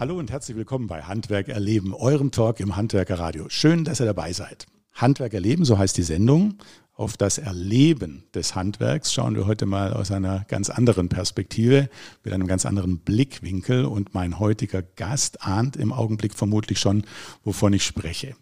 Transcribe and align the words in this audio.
Hallo 0.00 0.18
und 0.18 0.30
herzlich 0.30 0.56
willkommen 0.56 0.86
bei 0.86 1.02
Handwerk 1.02 1.48
erleben, 1.48 1.92
eurem 1.92 2.30
Talk 2.30 2.58
im 2.60 2.74
Handwerkerradio. 2.74 3.50
Schön, 3.50 3.84
dass 3.84 4.00
ihr 4.00 4.06
dabei 4.06 4.32
seid. 4.32 4.64
Handwerk 4.94 5.34
erleben, 5.34 5.66
so 5.66 5.76
heißt 5.76 5.94
die 5.94 6.02
Sendung. 6.02 6.54
Auf 6.94 7.18
das 7.18 7.36
Erleben 7.36 8.24
des 8.32 8.54
Handwerks 8.54 9.12
schauen 9.12 9.34
wir 9.34 9.46
heute 9.46 9.66
mal 9.66 9.92
aus 9.92 10.10
einer 10.10 10.46
ganz 10.48 10.70
anderen 10.70 11.10
Perspektive, 11.10 11.90
mit 12.24 12.32
einem 12.32 12.46
ganz 12.46 12.64
anderen 12.64 13.00
Blickwinkel. 13.00 13.84
Und 13.84 14.14
mein 14.14 14.38
heutiger 14.38 14.80
Gast 14.80 15.42
ahnt 15.42 15.76
im 15.76 15.92
Augenblick 15.92 16.32
vermutlich 16.32 16.80
schon, 16.80 17.04
wovon 17.44 17.74
ich 17.74 17.84
spreche. 17.84 18.36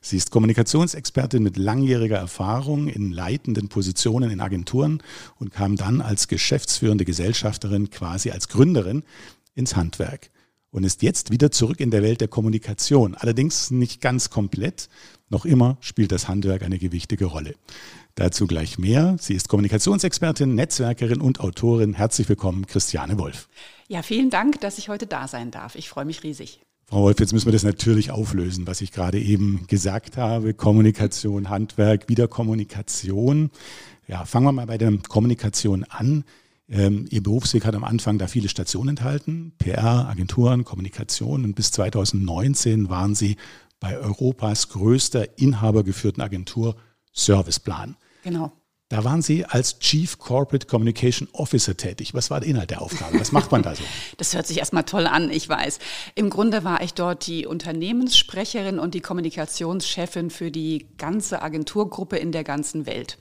Sie 0.00 0.16
ist 0.16 0.30
Kommunikationsexpertin 0.30 1.42
mit 1.42 1.56
langjähriger 1.56 2.18
Erfahrung 2.18 2.86
in 2.86 3.10
leitenden 3.10 3.68
Positionen 3.68 4.30
in 4.30 4.40
Agenturen 4.40 5.02
und 5.40 5.50
kam 5.50 5.74
dann 5.74 6.02
als 6.02 6.28
geschäftsführende 6.28 7.04
Gesellschafterin, 7.04 7.90
quasi 7.90 8.30
als 8.30 8.46
Gründerin, 8.46 9.02
ins 9.56 9.74
Handwerk 9.74 10.30
und 10.70 10.84
ist 10.84 11.02
jetzt 11.02 11.30
wieder 11.30 11.50
zurück 11.50 11.80
in 11.80 11.90
der 11.90 12.02
Welt 12.02 12.20
der 12.20 12.28
Kommunikation. 12.28 13.14
Allerdings 13.14 13.70
nicht 13.70 14.00
ganz 14.00 14.30
komplett. 14.30 14.88
Noch 15.28 15.44
immer 15.44 15.76
spielt 15.80 16.12
das 16.12 16.28
Handwerk 16.28 16.62
eine 16.62 16.78
gewichtige 16.78 17.26
Rolle. 17.26 17.54
Dazu 18.14 18.46
gleich 18.46 18.78
mehr. 18.78 19.16
Sie 19.20 19.34
ist 19.34 19.48
Kommunikationsexpertin, 19.48 20.54
Netzwerkerin 20.54 21.20
und 21.20 21.40
Autorin. 21.40 21.94
Herzlich 21.94 22.28
willkommen, 22.28 22.66
Christiane 22.66 23.18
Wolf. 23.18 23.48
Ja, 23.88 24.02
vielen 24.02 24.30
Dank, 24.30 24.60
dass 24.60 24.78
ich 24.78 24.88
heute 24.88 25.06
da 25.06 25.28
sein 25.28 25.50
darf. 25.50 25.74
Ich 25.74 25.88
freue 25.88 26.04
mich 26.04 26.22
riesig. 26.22 26.60
Frau 26.86 27.02
Wolf, 27.02 27.20
jetzt 27.20 27.32
müssen 27.32 27.46
wir 27.46 27.52
das 27.52 27.62
natürlich 27.62 28.10
auflösen, 28.10 28.66
was 28.66 28.80
ich 28.80 28.90
gerade 28.90 29.20
eben 29.20 29.64
gesagt 29.68 30.16
habe. 30.16 30.54
Kommunikation, 30.54 31.48
Handwerk, 31.48 32.08
Wiederkommunikation. 32.08 33.50
Ja, 34.08 34.24
fangen 34.24 34.46
wir 34.46 34.52
mal 34.52 34.66
bei 34.66 34.76
der 34.76 34.92
Kommunikation 35.08 35.84
an. 35.84 36.24
Ähm, 36.70 37.06
Ihr 37.10 37.22
Berufsweg 37.22 37.64
hat 37.64 37.74
am 37.74 37.84
Anfang 37.84 38.18
da 38.18 38.28
viele 38.28 38.48
Stationen 38.48 38.90
enthalten, 38.90 39.52
PR, 39.58 40.08
Agenturen, 40.08 40.64
Kommunikation 40.64 41.44
und 41.44 41.54
bis 41.54 41.72
2019 41.72 42.88
waren 42.88 43.14
Sie 43.14 43.36
bei 43.80 43.98
Europas 43.98 44.68
größter 44.68 45.38
inhabergeführten 45.38 46.22
Agentur 46.22 46.76
Serviceplan. 47.12 47.96
Genau. 48.22 48.52
Da 48.88 49.04
waren 49.04 49.22
Sie 49.22 49.44
als 49.44 49.78
Chief 49.78 50.18
Corporate 50.18 50.66
Communication 50.66 51.28
Officer 51.32 51.76
tätig. 51.76 52.12
Was 52.12 52.28
war 52.28 52.40
der 52.40 52.48
Inhalt 52.48 52.70
der 52.70 52.82
Aufgabe? 52.82 53.20
Was 53.20 53.30
macht 53.30 53.52
man 53.52 53.62
da 53.62 53.74
so? 53.74 53.84
Das 54.16 54.34
hört 54.34 54.48
sich 54.48 54.58
erstmal 54.58 54.82
toll 54.82 55.06
an, 55.06 55.30
ich 55.30 55.48
weiß. 55.48 55.78
Im 56.16 56.28
Grunde 56.28 56.64
war 56.64 56.82
ich 56.82 56.94
dort 56.94 57.26
die 57.26 57.46
Unternehmenssprecherin 57.46 58.80
und 58.80 58.94
die 58.94 59.00
Kommunikationschefin 59.00 60.30
für 60.30 60.50
die 60.50 60.86
ganze 60.98 61.40
Agenturgruppe 61.40 62.16
in 62.16 62.32
der 62.32 62.42
ganzen 62.42 62.84
Welt. 62.84 63.18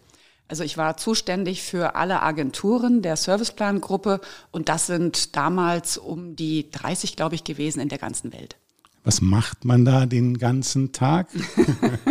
Also 0.49 0.63
ich 0.63 0.77
war 0.77 0.97
zuständig 0.97 1.61
für 1.61 1.95
alle 1.95 2.23
Agenturen 2.23 3.03
der 3.03 3.15
Serviceplan-Gruppe 3.15 4.19
und 4.51 4.67
das 4.67 4.87
sind 4.87 5.35
damals 5.35 5.99
um 5.99 6.35
die 6.35 6.71
30, 6.71 7.15
glaube 7.15 7.35
ich, 7.35 7.43
gewesen 7.43 7.79
in 7.79 7.87
der 7.87 7.99
ganzen 7.99 8.33
Welt. 8.33 8.57
Was 9.03 9.21
macht 9.21 9.63
man 9.63 9.85
da 9.85 10.07
den 10.07 10.39
ganzen 10.39 10.91
Tag? 10.91 11.27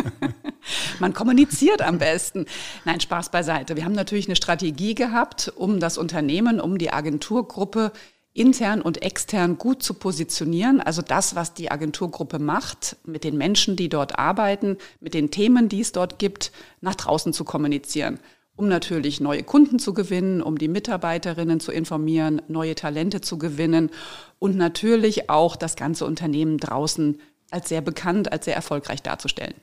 man 1.00 1.12
kommuniziert 1.14 1.82
am 1.82 1.98
besten. 1.98 2.46
Nein, 2.84 3.00
Spaß 3.00 3.30
beiseite. 3.30 3.76
Wir 3.76 3.84
haben 3.84 3.92
natürlich 3.92 4.28
eine 4.28 4.36
Strategie 4.36 4.94
gehabt, 4.94 5.52
um 5.56 5.80
das 5.80 5.98
Unternehmen, 5.98 6.60
um 6.60 6.78
die 6.78 6.92
Agenturgruppe 6.92 7.92
intern 8.34 8.80
und 8.80 9.02
extern 9.02 9.58
gut 9.58 9.82
zu 9.82 9.94
positionieren. 9.94 10.80
Also 10.80 11.02
das, 11.02 11.34
was 11.34 11.54
die 11.54 11.70
Agenturgruppe 11.70 12.38
macht, 12.38 12.96
mit 13.04 13.24
den 13.24 13.36
Menschen, 13.36 13.76
die 13.76 13.88
dort 13.88 14.18
arbeiten, 14.18 14.76
mit 15.00 15.14
den 15.14 15.30
Themen, 15.30 15.68
die 15.68 15.80
es 15.80 15.92
dort 15.92 16.18
gibt, 16.18 16.52
nach 16.80 16.94
draußen 16.94 17.32
zu 17.32 17.44
kommunizieren. 17.44 18.20
Um 18.54 18.68
natürlich 18.68 19.20
neue 19.20 19.44
Kunden 19.44 19.78
zu 19.78 19.94
gewinnen, 19.94 20.42
um 20.42 20.58
die 20.58 20.68
Mitarbeiterinnen 20.68 21.60
zu 21.60 21.70
informieren, 21.70 22.42
neue 22.48 22.74
Talente 22.74 23.20
zu 23.20 23.38
gewinnen 23.38 23.90
und 24.38 24.56
natürlich 24.56 25.30
auch 25.30 25.54
das 25.54 25.76
ganze 25.76 26.04
Unternehmen 26.04 26.58
draußen 26.58 27.20
als 27.50 27.68
sehr 27.68 27.80
bekannt, 27.80 28.32
als 28.32 28.44
sehr 28.44 28.56
erfolgreich 28.56 29.02
darzustellen. 29.02 29.54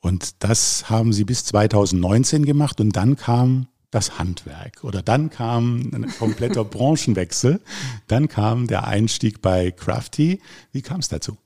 Und 0.00 0.42
das 0.42 0.88
haben 0.88 1.12
Sie 1.12 1.24
bis 1.24 1.44
2019 1.44 2.44
gemacht 2.44 2.80
und 2.80 2.96
dann 2.96 3.16
kam 3.16 3.66
das 3.90 4.18
Handwerk. 4.18 4.84
Oder 4.84 5.02
dann 5.02 5.30
kam 5.30 5.90
ein 5.94 6.12
kompletter 6.18 6.64
Branchenwechsel. 6.64 7.60
Dann 8.06 8.28
kam 8.28 8.66
der 8.66 8.86
Einstieg 8.86 9.40
bei 9.40 9.70
Crafty. 9.70 10.40
Wie 10.72 10.82
kam 10.82 11.00
es 11.00 11.08
dazu? 11.08 11.36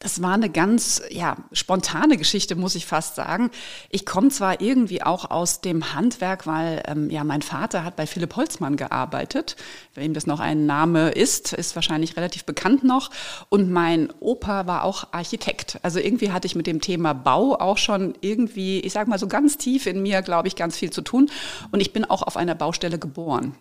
Das 0.00 0.22
war 0.22 0.34
eine 0.34 0.48
ganz 0.48 1.02
ja, 1.10 1.36
spontane 1.50 2.16
Geschichte, 2.16 2.54
muss 2.54 2.76
ich 2.76 2.86
fast 2.86 3.16
sagen. 3.16 3.50
Ich 3.90 4.06
komme 4.06 4.28
zwar 4.28 4.60
irgendwie 4.60 5.02
auch 5.02 5.28
aus 5.28 5.60
dem 5.60 5.92
Handwerk, 5.92 6.46
weil 6.46 6.84
ähm, 6.86 7.10
ja 7.10 7.24
mein 7.24 7.42
Vater 7.42 7.82
hat 7.82 7.96
bei 7.96 8.06
Philipp 8.06 8.36
Holzmann 8.36 8.76
gearbeitet. 8.76 9.56
Wem 9.94 10.14
das 10.14 10.24
noch 10.24 10.38
ein 10.38 10.66
Name 10.66 11.10
ist, 11.10 11.52
ist 11.52 11.74
wahrscheinlich 11.74 12.16
relativ 12.16 12.44
bekannt 12.44 12.84
noch. 12.84 13.10
Und 13.48 13.72
mein 13.72 14.12
Opa 14.20 14.68
war 14.68 14.84
auch 14.84 15.12
Architekt. 15.12 15.80
Also 15.82 15.98
irgendwie 15.98 16.30
hatte 16.30 16.46
ich 16.46 16.54
mit 16.54 16.68
dem 16.68 16.80
Thema 16.80 17.12
Bau 17.12 17.56
auch 17.58 17.78
schon 17.78 18.14
irgendwie, 18.20 18.78
ich 18.78 18.92
sage 18.92 19.10
mal 19.10 19.18
so 19.18 19.26
ganz 19.26 19.56
tief 19.56 19.86
in 19.86 20.00
mir, 20.00 20.22
glaube 20.22 20.46
ich, 20.46 20.54
ganz 20.54 20.76
viel 20.76 20.90
zu 20.90 21.02
tun. 21.02 21.28
Und 21.72 21.80
ich 21.80 21.92
bin 21.92 22.04
auch 22.04 22.22
auf 22.22 22.36
einer 22.36 22.54
Baustelle 22.54 23.00
geboren. 23.00 23.56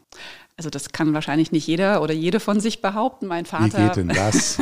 Also 0.58 0.72
das 0.72 0.92
kann 0.92 1.14
wahrscheinlich 1.14 1.52
nicht 1.52 1.68
jeder 1.68 2.02
oder 2.02 2.16
jede 2.16 2.40
von 2.40 2.60
sich 2.60 2.82
behaupten. 2.82 3.28
Mein 3.28 3.46
Vater, 3.46 3.78
Wie 3.78 3.84
geht 3.84 3.96
denn 3.96 4.08
das? 4.08 4.58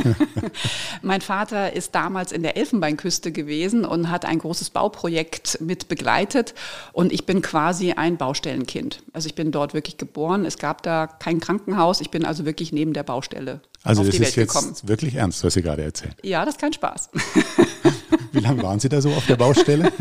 mein 1.01 1.21
Vater 1.21 1.71
ist 1.71 1.95
damals 1.95 2.33
in 2.33 2.43
der 2.43 2.57
Elfenbeinküste 2.57 3.31
gewesen 3.31 3.85
und 3.85 4.11
hat 4.11 4.25
ein 4.25 4.39
großes 4.39 4.71
Bauprojekt 4.71 5.61
mit 5.61 5.87
begleitet. 5.87 6.53
Und 6.91 7.13
ich 7.13 7.25
bin 7.25 7.41
quasi 7.41 7.93
ein 7.93 8.17
Baustellenkind. 8.17 9.03
Also 9.13 9.27
ich 9.27 9.35
bin 9.35 9.53
dort 9.53 9.73
wirklich 9.73 9.95
geboren. 9.95 10.43
Es 10.43 10.57
gab 10.57 10.83
da 10.83 11.07
kein 11.07 11.39
Krankenhaus. 11.39 12.01
Ich 12.01 12.11
bin 12.11 12.25
also 12.25 12.43
wirklich 12.43 12.73
neben 12.73 12.91
der 12.91 13.03
Baustelle. 13.03 13.61
Also 13.81 14.03
das 14.03 14.15
ist 14.15 14.35
jetzt 14.35 14.35
gekommen. 14.35 14.75
wirklich 14.83 15.15
ernst, 15.15 15.45
was 15.45 15.53
Sie 15.53 15.61
gerade 15.61 15.83
erzählen. 15.83 16.13
Ja, 16.23 16.43
das 16.43 16.55
ist 16.55 16.59
kein 16.59 16.73
Spaß. 16.73 17.09
Wie 18.35 18.41
lange 18.41 18.61
waren 18.63 18.79
Sie 18.79 18.89
da 18.89 19.01
so 19.01 19.09
auf 19.11 19.25
der 19.27 19.37
Baustelle? 19.37 19.93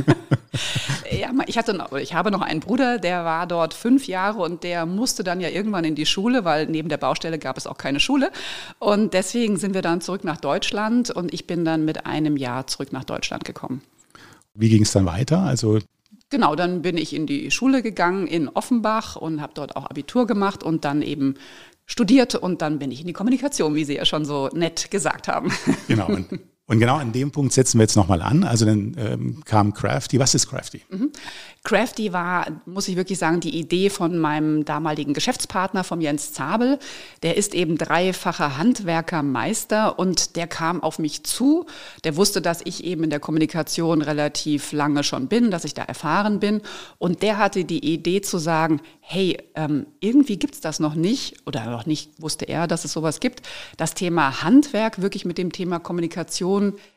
ja, 1.10 1.30
ich 1.46 1.56
hatte 1.56 1.72
noch, 1.72 1.92
ich 1.92 2.14
habe 2.14 2.32
noch 2.32 2.40
einen 2.40 2.58
Bruder, 2.58 2.98
der 2.98 3.24
war 3.24 3.46
dort 3.46 3.74
fünf 3.74 4.08
Jahre 4.08 4.42
und 4.42 4.64
der 4.64 4.86
musste 4.86 5.22
dann 5.22 5.40
ja 5.40 5.48
irgendwann 5.48 5.84
in 5.84 5.94
die 5.94 6.04
Schule, 6.04 6.44
weil 6.44 6.66
neben 6.66 6.88
der 6.88 6.96
Baustelle 6.96 7.38
gab 7.38 7.56
es 7.56 7.68
auch 7.68 7.78
keine 7.78 8.00
Schule. 8.00 8.32
Und 8.80 9.14
deswegen 9.14 9.56
sind 9.56 9.72
wir 9.72 9.82
dann 9.82 10.00
zurück 10.00 10.24
nach 10.24 10.38
Deutschland 10.38 11.10
und 11.10 11.32
ich 11.32 11.46
bin 11.46 11.64
dann 11.64 11.84
mit 11.84 12.06
einem 12.06 12.36
Jahr 12.36 12.66
zurück 12.66 12.92
nach 12.92 13.04
Deutschland 13.04 13.44
gekommen. 13.44 13.82
Wie 14.54 14.68
ging 14.68 14.82
es 14.82 14.90
dann 14.90 15.06
weiter? 15.06 15.40
Also 15.40 15.78
Genau, 16.30 16.56
dann 16.56 16.82
bin 16.82 16.96
ich 16.96 17.14
in 17.14 17.26
die 17.28 17.52
Schule 17.52 17.82
gegangen 17.82 18.26
in 18.26 18.48
Offenbach 18.48 19.14
und 19.14 19.40
habe 19.40 19.52
dort 19.54 19.76
auch 19.76 19.84
Abitur 19.88 20.26
gemacht 20.26 20.64
und 20.64 20.84
dann 20.84 21.02
eben 21.02 21.36
studiert 21.86 22.34
und 22.34 22.62
dann 22.62 22.80
bin 22.80 22.90
ich 22.90 23.02
in 23.02 23.06
die 23.06 23.12
Kommunikation, 23.12 23.76
wie 23.76 23.84
Sie 23.84 23.94
ja 23.94 24.04
schon 24.04 24.24
so 24.24 24.48
nett 24.48 24.90
gesagt 24.90 25.28
haben. 25.28 25.52
Genau. 25.86 26.06
Und 26.06 26.26
genau 26.66 26.97
an 26.97 27.12
dem 27.12 27.30
Punkt 27.30 27.52
setzen 27.52 27.78
wir 27.78 27.82
jetzt 27.82 27.97
nochmal 27.97 28.22
an. 28.22 28.42
Also 28.42 28.64
dann 28.64 28.97
ähm, 28.98 29.42
kam 29.44 29.75
Crafty. 29.75 30.19
Was 30.19 30.34
ist 30.34 30.48
Crafty? 30.48 30.82
Mhm. 30.88 31.12
Crafty 31.62 32.12
war, 32.12 32.47
muss 32.66 32.88
ich 32.88 32.97
wirklich 32.97 33.19
sagen, 33.19 33.41
die 33.41 33.58
Idee 33.58 33.88
von 33.88 34.19
meinem 34.19 34.64
damaligen 34.64 35.14
Geschäftspartner, 35.14 35.82
vom 35.82 36.00
Jens 36.00 36.32
Zabel. 36.32 36.78
Der 37.22 37.36
ist 37.36 37.54
eben 37.54 37.78
dreifacher 37.78 38.58
Handwerkermeister 38.58 39.98
und 39.98 40.36
der 40.36 40.47
kam 40.47 40.82
auf 40.82 40.98
mich 40.98 41.25
zu. 41.25 41.66
Der 42.04 42.16
wusste, 42.16 42.42
dass 42.42 42.60
ich 42.64 42.84
eben 42.84 43.04
in 43.04 43.10
der 43.10 43.20
Kommunikation 43.20 44.02
relativ 44.02 44.72
lange 44.72 45.04
schon 45.04 45.28
bin, 45.28 45.50
dass 45.50 45.64
ich 45.64 45.75
da 45.75 45.82
erfahren 45.82 46.38
bin. 46.38 46.60
Und 46.98 47.22
der 47.22 47.38
hatte 47.38 47.64
die 47.64 47.92
Idee 47.92 48.20
zu 48.20 48.38
sagen, 48.38 48.81
hey, 49.00 49.38
ähm, 49.54 49.86
irgendwie 50.00 50.38
gibt's 50.38 50.60
das 50.60 50.81
noch 50.81 50.94
nicht, 50.94 51.46
oder 51.46 51.66
noch 51.66 51.84
nicht 51.84 52.10
wusste 52.20 52.46
er, 52.46 52.66
dass 52.66 52.84
es 52.84 52.92
sowas 52.92 53.20
gibt, 53.20 53.42
das 53.76 53.94
Thema 53.94 54.42
Handwerk 54.42 55.02
wirklich 55.02 55.25
mit 55.25 55.38
dem 55.38 55.52
Thema 55.52 55.78
Kommunikation 55.78 56.53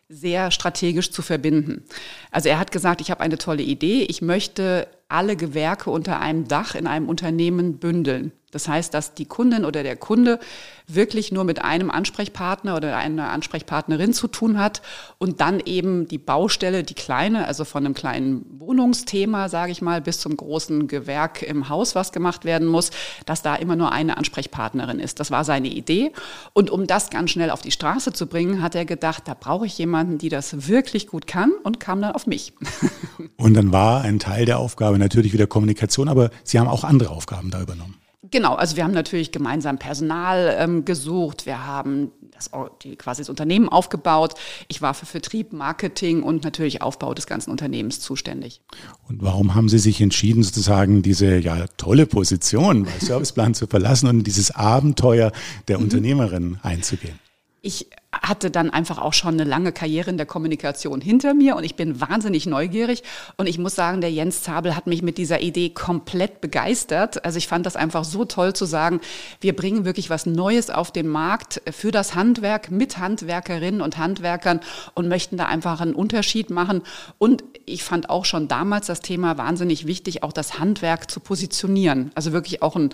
sehr 0.10 0.52
strategisch 0.52 1.12
zu 1.12 1.22
verbinden. 1.22 1.84
Also 2.32 2.50
er 2.50 2.60
hat 2.60 2.72
gesagt, 2.72 3.02
ich 3.02 3.12
habe 3.12 3.22
eine 3.22 3.38
tolle 3.38 3.64
Idee, 3.64 4.04
ich 4.04 4.22
möchte 4.22 4.88
alle 5.10 5.36
Gewerke 5.36 5.90
unter 5.90 6.20
einem 6.20 6.48
Dach 6.48 6.76
in 6.76 6.88
einem 6.88 7.10
Unternehmen 7.10 7.78
bündeln. 7.78 8.32
Das 8.52 8.70
heißt, 8.70 8.94
dass 8.94 9.14
die 9.14 9.26
Kundin 9.26 9.66
oder 9.66 9.84
der 9.84 9.98
Kunde 9.98 10.40
wirklich 10.88 11.34
nur 11.34 11.44
mit 11.44 11.62
einem 11.62 11.92
Ansprechpartner 11.92 12.78
oder 12.78 12.96
einer 12.96 13.30
Ansprechpartnerin 13.30 14.14
zu 14.14 14.30
tun 14.30 14.58
hat 14.58 14.82
und 15.18 15.42
dann 15.42 15.60
eben 15.60 16.08
die 16.08 16.18
Baustelle, 16.18 16.84
die 16.84 16.94
kleine, 16.94 17.46
also 17.46 17.66
von 17.66 17.86
einem 17.86 17.94
kleinen 17.94 18.46
Wohnungsthema, 18.58 19.50
sage 19.50 19.74
ich 19.74 19.82
mal, 19.82 20.00
bis 20.00 20.22
zum 20.22 20.38
großen 20.38 20.88
Gewerk 20.88 21.44
im 21.44 21.68
Haus, 21.68 21.94
was 21.94 22.14
gemacht 22.14 22.46
werden 22.46 22.70
muss, 22.70 22.92
dass 23.26 23.42
da 23.42 23.54
immer 23.56 23.76
nur 23.76 23.92
eine 23.92 24.16
Ansprechpartnerin 24.16 25.00
ist. 25.00 25.20
Das 25.20 25.30
war 25.30 25.44
seine 25.44 25.68
Idee. 25.68 26.14
Und 26.54 26.70
um 26.70 26.88
das 26.88 27.10
ganz 27.10 27.32
schnell 27.32 27.50
auf 27.50 27.62
die 27.62 27.72
Straße 27.72 28.14
zu 28.14 28.28
bringen, 28.28 28.62
hat 28.62 28.76
er 28.76 28.86
gedacht, 28.86 29.24
da 29.26 29.34
brauche 29.38 29.66
ich 29.66 29.78
jemanden, 29.78 30.18
die 30.20 30.30
das 30.30 30.70
wirklich 30.70 31.08
gut 31.08 31.28
kann 31.28 31.52
und 31.64 31.82
kam 31.82 32.02
dann 32.02 32.14
auf 32.14 32.28
mich. 32.28 32.54
Und 33.38 33.54
dann 33.54 33.72
war 33.72 34.02
ein 34.02 34.20
Teil 34.20 34.46
der 34.46 34.58
Aufgabe 34.58 34.97
natürlich 34.98 35.34
wieder 35.34 35.48
Kommunikation, 35.48 36.10
aber 36.10 36.30
Sie 36.44 36.60
haben 36.60 36.68
auch 36.68 36.84
andere 36.84 37.10
Aufgaben 37.10 37.52
da 37.52 37.62
übernommen. 37.62 37.96
Genau, 38.32 38.56
also 38.56 38.76
wir 38.76 38.84
haben 38.84 38.94
natürlich 38.94 39.32
gemeinsam 39.32 39.78
Personal 39.78 40.56
ähm, 40.60 40.86
gesucht, 40.86 41.46
wir 41.46 41.66
haben 41.66 42.12
das, 42.32 42.50
die, 42.84 42.96
quasi 42.96 43.22
das 43.22 43.30
Unternehmen 43.30 43.70
aufgebaut. 43.70 44.34
Ich 44.68 44.82
war 44.82 44.94
für 44.94 45.06
Vertrieb, 45.06 45.54
Marketing 45.54 46.24
und 46.24 46.44
natürlich 46.44 46.82
Aufbau 46.82 47.14
des 47.14 47.28
ganzen 47.28 47.52
Unternehmens 47.52 48.00
zuständig. 48.00 48.62
Und 49.08 49.22
warum 49.22 49.56
haben 49.56 49.70
Sie 49.70 49.80
sich 49.80 50.02
entschieden, 50.02 50.44
sozusagen 50.44 51.02
diese 51.02 51.38
ja 51.38 51.68
tolle 51.78 52.06
Position 52.06 52.84
bei 52.84 53.00
Serviceplan 53.00 53.54
zu 53.54 53.68
verlassen 53.68 54.08
und 54.08 54.24
dieses 54.24 54.52
Abenteuer 54.52 55.32
der 55.68 55.78
mhm. 55.78 55.86
Unternehmerin 55.86 56.60
einzugehen? 56.64 57.20
Ich 57.68 57.90
hatte 58.14 58.50
dann 58.50 58.70
einfach 58.70 58.98
auch 58.98 59.12
schon 59.12 59.34
eine 59.34 59.44
lange 59.44 59.74
Karriere 59.74 60.10
in 60.10 60.16
der 60.16 60.26
Kommunikation 60.26 61.02
hinter 61.02 61.34
mir 61.34 61.58
und 61.58 61.66
ich 61.66 61.76
bin 61.76 62.00
wahnsinnig 62.00 62.46
neugierig. 62.46 63.04
Und 63.36 63.48
ich 63.48 63.58
muss 63.58 63.76
sagen, 63.76 64.00
der 64.00 64.10
Jens 64.10 64.42
Zabel 64.42 64.74
hat 64.74 64.88
mich 64.88 65.02
mit 65.02 65.18
dieser 65.18 65.42
Idee 65.42 65.70
komplett 65.70 66.40
begeistert. 66.40 67.26
Also 67.26 67.38
ich 67.38 67.50
fand 67.50 67.66
das 67.66 67.76
einfach 67.76 68.06
so 68.06 68.24
toll 68.24 68.54
zu 68.54 68.64
sagen, 68.64 69.02
wir 69.42 69.54
bringen 69.54 69.84
wirklich 69.84 70.10
was 70.10 70.26
Neues 70.26 70.70
auf 70.70 70.92
den 70.92 71.10
Markt 71.10 71.62
für 71.70 71.92
das 71.92 72.16
Handwerk 72.16 72.72
mit 72.72 72.98
Handwerkerinnen 73.00 73.82
und 73.82 73.98
Handwerkern 73.98 74.62
und 74.96 75.10
möchten 75.10 75.36
da 75.36 75.48
einfach 75.48 75.82
einen 75.82 75.94
Unterschied 75.94 76.50
machen. 76.50 76.84
Und 77.18 77.44
ich 77.66 77.84
fand 77.84 78.10
auch 78.10 78.24
schon 78.24 78.48
damals 78.48 78.88
das 78.88 79.02
Thema 79.02 79.38
wahnsinnig 79.38 79.86
wichtig, 79.88 80.24
auch 80.24 80.32
das 80.32 80.58
Handwerk 80.58 81.12
zu 81.12 81.20
positionieren. 81.20 82.12
Also 82.16 82.32
wirklich 82.32 82.62
auch 82.62 82.78
ein 82.78 82.92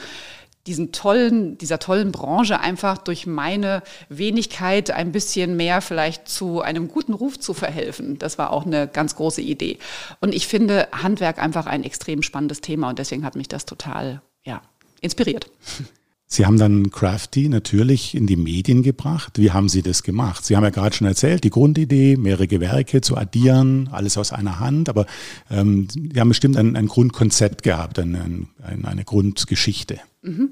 diesen 0.68 0.92
tollen, 0.92 1.58
dieser 1.58 1.80
tollen 1.80 2.12
Branche 2.12 2.60
einfach 2.60 2.98
durch 2.98 3.28
meine 3.28 3.84
Wenigkeit 4.10 4.92
ein 4.92 5.12
bisschen 5.12 5.58
mehr 5.58 5.82
vielleicht 5.82 6.30
zu 6.30 6.62
einem 6.62 6.88
guten 6.88 7.14
Ruf 7.14 7.40
zu 7.40 7.54
verhelfen. 7.54 8.18
Das 8.18 8.38
war 8.38 8.52
auch 8.52 8.66
eine 8.66 8.88
ganz 8.88 9.16
große 9.16 9.42
Idee. 9.42 9.78
Und 10.22 10.34
ich 10.34 10.48
finde 10.48 10.88
Handwerk 10.92 11.40
einfach 11.40 11.66
ein 11.66 11.84
extrem 11.84 12.24
spannendes 12.24 12.62
Thema 12.62 12.90
und 12.90 13.00
deswegen 13.00 13.26
hat 13.26 13.36
mich 13.36 13.50
das 13.50 13.66
total, 13.66 14.22
ja, 14.44 14.62
inspiriert. 15.02 15.50
Sie 16.34 16.48
haben 16.48 16.58
dann 16.58 16.90
Crafty 16.90 17.48
natürlich 17.48 18.16
in 18.16 18.26
die 18.26 18.38
Medien 18.38 18.82
gebracht. 18.82 19.38
Wie 19.38 19.52
haben 19.52 19.70
Sie 19.70 19.84
das 19.84 20.02
gemacht? 20.02 20.44
Sie 20.44 20.56
haben 20.56 20.64
ja 20.64 20.72
gerade 20.72 20.96
schon 20.96 21.06
erzählt, 21.06 21.44
die 21.44 21.52
Grundidee, 21.52 22.18
mehrere 22.18 22.48
Gewerke 22.48 23.02
zu 23.02 23.16
addieren, 23.16 23.88
alles 23.92 24.18
aus 24.18 24.34
einer 24.34 24.60
Hand, 24.60 24.90
aber 24.90 25.06
ähm, 25.52 25.88
Sie 25.92 26.20
haben 26.20 26.30
bestimmt 26.30 26.58
ein, 26.58 26.76
ein 26.76 26.88
Grundkonzept 26.88 27.62
gehabt, 27.62 28.00
ein, 28.00 28.48
ein, 28.64 28.84
eine 28.84 29.04
Grundgeschichte. 29.04 30.00
Mhm. 30.24 30.50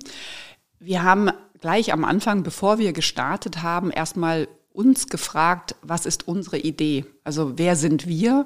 Wir 0.80 1.02
haben 1.02 1.32
gleich 1.60 1.92
am 1.92 2.06
Anfang, 2.06 2.44
bevor 2.44 2.78
wir 2.78 2.94
gestartet 2.94 3.64
haben, 3.64 3.90
erstmal 3.90 4.50
uns 4.74 5.08
gefragt, 5.08 5.76
was 5.82 6.06
ist 6.06 6.28
unsere 6.28 6.60
Idee? 6.60 7.06
Also 7.24 7.54
wer 7.58 7.76
sind 7.76 8.08
wir? 8.08 8.46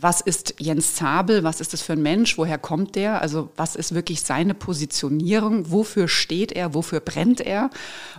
Was 0.00 0.20
ist 0.20 0.54
Jens 0.58 0.94
Zabel, 0.94 1.44
was 1.44 1.60
ist 1.60 1.72
das 1.72 1.82
für 1.82 1.92
ein 1.92 2.02
Mensch, 2.02 2.38
woher 2.38 2.58
kommt 2.58 2.96
der, 2.96 3.22
also 3.22 3.50
was 3.56 3.76
ist 3.76 3.94
wirklich 3.94 4.22
seine 4.22 4.54
Positionierung, 4.54 5.70
wofür 5.70 6.08
steht 6.08 6.52
er, 6.52 6.74
wofür 6.74 7.00
brennt 7.00 7.40
er 7.40 7.70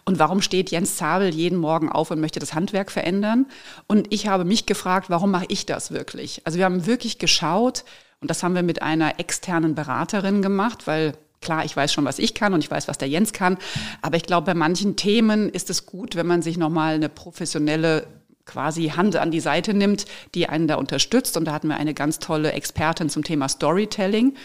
und 0.06 0.20
warum 0.20 0.42
steht 0.42 0.72
Jens 0.72 0.98
Zabel 0.98 1.34
jeden 1.34 1.58
Morgen 1.58 1.90
auf 1.90 2.12
und 2.12 2.22
möchte 2.22 2.40
das 2.40 2.54
Handwerk 2.54 2.92
verändern. 2.92 3.46
Und 3.88 4.14
ich 4.14 4.28
habe 4.28 4.46
mich 4.46 4.66
gefragt, 4.66 5.10
warum 5.10 5.31
mache 5.31 5.46
ich 5.50 5.66
das 5.66 5.92
wirklich? 5.92 6.42
Also 6.46 6.58
wir 6.58 6.66
haben 6.66 6.86
wirklich 6.86 7.20
geschaut 7.20 7.84
und 8.22 8.30
das 8.30 8.44
haben 8.44 8.56
wir 8.56 8.64
mit 8.64 8.81
einer 8.81 9.20
externen 9.20 9.75
Beraterin 9.75 10.42
gemacht, 10.42 10.88
weil 10.88 11.14
Klar, 11.44 11.66
ich 11.66 11.75
weiß 11.75 11.92
schon, 11.92 12.06
was 12.06 12.20
ich 12.20 12.34
kann 12.34 12.54
und 12.54 12.64
ich 12.64 12.72
weiß, 12.72 12.88
was 12.88 12.98
der 12.98 13.10
Jens 13.10 13.34
kann. 13.34 13.58
Aber 14.02 14.16
ich 14.16 14.24
glaube, 14.24 14.46
bei 14.46 14.54
manchen 14.54 14.96
Themen 14.96 15.50
ist 15.50 15.70
es 15.70 15.86
gut, 15.86 16.16
wenn 16.16 16.25
man 16.25 16.42
sich 16.42 16.58
nochmal 16.58 16.96
eine 16.96 17.10
professionelle 17.10 18.08
quasi 18.45 18.90
Hand 18.90 19.16
an 19.16 19.31
die 19.31 19.40
Seite 19.40 19.74
nimmt, 19.74 20.06
die 20.36 20.50
einen 20.50 20.68
da 20.68 20.75
unterstützt. 20.75 21.38
Und 21.38 21.45
da 21.45 21.54
hatten 21.54 21.68
wir 21.68 21.78
eine 21.78 21.94
ganz 21.94 22.19
tolle 22.19 22.51
Expertin 22.51 23.10
zum 23.10 23.24
Thema 23.24 23.50
Storytelling. 23.50 24.36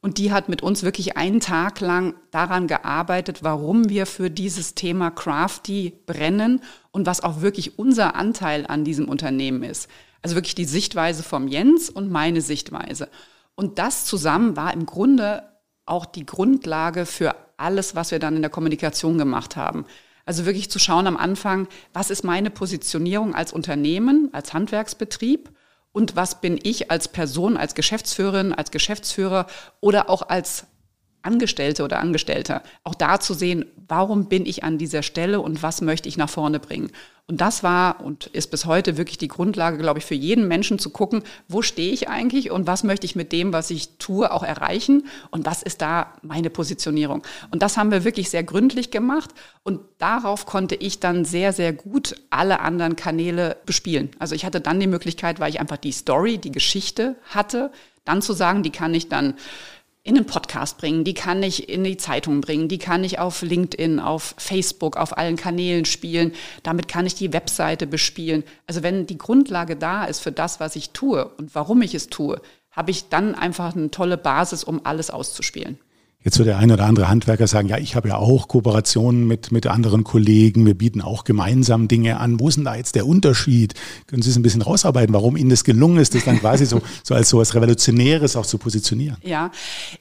Und 0.00 0.18
die 0.18 0.32
hat 0.32 0.48
mit 0.48 0.62
uns 0.62 0.84
wirklich 0.84 1.16
einen 1.16 1.40
Tag 1.40 1.80
lang 1.80 2.14
daran 2.30 2.68
gearbeitet, 2.68 3.42
warum 3.42 3.88
wir 3.88 4.06
für 4.06 4.30
dieses 4.30 4.74
Thema 4.74 5.10
Crafty 5.10 5.98
brennen 6.06 6.62
und 6.92 7.06
was 7.06 7.22
auch 7.22 7.40
wirklich 7.40 7.78
unser 7.78 8.14
Anteil 8.14 8.64
an 8.66 8.84
diesem 8.84 9.08
Unternehmen 9.08 9.64
ist. 9.64 9.88
Also 10.22 10.36
wirklich 10.36 10.54
die 10.54 10.64
Sichtweise 10.64 11.22
vom 11.22 11.48
Jens 11.48 11.90
und 11.90 12.10
meine 12.10 12.42
Sichtweise. 12.42 13.08
Und 13.56 13.80
das 13.80 14.04
zusammen 14.04 14.56
war 14.56 14.72
im 14.72 14.86
Grunde 14.86 15.42
auch 15.84 16.06
die 16.06 16.26
Grundlage 16.26 17.06
für 17.06 17.34
alles, 17.56 17.96
was 17.96 18.12
wir 18.12 18.20
dann 18.20 18.36
in 18.36 18.42
der 18.42 18.50
Kommunikation 18.50 19.18
gemacht 19.18 19.56
haben. 19.56 19.84
Also 20.28 20.44
wirklich 20.44 20.70
zu 20.70 20.78
schauen 20.78 21.06
am 21.06 21.16
Anfang, 21.16 21.68
was 21.94 22.10
ist 22.10 22.22
meine 22.22 22.50
Positionierung 22.50 23.34
als 23.34 23.50
Unternehmen, 23.50 24.28
als 24.32 24.52
Handwerksbetrieb? 24.52 25.48
Und 25.90 26.16
was 26.16 26.42
bin 26.42 26.60
ich 26.62 26.90
als 26.90 27.08
Person, 27.08 27.56
als 27.56 27.74
Geschäftsführerin, 27.74 28.52
als 28.52 28.70
Geschäftsführer 28.70 29.46
oder 29.80 30.10
auch 30.10 30.20
als 30.20 30.66
Angestellte 31.22 31.84
oder 31.84 32.00
Angestellter. 32.00 32.62
Auch 32.84 32.94
da 32.94 33.20
zu 33.20 33.34
sehen, 33.34 33.64
warum 33.88 34.26
bin 34.26 34.46
ich 34.46 34.64
an 34.64 34.78
dieser 34.78 35.02
Stelle 35.02 35.40
und 35.40 35.62
was 35.62 35.80
möchte 35.80 36.08
ich 36.08 36.16
nach 36.16 36.30
vorne 36.30 36.60
bringen. 36.60 36.90
Und 37.30 37.42
das 37.42 37.62
war 37.62 38.02
und 38.02 38.26
ist 38.28 38.50
bis 38.50 38.64
heute 38.64 38.96
wirklich 38.96 39.18
die 39.18 39.28
Grundlage, 39.28 39.76
glaube 39.76 39.98
ich, 39.98 40.06
für 40.06 40.14
jeden 40.14 40.48
Menschen 40.48 40.78
zu 40.78 40.88
gucken, 40.88 41.22
wo 41.46 41.60
stehe 41.60 41.92
ich 41.92 42.08
eigentlich 42.08 42.50
und 42.50 42.66
was 42.66 42.84
möchte 42.84 43.04
ich 43.04 43.16
mit 43.16 43.32
dem, 43.32 43.52
was 43.52 43.70
ich 43.70 43.98
tue, 43.98 44.32
auch 44.32 44.42
erreichen 44.42 45.06
und 45.30 45.44
was 45.44 45.62
ist 45.62 45.82
da 45.82 46.14
meine 46.22 46.48
Positionierung. 46.48 47.22
Und 47.50 47.60
das 47.60 47.76
haben 47.76 47.90
wir 47.90 48.04
wirklich 48.04 48.30
sehr 48.30 48.44
gründlich 48.44 48.90
gemacht 48.90 49.30
und 49.62 49.80
darauf 49.98 50.46
konnte 50.46 50.74
ich 50.74 51.00
dann 51.00 51.26
sehr, 51.26 51.52
sehr 51.52 51.74
gut 51.74 52.14
alle 52.30 52.60
anderen 52.60 52.96
Kanäle 52.96 53.58
bespielen. 53.66 54.08
Also 54.18 54.34
ich 54.34 54.46
hatte 54.46 54.62
dann 54.62 54.80
die 54.80 54.86
Möglichkeit, 54.86 55.38
weil 55.38 55.50
ich 55.50 55.60
einfach 55.60 55.76
die 55.76 55.92
Story, 55.92 56.38
die 56.38 56.52
Geschichte 56.52 57.16
hatte, 57.28 57.70
dann 58.06 58.22
zu 58.22 58.32
sagen, 58.32 58.62
die 58.62 58.72
kann 58.72 58.94
ich 58.94 59.10
dann 59.10 59.34
in 60.08 60.16
einen 60.16 60.24
Podcast 60.24 60.78
bringen, 60.78 61.04
die 61.04 61.12
kann 61.12 61.42
ich 61.42 61.68
in 61.68 61.84
die 61.84 61.98
Zeitung 61.98 62.40
bringen, 62.40 62.68
die 62.68 62.78
kann 62.78 63.04
ich 63.04 63.18
auf 63.18 63.42
LinkedIn, 63.42 64.00
auf 64.00 64.34
Facebook, 64.38 64.96
auf 64.96 65.18
allen 65.18 65.36
Kanälen 65.36 65.84
spielen. 65.84 66.32
Damit 66.62 66.88
kann 66.88 67.04
ich 67.04 67.14
die 67.14 67.34
Webseite 67.34 67.86
bespielen. 67.86 68.42
Also 68.66 68.82
wenn 68.82 69.06
die 69.06 69.18
Grundlage 69.18 69.76
da 69.76 70.06
ist 70.06 70.20
für 70.20 70.32
das, 70.32 70.60
was 70.60 70.76
ich 70.76 70.90
tue 70.90 71.26
und 71.36 71.54
warum 71.54 71.82
ich 71.82 71.94
es 71.94 72.08
tue, 72.08 72.40
habe 72.70 72.90
ich 72.90 73.10
dann 73.10 73.34
einfach 73.34 73.76
eine 73.76 73.90
tolle 73.90 74.16
Basis, 74.16 74.64
um 74.64 74.80
alles 74.86 75.10
auszuspielen. 75.10 75.78
Jetzt 76.28 76.36
wird 76.36 76.48
der 76.48 76.58
ein 76.58 76.70
oder 76.70 76.84
andere 76.84 77.08
Handwerker 77.08 77.46
sagen, 77.46 77.68
ja, 77.68 77.78
ich 77.78 77.96
habe 77.96 78.10
ja 78.10 78.18
auch 78.18 78.48
Kooperationen 78.48 79.26
mit, 79.26 79.50
mit 79.50 79.66
anderen 79.66 80.04
Kollegen, 80.04 80.66
wir 80.66 80.74
bieten 80.74 81.00
auch 81.00 81.24
gemeinsam 81.24 81.88
Dinge 81.88 82.20
an. 82.20 82.38
Wo 82.38 82.48
ist 82.48 82.56
denn 82.56 82.66
da 82.66 82.74
jetzt 82.74 82.96
der 82.96 83.06
Unterschied? 83.06 83.72
Können 84.06 84.20
Sie 84.20 84.28
es 84.28 84.36
ein 84.36 84.42
bisschen 84.42 84.60
rausarbeiten, 84.60 85.14
warum 85.14 85.38
Ihnen 85.38 85.48
das 85.48 85.64
gelungen 85.64 85.96
ist, 85.96 86.14
das 86.14 86.26
dann 86.26 86.38
quasi 86.38 86.66
so, 86.66 86.82
so 87.02 87.14
als 87.14 87.30
so 87.30 87.38
was 87.38 87.54
Revolutionäres 87.54 88.36
auch 88.36 88.44
zu 88.44 88.58
positionieren? 88.58 89.16
Ja, 89.22 89.50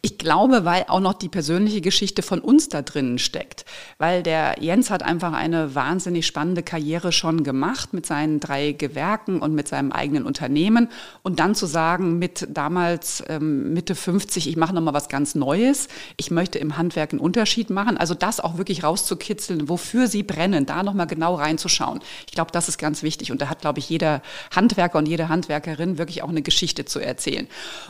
ich 0.01 0.17
glaube, 0.17 0.65
weil 0.65 0.83
auch 0.89 0.99
noch 0.99 1.13
die 1.13 1.29
persönliche 1.29 1.79
Geschichte 1.79 2.21
von 2.21 2.39
uns 2.39 2.67
da 2.67 2.81
drinnen 2.81 3.19
steckt. 3.19 3.63
Weil 3.97 4.21
der 4.21 4.57
Jens 4.59 4.89
hat 4.89 5.03
einfach 5.03 5.31
eine 5.31 5.75
wahnsinnig 5.75 6.27
spannende 6.27 6.61
Karriere 6.61 7.13
schon 7.13 7.45
gemacht 7.45 7.93
mit 7.93 8.05
seinen 8.05 8.41
drei 8.41 8.73
Gewerken 8.73 9.39
und 9.39 9.55
mit 9.55 9.69
seinem 9.69 9.93
eigenen 9.93 10.25
Unternehmen. 10.25 10.89
Und 11.23 11.39
dann 11.39 11.55
zu 11.55 11.67
sagen, 11.67 12.19
mit 12.19 12.49
damals 12.51 13.23
ähm, 13.29 13.71
Mitte 13.71 13.95
50, 13.95 14.49
ich 14.49 14.57
mache 14.57 14.75
nochmal 14.75 14.93
was 14.93 15.07
ganz 15.07 15.33
Neues 15.33 15.87
ich 16.19 16.31
möchte 16.31 16.57
im 16.57 16.77
Handwerk 16.77 17.11
einen 17.11 17.19
Unterschied 17.19 17.69
machen. 17.69 17.95
Also 17.95 18.15
das 18.15 18.39
auch 18.39 18.57
wirklich 18.57 18.83
rauszukitzeln, 18.83 19.69
wofür 19.69 20.07
sie 20.07 20.23
brennen, 20.23 20.65
da 20.65 20.81
nochmal 20.81 21.05
genau 21.05 21.35
reinzuschauen. 21.35 21.99
Ich 22.25 22.33
glaube, 22.33 22.51
das 22.51 22.67
ist 22.67 22.79
ganz 22.79 23.03
wichtig. 23.03 23.31
Und 23.31 23.39
da 23.39 23.49
hat, 23.49 23.61
glaube 23.61 23.77
ich, 23.77 23.87
jeder 23.87 24.23
Handwerker 24.55 24.97
und 24.97 25.07
jede 25.07 25.29
Handwerkerin 25.29 25.99
wirklich 25.99 26.23
auch 26.23 26.29
eine 26.29 26.41
Geschichte 26.41 26.85
zu 26.85 26.99
erzählen. 26.99 27.47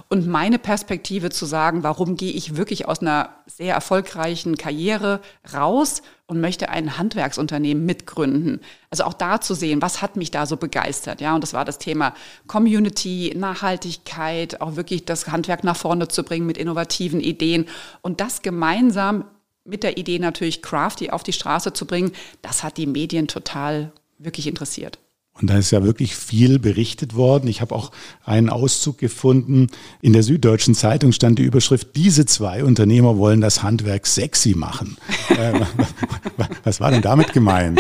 Und 0.10 0.28
meine 0.28 0.60
Perspektive 0.60 1.30
zu 1.30 1.46
sagen, 1.46 1.84
warum 1.84 2.18
gehe 2.18 2.34
ich 2.34 2.58
wirklich 2.58 2.86
aus 2.86 3.00
einer 3.00 3.30
sehr 3.46 3.74
erfolgreichen 3.74 4.58
Karriere 4.58 5.22
raus 5.54 6.02
und 6.28 6.42
möchte 6.42 6.70
ein 6.70 6.98
Handwerksunternehmen 6.98 7.86
mitgründen. 7.86 8.60
Also 8.90 9.06
auch 9.06 9.14
da 9.14 9.40
zu 9.40 9.54
sehen, 9.54 9.82
was 9.82 10.02
hat 10.02 10.18
mich 10.18 10.30
da 10.30 10.46
so 10.46 10.58
begeistert, 10.58 11.22
ja? 11.22 11.34
Und 11.34 11.42
das 11.42 11.54
war 11.54 11.64
das 11.66 11.80
Thema 11.80 12.14
Community, 12.48 13.34
Nachhaltigkeit, 13.36 14.60
auch 14.60 14.76
wirklich 14.76 15.06
das 15.06 15.28
Handwerk 15.28 15.64
nach 15.64 15.78
vorne 15.78 16.10
zu 16.10 16.24
bringen 16.24 16.46
mit 16.46 16.58
innovativen 16.58 17.22
Ideen 17.22 17.66
und 18.02 18.20
das 18.20 18.42
gemeinsam 18.42 19.26
mit 19.64 19.84
der 19.84 19.98
Idee 19.98 20.20
natürlich 20.20 20.62
Crafty 20.62 21.10
auf 21.10 21.24
die 21.24 21.34
Straße 21.34 21.74
zu 21.74 21.86
bringen, 21.86 22.12
das 22.42 22.64
hat 22.64 22.78
die 22.78 22.88
Medien 22.88 23.28
total 23.28 23.92
wirklich 24.18 24.48
interessiert. 24.48 25.00
Und 25.40 25.50
da 25.50 25.58
ist 25.58 25.72
ja 25.72 25.84
wirklich 25.84 26.16
viel 26.16 26.60
berichtet 26.60 27.16
worden. 27.16 27.48
Ich 27.48 27.62
habe 27.62 27.76
auch 27.76 27.92
einen 28.26 28.50
Auszug 28.50 28.98
gefunden. 28.98 29.68
In 30.02 30.14
der 30.14 30.24
Süddeutschen 30.24 30.74
Zeitung 30.74 31.12
stand 31.12 31.40
die 31.40 31.44
Überschrift, 31.44 31.96
diese 31.96 32.26
zwei 32.26 32.64
Unternehmer 32.64 33.18
wollen 33.18 33.42
das 33.42 33.64
Handwerk 33.64 34.08
sexy 34.08 34.56
machen. 34.56 34.98
Äh, 35.38 35.60
was 36.64 36.80
war 36.80 36.90
denn 36.90 37.02
damit 37.02 37.34
gemeint? 37.34 37.80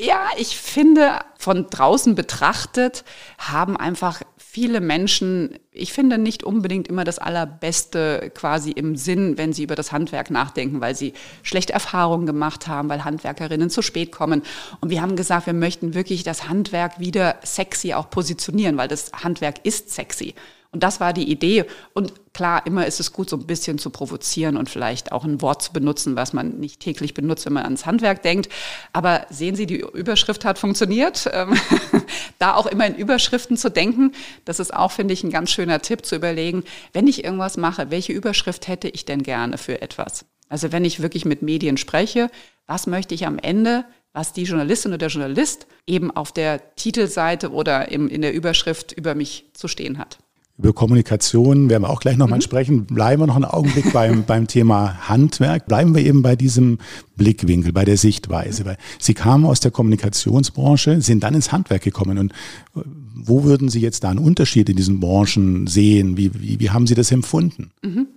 Ja, 0.00 0.26
ich 0.38 0.56
finde, 0.56 1.18
von 1.36 1.66
draußen 1.68 2.14
betrachtet 2.14 3.02
haben 3.38 3.76
einfach 3.76 4.20
viele 4.52 4.80
Menschen, 4.80 5.60
ich 5.70 5.92
finde 5.92 6.18
nicht 6.18 6.42
unbedingt 6.42 6.88
immer 6.88 7.04
das 7.04 7.20
Allerbeste 7.20 8.32
quasi 8.34 8.72
im 8.72 8.96
Sinn, 8.96 9.38
wenn 9.38 9.52
sie 9.52 9.62
über 9.62 9.76
das 9.76 9.92
Handwerk 9.92 10.28
nachdenken, 10.28 10.80
weil 10.80 10.96
sie 10.96 11.12
schlechte 11.44 11.72
Erfahrungen 11.72 12.26
gemacht 12.26 12.66
haben, 12.66 12.88
weil 12.88 13.04
Handwerkerinnen 13.04 13.70
zu 13.70 13.80
spät 13.80 14.10
kommen. 14.10 14.42
Und 14.80 14.90
wir 14.90 15.02
haben 15.02 15.14
gesagt, 15.14 15.46
wir 15.46 15.52
möchten 15.52 15.94
wirklich 15.94 16.24
das 16.24 16.48
Handwerk 16.48 16.98
wieder 16.98 17.36
sexy 17.44 17.94
auch 17.94 18.10
positionieren, 18.10 18.76
weil 18.76 18.88
das 18.88 19.12
Handwerk 19.12 19.64
ist 19.64 19.90
sexy. 19.90 20.34
Und 20.72 20.84
das 20.84 21.00
war 21.00 21.12
die 21.12 21.28
Idee. 21.28 21.64
Und 21.94 22.12
klar, 22.32 22.64
immer 22.64 22.86
ist 22.86 23.00
es 23.00 23.12
gut, 23.12 23.28
so 23.28 23.36
ein 23.36 23.46
bisschen 23.46 23.78
zu 23.78 23.90
provozieren 23.90 24.56
und 24.56 24.70
vielleicht 24.70 25.10
auch 25.10 25.24
ein 25.24 25.42
Wort 25.42 25.62
zu 25.62 25.72
benutzen, 25.72 26.14
was 26.14 26.32
man 26.32 26.60
nicht 26.60 26.78
täglich 26.78 27.12
benutzt, 27.12 27.44
wenn 27.44 27.54
man 27.54 27.64
ans 27.64 27.86
Handwerk 27.86 28.22
denkt. 28.22 28.48
Aber 28.92 29.26
sehen 29.30 29.56
Sie, 29.56 29.66
die 29.66 29.80
Überschrift 29.80 30.44
hat 30.44 30.58
funktioniert. 30.58 31.28
Ähm, 31.32 31.58
da 32.38 32.54
auch 32.54 32.66
immer 32.66 32.86
in 32.86 32.94
Überschriften 32.94 33.56
zu 33.56 33.68
denken, 33.68 34.12
das 34.44 34.60
ist 34.60 34.72
auch, 34.72 34.92
finde 34.92 35.12
ich, 35.12 35.24
ein 35.24 35.30
ganz 35.30 35.50
schöner 35.50 35.82
Tipp 35.82 36.06
zu 36.06 36.14
überlegen, 36.14 36.62
wenn 36.92 37.08
ich 37.08 37.24
irgendwas 37.24 37.56
mache, 37.56 37.90
welche 37.90 38.12
Überschrift 38.12 38.68
hätte 38.68 38.88
ich 38.88 39.04
denn 39.04 39.24
gerne 39.24 39.58
für 39.58 39.82
etwas? 39.82 40.24
Also 40.48 40.70
wenn 40.70 40.84
ich 40.84 41.02
wirklich 41.02 41.24
mit 41.24 41.42
Medien 41.42 41.78
spreche, 41.78 42.30
was 42.66 42.86
möchte 42.86 43.14
ich 43.14 43.26
am 43.26 43.38
Ende 43.38 43.84
was 44.12 44.32
die 44.32 44.42
Journalistin 44.42 44.90
oder 44.90 44.98
der 44.98 45.08
Journalist 45.08 45.66
eben 45.86 46.10
auf 46.10 46.32
der 46.32 46.74
Titelseite 46.74 47.52
oder 47.52 47.88
in 47.88 48.22
der 48.22 48.34
Überschrift 48.34 48.92
über 48.92 49.14
mich 49.14 49.50
zu 49.52 49.68
stehen 49.68 49.98
hat. 49.98 50.18
Über 50.62 50.74
Kommunikation 50.74 51.70
werden 51.70 51.84
wir 51.84 51.90
auch 51.90 52.00
gleich 52.00 52.18
nochmal 52.18 52.38
mhm. 52.38 52.42
sprechen. 52.42 52.84
Bleiben 52.84 53.22
wir 53.22 53.26
noch 53.26 53.36
einen 53.36 53.46
Augenblick 53.46 53.92
beim, 53.94 54.24
beim 54.24 54.46
Thema 54.46 55.08
Handwerk. 55.08 55.66
Bleiben 55.66 55.94
wir 55.94 56.04
eben 56.04 56.20
bei 56.20 56.36
diesem 56.36 56.78
Blickwinkel, 57.16 57.72
bei 57.72 57.86
der 57.86 57.96
Sichtweise. 57.96 58.66
Weil 58.66 58.76
Sie 58.98 59.14
kamen 59.14 59.46
aus 59.46 59.60
der 59.60 59.70
Kommunikationsbranche, 59.70 61.00
sind 61.00 61.22
dann 61.22 61.34
ins 61.34 61.50
Handwerk 61.50 61.82
gekommen. 61.82 62.18
Und 62.18 62.32
äh, 62.76 62.80
wo 63.14 63.44
würden 63.44 63.70
Sie 63.70 63.80
jetzt 63.80 64.04
da 64.04 64.10
einen 64.10 64.18
Unterschied 64.18 64.68
in 64.68 64.76
diesen 64.76 65.00
Branchen 65.00 65.66
sehen? 65.66 66.18
Wie, 66.18 66.30
wie, 66.34 66.60
wie 66.60 66.70
haben 66.70 66.86
Sie 66.86 66.94
das 66.94 67.10
empfunden? 67.10 67.70
Mhm. 67.82 68.08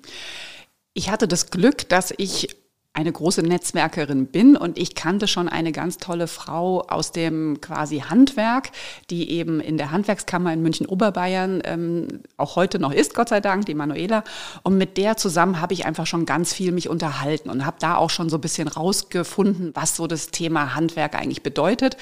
Ich 0.93 1.09
hatte 1.09 1.29
das 1.29 1.49
Glück, 1.49 1.87
dass 1.87 2.13
ich 2.17 2.49
eine 2.95 3.11
große 3.11 3.41
Netzwerkerin 3.41 4.27
bin 4.27 4.55
und 4.55 4.77
ich 4.77 4.93
kannte 4.93 5.27
schon 5.27 5.49
eine 5.49 5.71
ganz 5.71 5.97
tolle 5.97 6.27
Frau 6.27 6.81
aus 6.81 7.11
dem 7.11 7.59
quasi 7.59 8.01
Handwerk, 8.01 8.69
die 9.09 9.31
eben 9.31 9.59
in 9.59 9.77
der 9.77 9.89
Handwerkskammer 9.89 10.53
in 10.53 10.61
München-Oberbayern 10.61 11.63
ähm, 11.65 12.07
auch 12.37 12.55
heute 12.55 12.77
noch 12.77 12.93
ist, 12.93 13.15
Gott 13.15 13.29
sei 13.29 13.41
Dank, 13.41 13.65
die 13.65 13.73
Manuela. 13.73 14.23
Und 14.61 14.77
mit 14.77 14.97
der 14.97 15.17
zusammen 15.17 15.59
habe 15.59 15.73
ich 15.73 15.87
einfach 15.87 16.05
schon 16.05 16.27
ganz 16.27 16.53
viel 16.53 16.71
mich 16.71 16.87
unterhalten 16.87 17.49
und 17.49 17.65
habe 17.65 17.77
da 17.79 17.95
auch 17.95 18.11
schon 18.11 18.29
so 18.29 18.37
ein 18.37 18.41
bisschen 18.41 18.67
rausgefunden, 18.67 19.71
was 19.73 19.95
so 19.95 20.05
das 20.05 20.27
Thema 20.27 20.75
Handwerk 20.75 21.15
eigentlich 21.15 21.41
bedeutet. 21.41 21.97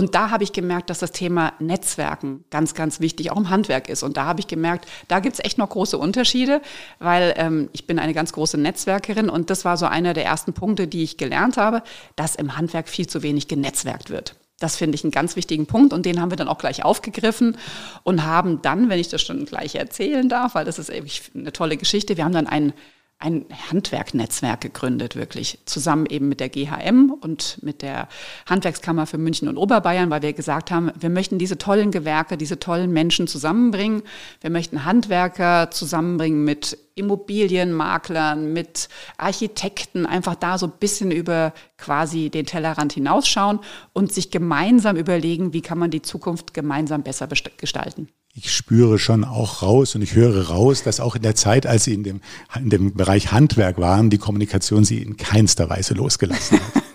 Und 0.00 0.14
da 0.14 0.30
habe 0.30 0.44
ich 0.44 0.54
gemerkt, 0.54 0.88
dass 0.88 1.00
das 1.00 1.12
Thema 1.12 1.52
Netzwerken 1.58 2.42
ganz, 2.48 2.72
ganz 2.72 3.00
wichtig 3.00 3.30
auch 3.30 3.36
im 3.36 3.50
Handwerk 3.50 3.90
ist. 3.90 4.02
Und 4.02 4.16
da 4.16 4.24
habe 4.24 4.40
ich 4.40 4.46
gemerkt, 4.46 4.86
da 5.08 5.20
gibt 5.20 5.34
es 5.34 5.44
echt 5.44 5.58
noch 5.58 5.68
große 5.68 5.98
Unterschiede, 5.98 6.62
weil 7.00 7.34
ähm, 7.36 7.68
ich 7.74 7.86
bin 7.86 7.98
eine 7.98 8.14
ganz 8.14 8.32
große 8.32 8.56
Netzwerkerin 8.56 9.28
und 9.28 9.50
das 9.50 9.66
war 9.66 9.76
so 9.76 9.84
einer 9.84 10.14
der 10.14 10.24
ersten 10.24 10.54
Punkte, 10.54 10.86
die 10.86 11.02
ich 11.02 11.18
gelernt 11.18 11.58
habe, 11.58 11.82
dass 12.16 12.34
im 12.34 12.56
Handwerk 12.56 12.88
viel 12.88 13.08
zu 13.08 13.22
wenig 13.22 13.46
genetzwerkt 13.46 14.08
wird. 14.08 14.36
Das 14.58 14.74
finde 14.74 14.94
ich 14.94 15.04
einen 15.04 15.10
ganz 15.10 15.36
wichtigen 15.36 15.66
Punkt 15.66 15.92
und 15.92 16.06
den 16.06 16.18
haben 16.18 16.30
wir 16.30 16.38
dann 16.38 16.48
auch 16.48 16.56
gleich 16.56 16.82
aufgegriffen 16.82 17.58
und 18.02 18.24
haben 18.24 18.62
dann, 18.62 18.88
wenn 18.88 19.00
ich 19.00 19.10
das 19.10 19.20
schon 19.20 19.44
gleich 19.44 19.74
erzählen 19.74 20.30
darf, 20.30 20.54
weil 20.54 20.64
das 20.64 20.78
ist 20.78 20.90
eine 20.90 21.52
tolle 21.52 21.76
Geschichte, 21.76 22.16
wir 22.16 22.24
haben 22.24 22.32
dann 22.32 22.46
einen 22.46 22.72
ein 23.20 23.44
Handwerknetzwerk 23.70 24.62
gegründet, 24.62 25.14
wirklich 25.14 25.58
zusammen 25.66 26.06
eben 26.06 26.28
mit 26.28 26.40
der 26.40 26.48
GHM 26.48 27.10
und 27.20 27.58
mit 27.62 27.82
der 27.82 28.08
Handwerkskammer 28.48 29.06
für 29.06 29.18
München 29.18 29.46
und 29.46 29.58
Oberbayern, 29.58 30.08
weil 30.08 30.22
wir 30.22 30.32
gesagt 30.32 30.70
haben, 30.70 30.90
wir 30.98 31.10
möchten 31.10 31.38
diese 31.38 31.58
tollen 31.58 31.90
Gewerke, 31.90 32.38
diese 32.38 32.58
tollen 32.58 32.90
Menschen 32.90 33.26
zusammenbringen. 33.26 34.02
Wir 34.40 34.48
möchten 34.48 34.86
Handwerker 34.86 35.70
zusammenbringen 35.70 36.44
mit 36.44 36.78
Immobilienmaklern, 36.94 38.54
mit 38.54 38.88
Architekten, 39.18 40.06
einfach 40.06 40.34
da 40.34 40.56
so 40.56 40.66
ein 40.66 40.72
bisschen 40.80 41.10
über 41.10 41.52
quasi 41.76 42.30
den 42.30 42.46
Tellerrand 42.46 42.94
hinausschauen 42.94 43.60
und 43.92 44.14
sich 44.14 44.30
gemeinsam 44.30 44.96
überlegen, 44.96 45.52
wie 45.52 45.62
kann 45.62 45.78
man 45.78 45.90
die 45.90 46.02
Zukunft 46.02 46.54
gemeinsam 46.54 47.02
besser 47.02 47.28
gestalten 47.58 48.08
ich 48.34 48.52
spüre 48.52 48.98
schon 48.98 49.24
auch 49.24 49.62
raus 49.62 49.94
und 49.94 50.02
ich 50.02 50.14
höre 50.14 50.48
raus, 50.48 50.82
dass 50.82 51.00
auch 51.00 51.16
in 51.16 51.22
der 51.22 51.34
Zeit, 51.34 51.66
als 51.66 51.84
Sie 51.84 51.94
in 51.94 52.04
dem, 52.04 52.20
in 52.56 52.70
dem 52.70 52.94
Bereich 52.94 53.32
Handwerk 53.32 53.78
waren, 53.78 54.08
die 54.08 54.18
Kommunikation 54.18 54.84
Sie 54.84 55.02
in 55.02 55.16
keinster 55.16 55.68
Weise 55.68 55.94
losgelassen 55.94 56.60
hat. 56.60 56.82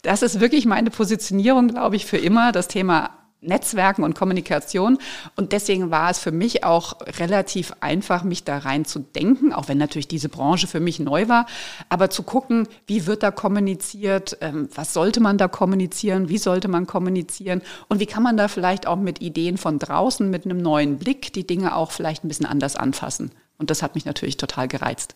Das 0.00 0.22
ist 0.22 0.38
wirklich 0.38 0.66
meine 0.66 0.90
Positionierung, 0.90 1.68
glaube 1.68 1.96
ich, 1.96 2.04
für 2.04 2.18
immer. 2.18 2.52
Das 2.52 2.68
Thema 2.68 3.23
Netzwerken 3.46 4.04
und 4.04 4.14
Kommunikation. 4.14 4.98
Und 5.36 5.52
deswegen 5.52 5.90
war 5.90 6.10
es 6.10 6.18
für 6.18 6.32
mich 6.32 6.64
auch 6.64 7.00
relativ 7.18 7.72
einfach, 7.80 8.24
mich 8.24 8.44
da 8.44 8.58
rein 8.58 8.84
zu 8.84 9.00
denken, 9.00 9.52
auch 9.52 9.68
wenn 9.68 9.78
natürlich 9.78 10.08
diese 10.08 10.28
Branche 10.28 10.66
für 10.66 10.80
mich 10.80 11.00
neu 11.00 11.28
war, 11.28 11.46
aber 11.88 12.10
zu 12.10 12.22
gucken, 12.22 12.68
wie 12.86 13.06
wird 13.06 13.22
da 13.22 13.30
kommuniziert, 13.30 14.38
ähm, 14.40 14.68
was 14.74 14.92
sollte 14.92 15.20
man 15.20 15.38
da 15.38 15.48
kommunizieren, 15.48 16.28
wie 16.28 16.38
sollte 16.38 16.68
man 16.68 16.86
kommunizieren 16.86 17.62
und 17.88 18.00
wie 18.00 18.06
kann 18.06 18.22
man 18.22 18.36
da 18.36 18.48
vielleicht 18.48 18.86
auch 18.86 18.96
mit 18.96 19.20
Ideen 19.20 19.58
von 19.58 19.78
draußen, 19.78 20.28
mit 20.28 20.44
einem 20.44 20.58
neuen 20.58 20.98
Blick 20.98 21.32
die 21.32 21.46
Dinge 21.46 21.74
auch 21.76 21.90
vielleicht 21.90 22.24
ein 22.24 22.28
bisschen 22.28 22.46
anders 22.46 22.76
anfassen. 22.76 23.30
Und 23.58 23.70
das 23.70 23.82
hat 23.82 23.94
mich 23.94 24.04
natürlich 24.04 24.36
total 24.36 24.68
gereizt. 24.68 25.14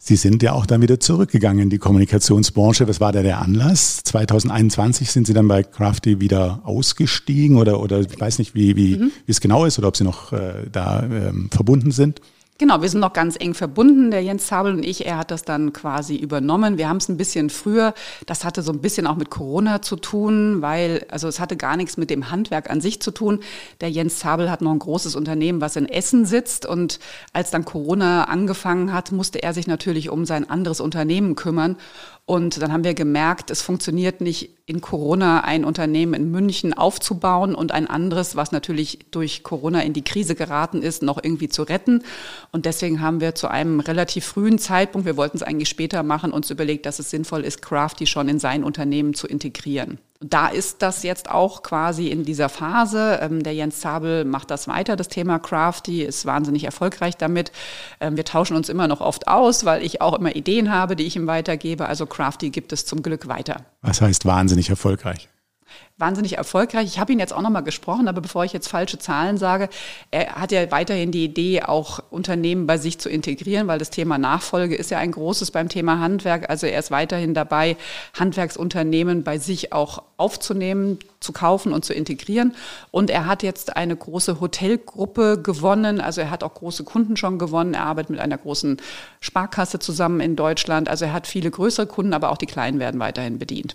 Sie 0.00 0.14
sind 0.14 0.44
ja 0.44 0.52
auch 0.52 0.64
dann 0.64 0.80
wieder 0.80 1.00
zurückgegangen 1.00 1.64
in 1.64 1.70
die 1.70 1.78
Kommunikationsbranche. 1.78 2.86
Was 2.86 3.00
war 3.00 3.10
da 3.10 3.22
der 3.22 3.40
Anlass? 3.40 3.98
2021 4.04 5.10
sind 5.10 5.26
Sie 5.26 5.34
dann 5.34 5.48
bei 5.48 5.64
Crafty 5.64 6.20
wieder 6.20 6.60
ausgestiegen 6.62 7.56
oder, 7.56 7.80
oder 7.80 8.00
ich 8.00 8.18
weiß 8.18 8.38
nicht, 8.38 8.54
wie, 8.54 8.76
wie, 8.76 8.96
mhm. 8.96 9.12
wie 9.26 9.32
es 9.32 9.40
genau 9.40 9.64
ist 9.64 9.78
oder 9.78 9.88
ob 9.88 9.96
Sie 9.96 10.04
noch 10.04 10.32
äh, 10.32 10.68
da 10.70 11.02
ähm, 11.02 11.50
verbunden 11.50 11.90
sind. 11.90 12.20
Genau, 12.60 12.82
wir 12.82 12.88
sind 12.88 12.98
noch 12.98 13.12
ganz 13.12 13.36
eng 13.38 13.54
verbunden, 13.54 14.10
der 14.10 14.20
Jens 14.20 14.48
Zabel 14.48 14.74
und 14.74 14.82
ich. 14.82 15.06
Er 15.06 15.16
hat 15.16 15.30
das 15.30 15.44
dann 15.44 15.72
quasi 15.72 16.16
übernommen. 16.16 16.76
Wir 16.76 16.88
haben 16.88 16.96
es 16.96 17.08
ein 17.08 17.16
bisschen 17.16 17.50
früher. 17.50 17.94
Das 18.26 18.44
hatte 18.44 18.62
so 18.62 18.72
ein 18.72 18.80
bisschen 18.80 19.06
auch 19.06 19.14
mit 19.14 19.30
Corona 19.30 19.80
zu 19.80 19.94
tun, 19.94 20.60
weil, 20.60 21.06
also 21.08 21.28
es 21.28 21.38
hatte 21.38 21.56
gar 21.56 21.76
nichts 21.76 21.96
mit 21.96 22.10
dem 22.10 22.32
Handwerk 22.32 22.68
an 22.68 22.80
sich 22.80 23.00
zu 23.00 23.12
tun. 23.12 23.44
Der 23.80 23.92
Jens 23.92 24.18
Zabel 24.18 24.50
hat 24.50 24.60
noch 24.60 24.72
ein 24.72 24.80
großes 24.80 25.14
Unternehmen, 25.14 25.60
was 25.60 25.76
in 25.76 25.86
Essen 25.86 26.26
sitzt. 26.26 26.66
Und 26.66 26.98
als 27.32 27.52
dann 27.52 27.64
Corona 27.64 28.24
angefangen 28.24 28.92
hat, 28.92 29.12
musste 29.12 29.40
er 29.40 29.54
sich 29.54 29.68
natürlich 29.68 30.10
um 30.10 30.24
sein 30.24 30.50
anderes 30.50 30.80
Unternehmen 30.80 31.36
kümmern. 31.36 31.76
Und 32.28 32.60
dann 32.60 32.74
haben 32.74 32.84
wir 32.84 32.92
gemerkt, 32.92 33.50
es 33.50 33.62
funktioniert 33.62 34.20
nicht 34.20 34.50
in 34.66 34.82
Corona 34.82 35.44
ein 35.44 35.64
Unternehmen 35.64 36.12
in 36.12 36.30
München 36.30 36.74
aufzubauen 36.74 37.54
und 37.54 37.72
ein 37.72 37.86
anderes, 37.86 38.36
was 38.36 38.52
natürlich 38.52 38.98
durch 39.10 39.42
Corona 39.42 39.80
in 39.80 39.94
die 39.94 40.04
Krise 40.04 40.34
geraten 40.34 40.82
ist, 40.82 41.02
noch 41.02 41.24
irgendwie 41.24 41.48
zu 41.48 41.62
retten. 41.62 42.02
Und 42.52 42.66
deswegen 42.66 43.00
haben 43.00 43.22
wir 43.22 43.34
zu 43.34 43.48
einem 43.48 43.80
relativ 43.80 44.26
frühen 44.26 44.58
Zeitpunkt, 44.58 45.06
wir 45.06 45.16
wollten 45.16 45.38
es 45.38 45.42
eigentlich 45.42 45.70
später 45.70 46.02
machen, 46.02 46.30
uns 46.30 46.50
überlegt, 46.50 46.84
dass 46.84 46.98
es 46.98 47.08
sinnvoll 47.08 47.44
ist, 47.44 47.62
Crafty 47.62 48.06
schon 48.06 48.28
in 48.28 48.38
sein 48.38 48.62
Unternehmen 48.62 49.14
zu 49.14 49.26
integrieren. 49.26 49.96
Da 50.20 50.48
ist 50.48 50.82
das 50.82 51.04
jetzt 51.04 51.30
auch 51.30 51.62
quasi 51.62 52.08
in 52.08 52.24
dieser 52.24 52.48
Phase. 52.48 53.20
Ähm, 53.22 53.44
der 53.44 53.54
Jens 53.54 53.78
Zabel 53.78 54.24
macht 54.24 54.50
das 54.50 54.66
weiter, 54.66 54.96
das 54.96 55.08
Thema 55.08 55.38
Crafty, 55.38 56.02
ist 56.02 56.26
wahnsinnig 56.26 56.64
erfolgreich 56.64 57.16
damit. 57.16 57.52
Ähm, 58.00 58.16
wir 58.16 58.24
tauschen 58.24 58.56
uns 58.56 58.68
immer 58.68 58.88
noch 58.88 59.00
oft 59.00 59.28
aus, 59.28 59.64
weil 59.64 59.84
ich 59.84 60.00
auch 60.00 60.18
immer 60.18 60.34
Ideen 60.34 60.72
habe, 60.72 60.96
die 60.96 61.04
ich 61.04 61.14
ihm 61.14 61.28
weitergebe. 61.28 61.86
Also 61.86 62.06
Crafty 62.06 62.50
gibt 62.50 62.72
es 62.72 62.84
zum 62.84 63.02
Glück 63.02 63.28
weiter. 63.28 63.64
Was 63.82 64.00
heißt 64.00 64.24
wahnsinnig 64.24 64.70
erfolgreich? 64.70 65.28
Wahnsinnig 65.98 66.38
erfolgreich. 66.38 66.86
Ich 66.86 66.98
habe 66.98 67.12
ihn 67.12 67.18
jetzt 67.18 67.32
auch 67.32 67.42
nochmal 67.42 67.64
gesprochen, 67.64 68.06
aber 68.08 68.20
bevor 68.20 68.44
ich 68.44 68.52
jetzt 68.52 68.68
falsche 68.68 68.98
Zahlen 68.98 69.36
sage, 69.36 69.68
er 70.12 70.36
hat 70.36 70.52
ja 70.52 70.70
weiterhin 70.70 71.10
die 71.10 71.24
Idee, 71.24 71.62
auch 71.62 72.00
Unternehmen 72.10 72.66
bei 72.66 72.78
sich 72.78 72.98
zu 72.98 73.08
integrieren, 73.08 73.66
weil 73.66 73.80
das 73.80 73.90
Thema 73.90 74.16
Nachfolge 74.16 74.76
ist 74.76 74.90
ja 74.90 74.98
ein 74.98 75.10
großes 75.10 75.50
beim 75.50 75.68
Thema 75.68 75.98
Handwerk. 75.98 76.48
Also 76.48 76.66
er 76.66 76.78
ist 76.78 76.92
weiterhin 76.92 77.34
dabei, 77.34 77.76
Handwerksunternehmen 78.18 79.24
bei 79.24 79.38
sich 79.38 79.72
auch 79.72 80.04
aufzunehmen, 80.16 81.00
zu 81.20 81.32
kaufen 81.32 81.72
und 81.72 81.84
zu 81.84 81.92
integrieren. 81.92 82.54
Und 82.92 83.10
er 83.10 83.26
hat 83.26 83.42
jetzt 83.42 83.76
eine 83.76 83.96
große 83.96 84.40
Hotelgruppe 84.40 85.42
gewonnen. 85.42 86.00
Also 86.00 86.20
er 86.20 86.30
hat 86.30 86.44
auch 86.44 86.54
große 86.54 86.84
Kunden 86.84 87.16
schon 87.16 87.40
gewonnen. 87.40 87.74
Er 87.74 87.84
arbeitet 87.84 88.10
mit 88.10 88.20
einer 88.20 88.38
großen 88.38 88.76
Sparkasse 89.20 89.80
zusammen 89.80 90.20
in 90.20 90.36
Deutschland. 90.36 90.88
Also 90.88 91.06
er 91.06 91.12
hat 91.12 91.26
viele 91.26 91.50
größere 91.50 91.88
Kunden, 91.88 92.14
aber 92.14 92.30
auch 92.30 92.38
die 92.38 92.46
kleinen 92.46 92.78
werden 92.78 93.00
weiterhin 93.00 93.40
bedient. 93.40 93.74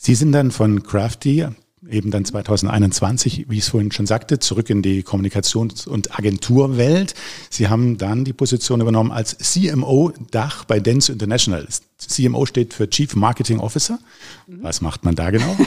Sie 0.00 0.14
sind 0.14 0.30
dann 0.30 0.52
von 0.52 0.84
Crafty 0.84 1.48
eben 1.90 2.10
dann 2.10 2.24
2021, 2.24 3.46
wie 3.48 3.58
ich 3.58 3.64
es 3.64 3.68
vorhin 3.68 3.90
schon 3.90 4.06
sagte, 4.06 4.38
zurück 4.38 4.70
in 4.70 4.80
die 4.80 5.02
Kommunikations- 5.02 5.88
und 5.88 6.16
Agenturwelt. 6.16 7.14
Sie 7.50 7.68
haben 7.68 7.98
dann 7.98 8.24
die 8.24 8.32
Position 8.32 8.80
übernommen 8.80 9.10
als 9.10 9.36
CMO 9.38 10.12
Dach 10.30 10.64
bei 10.64 10.78
Dentsu 10.78 11.12
International. 11.12 11.66
CMO 11.98 12.46
steht 12.46 12.74
für 12.74 12.88
Chief 12.88 13.16
Marketing 13.16 13.58
Officer. 13.58 13.98
Was 14.46 14.80
macht 14.80 15.04
man 15.04 15.16
da 15.16 15.30
genau? 15.30 15.56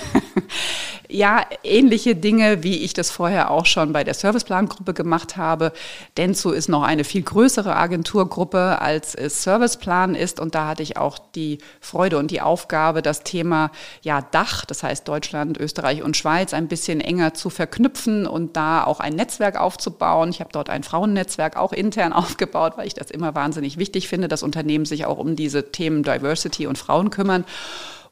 ja, 1.12 1.46
ähnliche 1.64 2.16
Dinge, 2.16 2.64
wie 2.64 2.84
ich 2.84 2.94
das 2.94 3.12
vorher 3.12 3.52
auch 3.52 3.66
schon 3.66 3.92
bei 3.94 4.04
der 4.04 4.14
Serviceplan-Gruppe 4.14 4.94
gemacht 4.94 5.38
habe. 5.38 5.74
Denso 6.18 6.52
ist 6.52 6.70
noch 6.70 6.84
eine 6.84 7.04
viel 7.04 7.22
größere 7.22 7.76
Agenturgruppe, 7.76 8.82
als 8.82 9.14
es 9.14 9.44
Serviceplan 9.44 10.16
ist. 10.16 10.40
Und 10.40 10.56
da 10.56 10.68
hatte 10.68 10.84
ich 10.84 10.98
auch 10.98 11.20
die 11.36 11.60
Freude 11.82 12.18
und 12.18 12.32
die 12.32 12.42
Aufgabe, 12.42 13.02
das 13.02 13.24
Thema 13.24 13.72
ja, 14.02 14.22
Dach, 14.22 14.66
das 14.66 14.84
heißt 14.84 15.08
Deutschland, 15.08 15.58
Österreich 15.58 16.02
und 16.02 16.16
Schweiz, 16.16 16.54
ein 16.54 16.68
bisschen 16.68 17.02
enger 17.02 17.34
zu 17.34 17.50
verknüpfen 17.50 18.26
und 18.26 18.56
da 18.56 18.84
auch 18.84 19.00
ein 19.00 19.14
Netzwerk 19.14 19.60
aufzubauen. 19.60 20.30
Ich 20.30 20.40
habe 20.40 20.52
dort 20.54 20.70
ein 20.70 20.84
Frauennetzwerk 20.84 21.58
auch 21.58 21.74
intern 21.74 22.14
aufgebaut, 22.14 22.74
weil 22.78 22.88
ich 22.88 22.94
das 22.94 23.12
immer 23.12 23.36
wahnsinnig 23.36 23.78
wichtig 23.78 24.08
finde, 24.08 24.28
dass 24.28 24.44
Unternehmen 24.44 24.86
sich 24.86 25.06
auch 25.06 25.18
um 25.18 25.36
diese 25.36 25.72
Themen 25.72 26.04
Diversity 26.04 26.68
und 26.68 26.78
Frauen 26.78 27.10
kümmern 27.10 27.46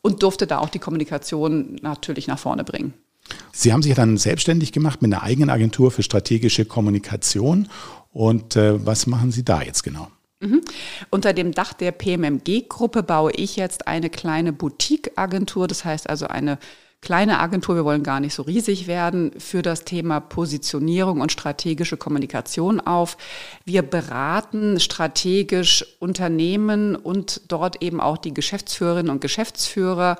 und 0.02 0.24
durfte 0.24 0.48
da 0.48 0.60
auch 0.60 0.70
die 0.70 0.80
Kommunikation 0.80 1.78
natürlich 1.82 2.28
nach 2.28 2.40
vorne 2.40 2.64
bringen. 2.64 2.94
Sie 3.52 3.74
haben 3.74 3.84
sich 3.84 3.94
dann 3.94 4.18
selbstständig 4.18 4.72
gemacht 4.72 5.02
mit 5.02 5.14
einer 5.14 5.24
eigenen 5.24 5.50
Agentur 5.50 5.92
für 5.92 6.04
strategische 6.04 6.66
Kommunikation. 6.66 7.68
Und 8.12 8.56
äh, 8.56 8.84
was 8.86 9.08
machen 9.08 9.32
Sie 9.32 9.44
da 9.44 9.62
jetzt 9.62 9.84
genau? 9.84 10.08
Mhm. 10.40 10.62
Unter 11.10 11.34
dem 11.34 11.52
Dach 11.52 11.74
der 11.74 11.92
PMMG-Gruppe 11.92 13.04
baue 13.04 13.32
ich 13.34 13.56
jetzt 13.56 13.88
eine 13.88 14.10
kleine 14.10 14.54
Boutique-Agentur, 14.54 15.68
das 15.68 15.84
heißt 15.86 16.10
also 16.10 16.28
eine 16.28 16.58
kleine 17.02 17.40
Agentur, 17.40 17.76
wir 17.76 17.86
wollen 17.86 18.04
gar 18.04 18.20
nicht 18.20 18.34
so 18.34 18.44
riesig 18.44 18.88
werden, 18.88 19.32
für 19.38 19.62
das 19.62 19.86
Thema 19.86 20.20
Positionierung 20.20 21.22
und 21.22 21.32
strategische 21.32 21.98
Kommunikation 21.98 22.82
auf. 22.82 23.18
Wir 23.64 23.84
beraten 23.84 24.80
strategisch 24.80 25.86
Unternehmen 26.00 26.96
und 26.96 27.42
dort 27.48 27.82
eben 27.82 28.02
auch 28.02 28.18
die 28.18 28.34
Geschäftsführerinnen 28.34 29.12
und 29.12 29.22
Geschäftsführer, 29.22 30.18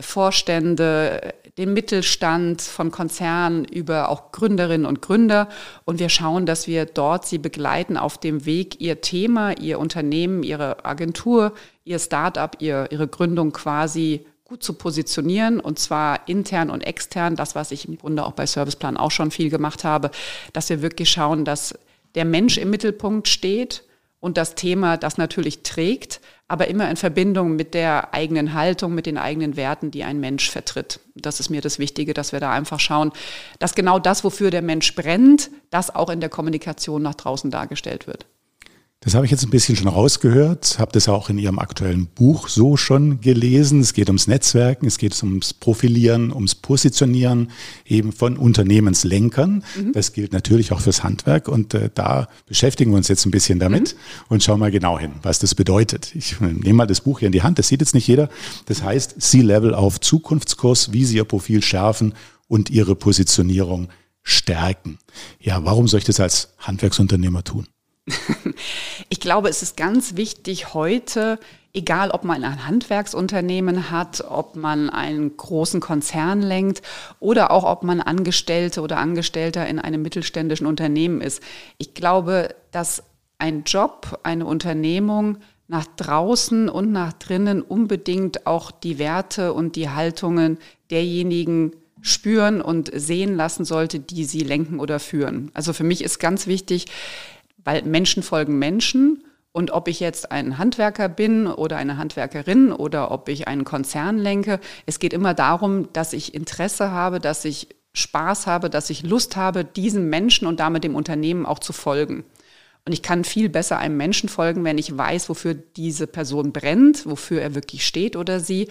Vorstände, 0.00 1.34
den 1.56 1.72
Mittelstand 1.72 2.62
von 2.62 2.90
Konzernen 2.90 3.64
über 3.64 4.08
auch 4.08 4.32
Gründerinnen 4.32 4.86
und 4.86 5.02
Gründer. 5.02 5.48
Und 5.84 6.00
wir 6.00 6.08
schauen, 6.08 6.46
dass 6.46 6.66
wir 6.66 6.84
dort 6.86 7.26
sie 7.26 7.38
begleiten 7.38 7.96
auf 7.96 8.18
dem 8.18 8.44
Weg, 8.44 8.80
ihr 8.80 9.02
Thema, 9.02 9.56
ihr 9.58 9.78
Unternehmen, 9.78 10.42
ihre 10.42 10.84
Agentur, 10.84 11.52
ihr 11.84 11.98
Startup, 11.98 12.56
ihr, 12.60 12.88
ihre 12.90 13.06
Gründung 13.06 13.52
quasi 13.52 14.26
gut 14.54 14.62
zu 14.62 14.74
positionieren 14.74 15.58
und 15.58 15.80
zwar 15.80 16.28
intern 16.28 16.70
und 16.70 16.82
extern, 16.82 17.34
das, 17.34 17.56
was 17.56 17.72
ich 17.72 17.88
im 17.88 17.98
Grunde 17.98 18.24
auch 18.24 18.34
bei 18.34 18.46
Serviceplan 18.46 18.96
auch 18.96 19.10
schon 19.10 19.32
viel 19.32 19.50
gemacht 19.50 19.82
habe, 19.82 20.12
dass 20.52 20.70
wir 20.70 20.80
wirklich 20.80 21.10
schauen, 21.10 21.44
dass 21.44 21.76
der 22.14 22.24
Mensch 22.24 22.56
im 22.56 22.70
Mittelpunkt 22.70 23.26
steht 23.26 23.82
und 24.20 24.36
das 24.36 24.54
Thema 24.54 24.96
das 24.96 25.18
natürlich 25.18 25.64
trägt, 25.64 26.20
aber 26.46 26.68
immer 26.68 26.88
in 26.88 26.94
Verbindung 26.94 27.56
mit 27.56 27.74
der 27.74 28.14
eigenen 28.14 28.54
Haltung, 28.54 28.94
mit 28.94 29.06
den 29.06 29.18
eigenen 29.18 29.56
Werten, 29.56 29.90
die 29.90 30.04
ein 30.04 30.20
Mensch 30.20 30.48
vertritt. 30.48 31.00
Das 31.16 31.40
ist 31.40 31.50
mir 31.50 31.60
das 31.60 31.80
Wichtige, 31.80 32.14
dass 32.14 32.30
wir 32.30 32.38
da 32.38 32.52
einfach 32.52 32.78
schauen, 32.78 33.10
dass 33.58 33.74
genau 33.74 33.98
das, 33.98 34.22
wofür 34.22 34.52
der 34.52 34.62
Mensch 34.62 34.94
brennt, 34.94 35.50
das 35.70 35.92
auch 35.92 36.10
in 36.10 36.20
der 36.20 36.30
Kommunikation 36.30 37.02
nach 37.02 37.16
draußen 37.16 37.50
dargestellt 37.50 38.06
wird. 38.06 38.24
Das 39.04 39.14
habe 39.14 39.26
ich 39.26 39.30
jetzt 39.30 39.44
ein 39.44 39.50
bisschen 39.50 39.76
schon 39.76 39.88
rausgehört, 39.88 40.78
habe 40.78 40.92
das 40.92 41.10
auch 41.10 41.28
in 41.28 41.36
Ihrem 41.36 41.58
aktuellen 41.58 42.06
Buch 42.06 42.48
so 42.48 42.78
schon 42.78 43.20
gelesen. 43.20 43.80
Es 43.80 43.92
geht 43.92 44.08
ums 44.08 44.28
Netzwerken, 44.28 44.86
es 44.86 44.96
geht 44.96 45.22
ums 45.22 45.52
Profilieren, 45.52 46.32
ums 46.32 46.54
Positionieren 46.54 47.50
eben 47.84 48.12
von 48.12 48.38
Unternehmenslenkern. 48.38 49.62
Mhm. 49.76 49.92
Das 49.92 50.14
gilt 50.14 50.32
natürlich 50.32 50.72
auch 50.72 50.80
fürs 50.80 51.04
Handwerk 51.04 51.48
und 51.48 51.74
äh, 51.74 51.90
da 51.94 52.28
beschäftigen 52.46 52.92
wir 52.92 52.96
uns 52.96 53.08
jetzt 53.08 53.26
ein 53.26 53.30
bisschen 53.30 53.58
damit 53.58 53.94
mhm. 53.94 54.24
und 54.28 54.42
schauen 54.42 54.58
mal 54.58 54.70
genau 54.70 54.98
hin, 54.98 55.12
was 55.22 55.38
das 55.38 55.54
bedeutet. 55.54 56.14
Ich 56.14 56.40
nehme 56.40 56.72
mal 56.72 56.86
das 56.86 57.02
Buch 57.02 57.18
hier 57.18 57.26
in 57.26 57.32
die 57.32 57.42
Hand, 57.42 57.58
das 57.58 57.68
sieht 57.68 57.80
jetzt 57.80 57.94
nicht 57.94 58.08
jeder. 58.08 58.30
Das 58.64 58.82
heißt 58.82 59.20
C-Level 59.20 59.74
auf 59.74 60.00
Zukunftskurs, 60.00 60.92
wie 60.94 61.04
Sie 61.04 61.16
Ihr 61.16 61.24
Profil 61.24 61.62
schärfen 61.62 62.14
und 62.48 62.70
Ihre 62.70 62.96
Positionierung 62.96 63.88
stärken. 64.22 64.98
Ja, 65.40 65.62
warum 65.62 65.88
soll 65.88 65.98
ich 65.98 66.04
das 66.04 66.20
als 66.20 66.54
Handwerksunternehmer 66.56 67.44
tun? 67.44 67.66
Ich 69.08 69.20
glaube, 69.20 69.48
es 69.48 69.62
ist 69.62 69.76
ganz 69.76 70.16
wichtig 70.16 70.74
heute, 70.74 71.38
egal 71.72 72.10
ob 72.10 72.24
man 72.24 72.44
ein 72.44 72.66
Handwerksunternehmen 72.66 73.90
hat, 73.90 74.24
ob 74.28 74.56
man 74.56 74.90
einen 74.90 75.36
großen 75.36 75.80
Konzern 75.80 76.42
lenkt 76.42 76.82
oder 77.20 77.50
auch 77.50 77.64
ob 77.64 77.82
man 77.82 78.00
Angestellte 78.00 78.80
oder 78.80 78.98
Angestellter 78.98 79.66
in 79.66 79.78
einem 79.78 80.02
mittelständischen 80.02 80.66
Unternehmen 80.66 81.20
ist. 81.20 81.42
Ich 81.78 81.94
glaube, 81.94 82.54
dass 82.70 83.02
ein 83.38 83.64
Job, 83.64 84.20
eine 84.22 84.46
Unternehmung 84.46 85.38
nach 85.66 85.86
draußen 85.96 86.68
und 86.68 86.92
nach 86.92 87.12
drinnen 87.14 87.62
unbedingt 87.62 88.46
auch 88.46 88.70
die 88.70 88.98
Werte 88.98 89.52
und 89.52 89.76
die 89.76 89.90
Haltungen 89.90 90.58
derjenigen 90.90 91.74
spüren 92.02 92.60
und 92.60 92.90
sehen 92.94 93.34
lassen 93.34 93.64
sollte, 93.64 93.98
die 93.98 94.24
sie 94.24 94.40
lenken 94.40 94.78
oder 94.78 95.00
führen. 95.00 95.50
Also 95.54 95.72
für 95.72 95.84
mich 95.84 96.04
ist 96.04 96.18
ganz 96.18 96.46
wichtig, 96.46 96.86
weil 97.64 97.82
Menschen 97.82 98.22
folgen 98.22 98.58
Menschen. 98.58 99.24
Und 99.52 99.70
ob 99.70 99.88
ich 99.88 100.00
jetzt 100.00 100.32
ein 100.32 100.58
Handwerker 100.58 101.08
bin 101.08 101.46
oder 101.46 101.76
eine 101.76 101.96
Handwerkerin 101.96 102.72
oder 102.72 103.10
ob 103.10 103.28
ich 103.28 103.46
einen 103.46 103.64
Konzern 103.64 104.18
lenke, 104.18 104.60
es 104.86 104.98
geht 104.98 105.12
immer 105.12 105.32
darum, 105.34 105.92
dass 105.92 106.12
ich 106.12 106.34
Interesse 106.34 106.90
habe, 106.90 107.20
dass 107.20 107.44
ich 107.44 107.68
Spaß 107.92 108.48
habe, 108.48 108.68
dass 108.68 108.90
ich 108.90 109.04
Lust 109.04 109.36
habe, 109.36 109.64
diesem 109.64 110.10
Menschen 110.10 110.48
und 110.48 110.58
damit 110.58 110.82
dem 110.82 110.96
Unternehmen 110.96 111.46
auch 111.46 111.60
zu 111.60 111.72
folgen. 111.72 112.24
Und 112.84 112.92
ich 112.92 113.02
kann 113.02 113.24
viel 113.24 113.48
besser 113.48 113.78
einem 113.78 113.96
Menschen 113.96 114.28
folgen, 114.28 114.64
wenn 114.64 114.76
ich 114.76 114.96
weiß, 114.96 115.28
wofür 115.28 115.54
diese 115.54 116.06
Person 116.06 116.52
brennt, 116.52 117.06
wofür 117.06 117.40
er 117.40 117.54
wirklich 117.54 117.86
steht 117.86 118.14
oder 118.16 118.40
sie. 118.40 118.68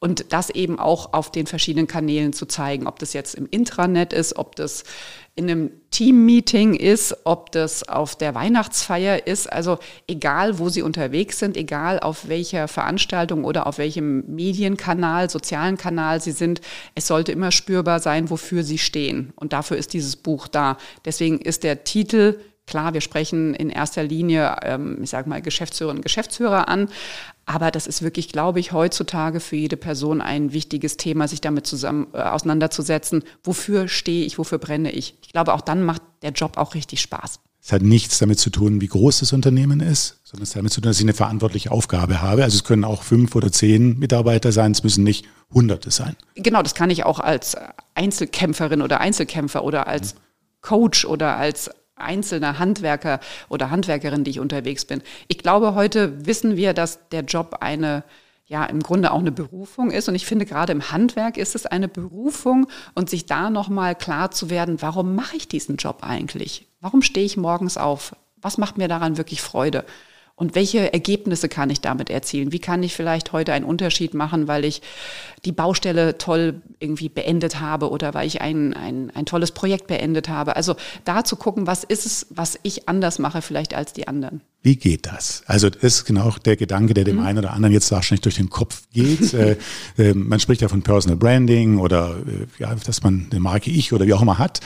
Und 0.00 0.32
das 0.32 0.50
eben 0.50 0.80
auch 0.80 1.12
auf 1.12 1.30
den 1.30 1.46
verschiedenen 1.46 1.86
Kanälen 1.86 2.32
zu 2.32 2.46
zeigen, 2.46 2.88
ob 2.88 2.98
das 2.98 3.12
jetzt 3.12 3.36
im 3.36 3.46
Intranet 3.48 4.12
ist, 4.12 4.36
ob 4.36 4.56
das 4.56 4.82
in 5.34 5.50
einem 5.50 5.70
Team-Meeting 5.90 6.74
ist, 6.74 7.16
ob 7.24 7.52
das 7.52 7.88
auf 7.88 8.16
der 8.16 8.34
Weihnachtsfeier 8.34 9.26
ist. 9.26 9.50
Also 9.50 9.78
egal, 10.06 10.58
wo 10.58 10.68
Sie 10.68 10.82
unterwegs 10.82 11.38
sind, 11.38 11.56
egal 11.56 12.00
auf 12.00 12.28
welcher 12.28 12.68
Veranstaltung 12.68 13.44
oder 13.44 13.66
auf 13.66 13.78
welchem 13.78 14.24
Medienkanal, 14.34 15.30
sozialen 15.30 15.78
Kanal 15.78 16.20
Sie 16.20 16.32
sind, 16.32 16.60
es 16.94 17.06
sollte 17.06 17.32
immer 17.32 17.50
spürbar 17.50 18.00
sein, 18.00 18.28
wofür 18.28 18.62
Sie 18.62 18.78
stehen. 18.78 19.32
Und 19.36 19.54
dafür 19.54 19.78
ist 19.78 19.94
dieses 19.94 20.16
Buch 20.16 20.48
da. 20.48 20.76
Deswegen 21.04 21.38
ist 21.38 21.62
der 21.62 21.84
Titel 21.84 22.38
Klar, 22.64 22.94
wir 22.94 23.00
sprechen 23.00 23.54
in 23.54 23.70
erster 23.70 24.04
Linie, 24.04 24.56
ähm, 24.62 25.00
ich 25.02 25.10
sage 25.10 25.28
mal, 25.28 25.42
Geschäftsführerinnen 25.42 25.98
und 25.98 26.04
Geschäftsführer 26.04 26.68
an, 26.68 26.88
aber 27.44 27.70
das 27.70 27.86
ist 27.86 28.02
wirklich, 28.02 28.28
glaube 28.28 28.60
ich, 28.60 28.72
heutzutage 28.72 29.40
für 29.40 29.56
jede 29.56 29.76
Person 29.76 30.20
ein 30.20 30.52
wichtiges 30.52 30.96
Thema, 30.96 31.26
sich 31.28 31.40
damit 31.40 31.66
zusammen 31.66 32.06
äh, 32.12 32.18
auseinanderzusetzen. 32.18 33.24
Wofür 33.42 33.88
stehe 33.88 34.24
ich, 34.24 34.38
wofür 34.38 34.58
brenne 34.58 34.92
ich? 34.92 35.16
Ich 35.22 35.32
glaube, 35.32 35.54
auch 35.54 35.60
dann 35.60 35.82
macht 35.82 36.02
der 36.22 36.30
Job 36.30 36.56
auch 36.56 36.74
richtig 36.74 37.00
Spaß. 37.00 37.40
Es 37.64 37.72
hat 37.72 37.82
nichts 37.82 38.18
damit 38.18 38.40
zu 38.40 38.50
tun, 38.50 38.80
wie 38.80 38.88
groß 38.88 39.20
das 39.20 39.32
Unternehmen 39.32 39.78
ist, 39.78 40.18
sondern 40.24 40.42
es 40.42 40.50
hat 40.50 40.58
damit 40.58 40.72
zu 40.72 40.80
tun, 40.80 40.90
dass 40.90 40.98
ich 40.98 41.04
eine 41.04 41.14
verantwortliche 41.14 41.70
Aufgabe 41.70 42.20
habe. 42.20 42.42
Also 42.42 42.56
es 42.56 42.64
können 42.64 42.84
auch 42.84 43.04
fünf 43.04 43.36
oder 43.36 43.52
zehn 43.52 44.00
Mitarbeiter 44.00 44.50
sein, 44.50 44.72
es 44.72 44.82
müssen 44.82 45.04
nicht 45.04 45.26
Hunderte 45.52 45.92
sein. 45.92 46.16
Genau, 46.34 46.62
das 46.62 46.74
kann 46.74 46.90
ich 46.90 47.04
auch 47.04 47.20
als 47.20 47.56
Einzelkämpferin 47.94 48.82
oder 48.82 49.00
Einzelkämpfer 49.00 49.62
oder 49.62 49.86
als 49.86 50.16
Coach 50.60 51.04
oder 51.04 51.36
als 51.36 51.70
einzelner 52.02 52.58
Handwerker 52.58 53.20
oder 53.48 53.70
Handwerkerin, 53.70 54.24
die 54.24 54.30
ich 54.30 54.40
unterwegs 54.40 54.84
bin. 54.84 55.02
Ich 55.28 55.38
glaube, 55.38 55.74
heute 55.74 56.26
wissen 56.26 56.56
wir, 56.56 56.74
dass 56.74 57.08
der 57.10 57.22
Job 57.22 57.58
eine 57.60 58.04
ja 58.46 58.64
im 58.64 58.80
Grunde 58.80 59.12
auch 59.12 59.20
eine 59.20 59.32
Berufung 59.32 59.90
ist 59.90 60.08
und 60.08 60.14
ich 60.14 60.26
finde 60.26 60.44
gerade 60.44 60.72
im 60.72 60.92
Handwerk 60.92 61.38
ist 61.38 61.54
es 61.54 61.64
eine 61.64 61.88
Berufung 61.88 62.66
und 62.94 63.08
sich 63.08 63.24
da 63.24 63.48
noch 63.48 63.68
mal 63.68 63.94
klar 63.94 64.30
zu 64.30 64.50
werden, 64.50 64.82
warum 64.82 65.14
mache 65.14 65.36
ich 65.36 65.48
diesen 65.48 65.76
Job 65.76 65.98
eigentlich? 66.02 66.66
Warum 66.80 67.00
stehe 67.00 67.24
ich 67.24 67.36
morgens 67.36 67.78
auf? 67.78 68.14
Was 68.36 68.58
macht 68.58 68.76
mir 68.76 68.88
daran 68.88 69.16
wirklich 69.16 69.40
Freude? 69.40 69.84
Und 70.34 70.54
welche 70.54 70.92
Ergebnisse 70.92 71.48
kann 71.48 71.70
ich 71.70 71.80
damit 71.80 72.10
erzielen? 72.10 72.52
Wie 72.52 72.58
kann 72.58 72.82
ich 72.82 72.94
vielleicht 72.94 73.32
heute 73.32 73.52
einen 73.52 73.64
Unterschied 73.64 74.12
machen, 74.12 74.48
weil 74.48 74.64
ich 74.64 74.82
die 75.44 75.52
Baustelle 75.52 76.18
toll 76.18 76.62
irgendwie 76.78 77.08
beendet 77.08 77.60
habe 77.60 77.90
oder 77.90 78.14
weil 78.14 78.26
ich 78.26 78.40
ein, 78.40 78.74
ein, 78.74 79.10
ein 79.14 79.26
tolles 79.26 79.50
Projekt 79.50 79.86
beendet 79.86 80.28
habe? 80.28 80.56
Also 80.56 80.76
da 81.04 81.24
zu 81.24 81.36
gucken, 81.36 81.66
was 81.66 81.84
ist 81.84 82.06
es, 82.06 82.26
was 82.30 82.58
ich 82.62 82.88
anders 82.88 83.18
mache 83.18 83.42
vielleicht 83.42 83.74
als 83.74 83.92
die 83.92 84.08
anderen. 84.08 84.40
Wie 84.64 84.76
geht 84.76 85.06
das? 85.06 85.42
Also 85.46 85.70
das 85.70 85.82
ist 85.82 86.04
genau 86.04 86.32
der 86.44 86.56
Gedanke, 86.56 86.94
der 86.94 87.02
dem 87.02 87.16
mhm. 87.16 87.26
einen 87.26 87.38
oder 87.38 87.52
anderen 87.52 87.72
jetzt 87.72 87.90
wahrscheinlich 87.90 88.20
durch 88.20 88.36
den 88.36 88.48
Kopf 88.48 88.82
geht. 88.92 89.34
äh, 89.34 89.56
äh, 89.98 90.14
man 90.14 90.38
spricht 90.38 90.60
ja 90.60 90.68
von 90.68 90.82
Personal 90.82 91.16
Branding 91.16 91.78
oder 91.78 92.14
äh, 92.18 92.62
ja, 92.62 92.72
dass 92.74 93.02
man 93.02 93.26
eine 93.30 93.40
Marke 93.40 93.70
Ich 93.72 93.92
oder 93.92 94.06
wie 94.06 94.14
auch 94.14 94.22
immer 94.22 94.38
hat. 94.38 94.60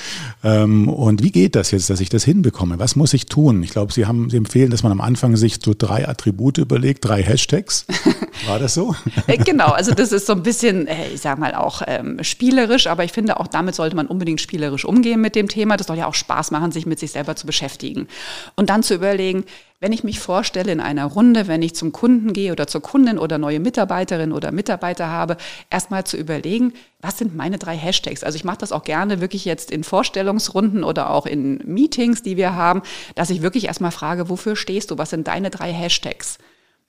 Ähm, 0.45 0.91
und 0.91 1.23
wie 1.23 1.31
geht 1.31 1.57
das 1.57 1.71
jetzt, 1.71 1.89
dass 1.89 2.01
ich 2.01 2.11
das 2.11 2.25
hinbekomme? 2.25 2.79
Was 2.79 2.95
muss 2.95 3.15
ich 3.15 3.25
tun? 3.25 3.63
Ich 3.63 3.71
glaube, 3.71 3.91
Sie 3.91 4.05
haben 4.05 4.29
Sie 4.29 4.37
empfehlen, 4.37 4.71
dass 4.71 4.83
man 4.83 4.93
am 4.93 5.01
Anfang 5.01 5.35
sich 5.37 5.61
so 5.65 5.73
drei 5.77 6.07
Attribute 6.07 6.59
überlegt, 6.59 7.07
drei 7.07 7.23
Hashtags. 7.23 7.87
War 8.47 8.59
das 8.59 8.75
so? 8.75 8.95
Äh, 9.27 9.39
genau, 9.39 9.69
also 9.69 9.95
das 9.95 10.13
ist 10.13 10.27
so 10.27 10.35
ein 10.35 10.43
bisschen, 10.43 10.66
äh, 10.67 11.09
ich 11.15 11.21
sage 11.21 11.41
mal 11.41 11.55
auch 11.55 11.83
ähm, 11.87 12.23
spielerisch, 12.23 12.87
aber 12.87 13.05
ich 13.05 13.13
finde 13.13 13.39
auch 13.41 13.47
damit 13.47 13.75
sollte 13.75 13.97
man 13.97 14.07
unbedingt 14.07 14.41
spielerisch 14.41 14.85
umgehen 14.85 15.21
mit 15.21 15.35
dem 15.35 15.49
Thema. 15.49 15.77
Das 15.77 15.87
soll 15.87 15.99
ja 15.99 16.07
auch 16.07 16.15
Spaß 16.15 16.51
machen, 16.51 16.73
sich 16.73 16.87
mit 16.87 16.99
sich 16.99 17.13
selber 17.13 17.37
zu 17.37 17.47
beschäftigen 17.47 18.09
und 18.57 18.71
dann 18.71 18.83
zu 18.83 18.95
überlegen, 18.95 19.45
wenn 19.79 19.93
ich 19.93 20.05
mich 20.05 20.21
vorstelle 20.21 20.73
in 20.73 20.81
einer 20.81 21.05
Runde, 21.05 21.49
wenn 21.49 21.61
ich 21.61 21.75
zum 21.75 21.93
Kunden 21.93 22.33
gehe 22.33 22.53
oder 22.53 22.67
zur 22.67 22.81
Kundin 22.81 23.19
oder 23.19 23.37
neue 23.37 23.61
Mitarbeiterin 23.61 24.33
oder 24.33 24.51
Mitarbeiter 24.51 25.09
habe, 25.09 25.37
erstmal 25.69 26.05
zu 26.05 26.17
überlegen, 26.17 26.73
was 27.03 27.19
sind 27.19 27.37
meine 27.37 27.59
drei 27.59 27.77
Hashtags? 27.77 28.25
Also 28.25 28.37
ich 28.37 28.45
mache 28.45 28.59
das 28.59 28.73
auch 28.73 28.85
gerne 28.85 29.21
wirklich 29.21 29.45
jetzt 29.45 29.71
in 29.71 29.85
Vorstellungsrunden 29.85 30.83
oder 30.83 31.11
auch 31.11 31.27
in 31.27 31.59
Meetings, 31.65 32.23
die 32.23 32.37
wir 32.37 32.55
haben, 32.55 32.83
dass 33.15 33.31
ich 33.31 33.43
wirklich 33.43 33.67
erstmal 33.67 33.91
frage, 33.91 34.31
wofür 34.31 34.57
stehst 34.57 34.91
du? 34.91 34.99
Was 34.99 35.11
sind 35.11 35.29
deine 35.29 35.51
drei 35.51 35.73
Hashtags? 35.73 36.39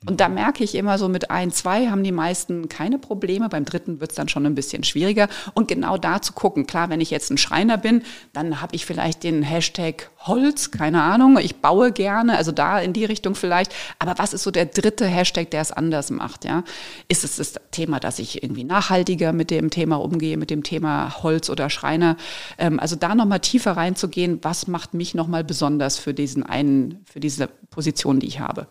Und 0.06 0.22
da 0.22 0.30
merke 0.30 0.64
ich 0.64 0.76
immer 0.76 1.00
so 1.00 1.10
mit 1.10 1.32
ein, 1.32 1.52
zwei 1.52 1.88
haben 1.88 2.04
die 2.04 2.12
meisten 2.12 2.70
keine 2.70 3.00
Probleme. 3.00 3.50
Beim 3.50 3.66
dritten 3.66 4.00
wird 4.00 4.12
es 4.12 4.16
dann 4.16 4.30
schon 4.30 4.46
ein 4.46 4.54
bisschen 4.54 4.84
schwieriger. 4.84 5.28
Und 5.56 5.68
genau 5.68 5.98
da 5.98 6.22
zu 6.22 6.34
gucken. 6.34 6.68
Klar, 6.68 6.92
wenn 6.92 7.02
ich 7.02 7.10
jetzt 7.10 7.32
ein 7.32 7.40
Schreiner 7.40 7.78
bin, 7.78 8.04
dann 8.32 8.62
habe 8.62 8.76
ich 8.76 8.86
vielleicht 8.86 9.24
den 9.24 9.42
Hashtag 9.42 10.12
Holz, 10.20 10.70
keine 10.70 11.02
Ahnung. 11.02 11.40
Ich 11.40 11.62
baue 11.62 11.92
gerne, 11.92 12.38
also 12.38 12.52
da 12.52 12.80
in 12.80 12.94
die 12.94 13.06
Richtung 13.06 13.34
vielleicht. 13.34 13.74
Aber 13.98 14.14
was 14.20 14.34
ist 14.34 14.44
so 14.44 14.52
der 14.52 14.68
dritte 14.68 15.08
Hashtag, 15.08 15.50
der 15.50 15.62
es 15.62 15.72
anders 15.72 16.12
macht? 16.12 16.46
Ja? 16.46 16.64
Ist 17.08 17.24
es 17.24 17.38
das 17.38 17.56
Thema, 17.72 18.00
dass 18.00 18.20
ich 18.20 18.44
irgendwie 18.44 18.66
nachhaltiger 18.66 19.34
mit 19.34 19.50
dem 19.50 19.72
Thema 19.72 19.96
umgehe, 19.96 20.38
mit 20.38 20.52
dem 20.52 20.62
Thema 20.62 21.24
Holz 21.24 21.50
oder 21.50 21.72
Schreiner? 21.72 22.18
Ähm, 22.60 22.80
also 22.80 22.96
da 22.96 23.16
nochmal 23.16 23.40
tiefer 23.40 23.72
reinzugehen, 23.72 24.40
was 24.44 24.68
macht 24.68 24.94
mich 24.94 25.16
nochmal 25.16 25.44
besonders 25.44 25.98
für 25.98 26.14
diesen 26.14 26.44
einen, 26.44 27.04
für 27.12 27.20
diese 27.20 27.48
Position, 27.48 28.20
die 28.20 28.28
ich 28.28 28.40
habe? 28.40 28.68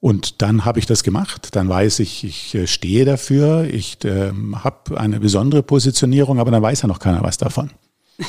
Und 0.00 0.42
dann 0.42 0.64
habe 0.64 0.78
ich 0.78 0.86
das 0.86 1.02
gemacht. 1.02 1.56
Dann 1.56 1.68
weiß 1.68 1.98
ich, 2.00 2.24
ich 2.24 2.54
äh, 2.54 2.66
stehe 2.66 3.04
dafür. 3.04 3.64
Ich 3.64 4.04
äh, 4.04 4.32
habe 4.54 5.00
eine 5.00 5.18
besondere 5.18 5.62
Positionierung, 5.62 6.38
aber 6.38 6.50
dann 6.50 6.62
weiß 6.62 6.82
ja 6.82 6.88
noch 6.88 7.00
keiner 7.00 7.22
was 7.22 7.38
davon. 7.38 7.70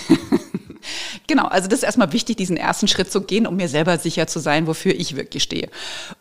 Genau, 1.28 1.46
also 1.46 1.68
das 1.68 1.80
ist 1.80 1.84
erstmal 1.84 2.12
wichtig, 2.12 2.38
diesen 2.38 2.58
ersten 2.58 2.88
Schritt 2.88 3.12
zu 3.12 3.22
gehen, 3.22 3.46
um 3.46 3.56
mir 3.56 3.68
selber 3.68 4.00
sicher 4.00 4.26
zu 4.26 4.40
sein, 4.40 4.66
wofür 4.66 4.96
ich 4.96 5.16
wirklich 5.16 5.44
stehe. 5.44 5.70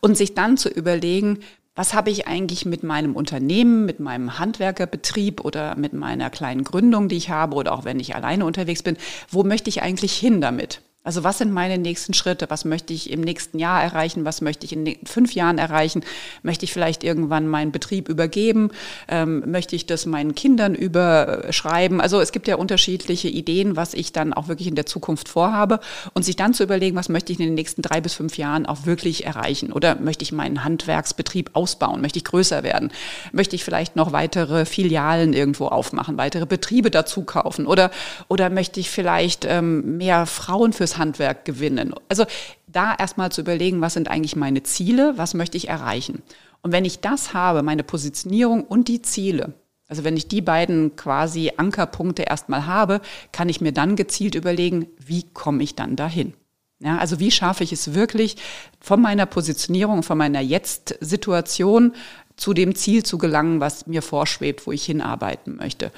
Und 0.00 0.18
sich 0.18 0.34
dann 0.34 0.58
zu 0.58 0.68
überlegen, 0.68 1.38
was 1.74 1.94
habe 1.94 2.11
ich 2.11 2.26
eigentlich 2.26 2.66
mit 2.66 2.82
meinem 2.82 3.16
Unternehmen, 3.16 3.87
mit 3.87 4.00
meinem 4.00 4.38
Handwerkerbetrieb 4.38 5.42
oder 5.42 5.76
mit 5.76 5.94
meiner 5.94 6.28
kleinen 6.28 6.62
Gründung, 6.62 7.08
die 7.08 7.16
ich 7.16 7.30
habe 7.30 7.56
oder 7.56 7.72
auch 7.72 7.87
wenn 7.87 8.00
ich 8.00 8.14
alleine 8.16 8.44
unterwegs 8.44 8.82
bin, 8.82 8.98
wo 9.30 9.44
möchte 9.44 9.70
ich 9.70 9.80
eigentlich 9.80 10.12
hin 10.12 10.42
damit? 10.42 10.82
Also 11.09 11.25
was 11.25 11.38
sind 11.38 11.55
meine 11.55 11.79
nächsten 11.79 12.12
Schritte? 12.12 12.51
Was 12.51 12.66
möchte 12.66 12.92
ich 12.92 13.11
im 13.11 13.23
nächsten 13.23 13.59
Jahr 13.59 13.83
erreichen? 13.83 14.27
Was 14.27 14.42
möchte 14.42 14.66
ich 14.66 14.75
in 14.75 14.94
fünf 15.07 15.33
Jahren 15.33 15.57
erreichen? 15.57 16.05
Möchte 16.42 16.66
ich 16.66 16.73
vielleicht 16.75 17.03
irgendwann 17.03 17.49
meinen 17.49 17.73
Betrieb 17.73 18.11
übergeben? 18.11 18.73
Ähm, 19.09 19.42
möchte 19.51 19.75
ich 19.75 19.87
das 19.87 20.05
meinen 20.05 20.35
Kindern 20.35 20.75
überschreiben? 20.75 22.03
Also 22.03 22.21
es 22.21 22.31
gibt 22.31 22.47
ja 22.47 22.57
unterschiedliche 22.57 23.29
Ideen, 23.29 23.75
was 23.75 23.94
ich 23.94 24.12
dann 24.12 24.35
auch 24.35 24.49
wirklich 24.49 24.68
in 24.68 24.75
der 24.75 24.85
Zukunft 24.85 25.31
vorhabe 25.31 25.81
und 26.12 26.27
sich 26.27 26.37
dann 26.37 26.53
zu 26.53 26.62
überlegen, 26.62 26.94
was 26.94 27.09
möchte 27.09 27.33
ich 27.33 27.40
in 27.40 27.47
den 27.47 27.55
nächsten 27.55 27.81
drei 27.81 28.03
bis 28.03 28.12
fünf 28.12 28.37
Jahren 28.37 28.66
auch 28.66 28.85
wirklich 28.85 29.25
erreichen? 29.25 29.73
Oder 29.73 29.99
möchte 29.99 30.25
ich 30.25 30.33
meinen 30.33 30.62
Handwerksbetrieb 30.62 31.53
ausbauen? 31.55 32.03
Möchte 32.03 32.18
ich 32.18 32.25
größer 32.25 32.62
werden? 32.64 32.92
Möchte 33.33 33.57
ich 33.57 33.64
vielleicht 33.64 33.97
noch 33.97 34.12
weitere 34.12 34.66
Filialen 34.66 35.33
irgendwo 35.33 35.68
aufmachen, 35.68 36.18
weitere 36.18 36.44
Betriebe 36.44 36.90
dazu 36.90 37.23
kaufen? 37.23 37.66
Oder, 37.66 37.90
oder 38.29 38.51
möchte 38.51 38.79
ich 38.79 38.90
vielleicht 38.90 39.47
ähm, 39.47 39.97
mehr 39.97 40.27
Frauen 40.27 40.75
fürs 40.75 40.97
Handwerk 40.98 41.44
gewinnen. 41.44 41.94
Also 42.08 42.26
da 42.66 42.94
erstmal 42.94 43.32
zu 43.32 43.40
überlegen, 43.40 43.80
was 43.80 43.94
sind 43.94 44.08
eigentlich 44.08 44.37
meine 44.37 44.62
Ziele, 44.62 45.14
was 45.16 45.34
möchte 45.34 45.56
ich 45.56 45.68
erreichen. 45.68 46.22
Und 46.62 46.72
wenn 46.72 46.84
ich 46.84 47.00
das 47.00 47.32
habe, 47.32 47.62
meine 47.62 47.84
Positionierung 47.84 48.64
und 48.64 48.88
die 48.88 49.02
Ziele, 49.02 49.54
also 49.88 50.04
wenn 50.04 50.16
ich 50.16 50.28
die 50.28 50.42
beiden 50.42 50.96
quasi 50.96 51.52
Ankerpunkte 51.56 52.22
erstmal 52.22 52.66
habe, 52.66 53.00
kann 53.32 53.48
ich 53.48 53.61
mir 53.61 53.72
dann 53.72 53.96
gezielt 53.96 54.34
überlegen, 54.34 54.88
wie 54.98 55.24
komme 55.32 55.62
ich 55.62 55.74
dann 55.74 55.96
dahin. 55.96 56.34
Ja, 56.80 56.98
also 56.98 57.18
wie 57.18 57.30
schaffe 57.30 57.64
ich 57.64 57.72
es 57.72 57.94
wirklich, 57.94 58.37
von 58.80 59.00
meiner 59.00 59.26
Positionierung, 59.26 60.02
von 60.02 60.18
meiner 60.18 60.40
Jetzt-Situation 60.40 61.94
zu 62.37 62.54
dem 62.54 62.76
Ziel 62.76 63.02
zu 63.02 63.18
gelangen, 63.18 63.61
was 63.61 63.87
mir 63.87 64.02
vorschwebt, 64.02 64.66
wo 64.66 64.72
ich 64.72 64.84
hinarbeiten 64.84 65.56
möchte. 65.56 65.90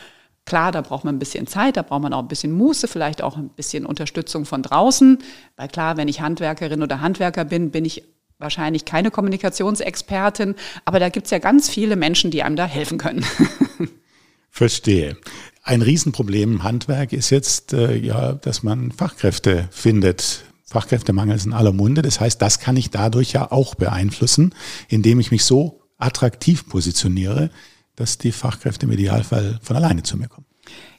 Klar, 0.50 0.72
da 0.72 0.80
braucht 0.80 1.04
man 1.04 1.14
ein 1.14 1.20
bisschen 1.20 1.46
Zeit, 1.46 1.76
da 1.76 1.82
braucht 1.82 2.02
man 2.02 2.12
auch 2.12 2.22
ein 2.22 2.26
bisschen 2.26 2.50
Muße, 2.50 2.88
vielleicht 2.88 3.22
auch 3.22 3.36
ein 3.36 3.50
bisschen 3.50 3.86
Unterstützung 3.86 4.46
von 4.46 4.64
draußen. 4.64 5.18
Weil 5.54 5.68
klar, 5.68 5.96
wenn 5.96 6.08
ich 6.08 6.20
Handwerkerin 6.22 6.82
oder 6.82 7.00
Handwerker 7.00 7.44
bin, 7.44 7.70
bin 7.70 7.84
ich 7.84 8.02
wahrscheinlich 8.38 8.84
keine 8.84 9.12
Kommunikationsexpertin, 9.12 10.56
aber 10.84 10.98
da 10.98 11.08
gibt 11.08 11.26
es 11.26 11.30
ja 11.30 11.38
ganz 11.38 11.70
viele 11.70 11.94
Menschen, 11.94 12.32
die 12.32 12.42
einem 12.42 12.56
da 12.56 12.66
helfen 12.66 12.98
können. 12.98 13.24
Verstehe. 14.50 15.16
Ein 15.62 15.82
Riesenproblem 15.82 16.54
im 16.54 16.62
Handwerk 16.64 17.12
ist 17.12 17.30
jetzt, 17.30 17.72
äh, 17.72 17.94
ja, 17.94 18.32
dass 18.32 18.64
man 18.64 18.90
Fachkräfte 18.90 19.68
findet. 19.70 20.46
Fachkräftemangel 20.64 21.36
ist 21.36 21.46
in 21.46 21.52
aller 21.52 21.72
Munde. 21.72 22.02
Das 22.02 22.18
heißt, 22.18 22.42
das 22.42 22.58
kann 22.58 22.76
ich 22.76 22.90
dadurch 22.90 23.30
ja 23.30 23.52
auch 23.52 23.76
beeinflussen, 23.76 24.52
indem 24.88 25.20
ich 25.20 25.30
mich 25.30 25.44
so 25.44 25.80
attraktiv 25.96 26.68
positioniere, 26.68 27.50
dass 28.00 28.18
die 28.18 28.32
Fachkräfte 28.32 28.86
im 28.86 28.92
Idealfall 28.92 29.58
von 29.62 29.76
alleine 29.76 30.02
zu 30.02 30.16
mir 30.16 30.28
kommen. 30.28 30.46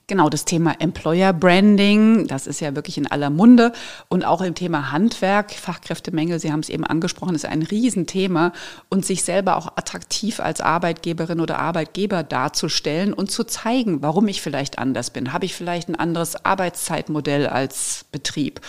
Genau, 0.07 0.29
das 0.29 0.43
Thema 0.43 0.75
Employer 0.79 1.31
Branding, 1.31 2.27
das 2.27 2.45
ist 2.45 2.59
ja 2.59 2.75
wirklich 2.75 2.97
in 2.97 3.07
aller 3.07 3.29
Munde. 3.29 3.71
Und 4.09 4.25
auch 4.25 4.41
im 4.41 4.55
Thema 4.55 4.91
Handwerk, 4.91 5.51
Fachkräftemängel, 5.51 6.37
Sie 6.37 6.51
haben 6.51 6.59
es 6.59 6.69
eben 6.69 6.83
angesprochen, 6.83 7.33
ist 7.33 7.45
ein 7.45 7.61
Riesenthema. 7.61 8.51
Und 8.89 9.05
sich 9.05 9.23
selber 9.23 9.55
auch 9.55 9.77
attraktiv 9.77 10.41
als 10.41 10.59
Arbeitgeberin 10.59 11.39
oder 11.39 11.59
Arbeitgeber 11.59 12.23
darzustellen 12.23 13.13
und 13.13 13.31
zu 13.31 13.45
zeigen, 13.45 14.01
warum 14.01 14.27
ich 14.27 14.41
vielleicht 14.41 14.79
anders 14.79 15.11
bin. 15.11 15.31
Habe 15.31 15.45
ich 15.45 15.55
vielleicht 15.55 15.87
ein 15.87 15.95
anderes 15.95 16.45
Arbeitszeitmodell 16.45 17.47
als 17.47 18.05
Betrieb? 18.11 18.59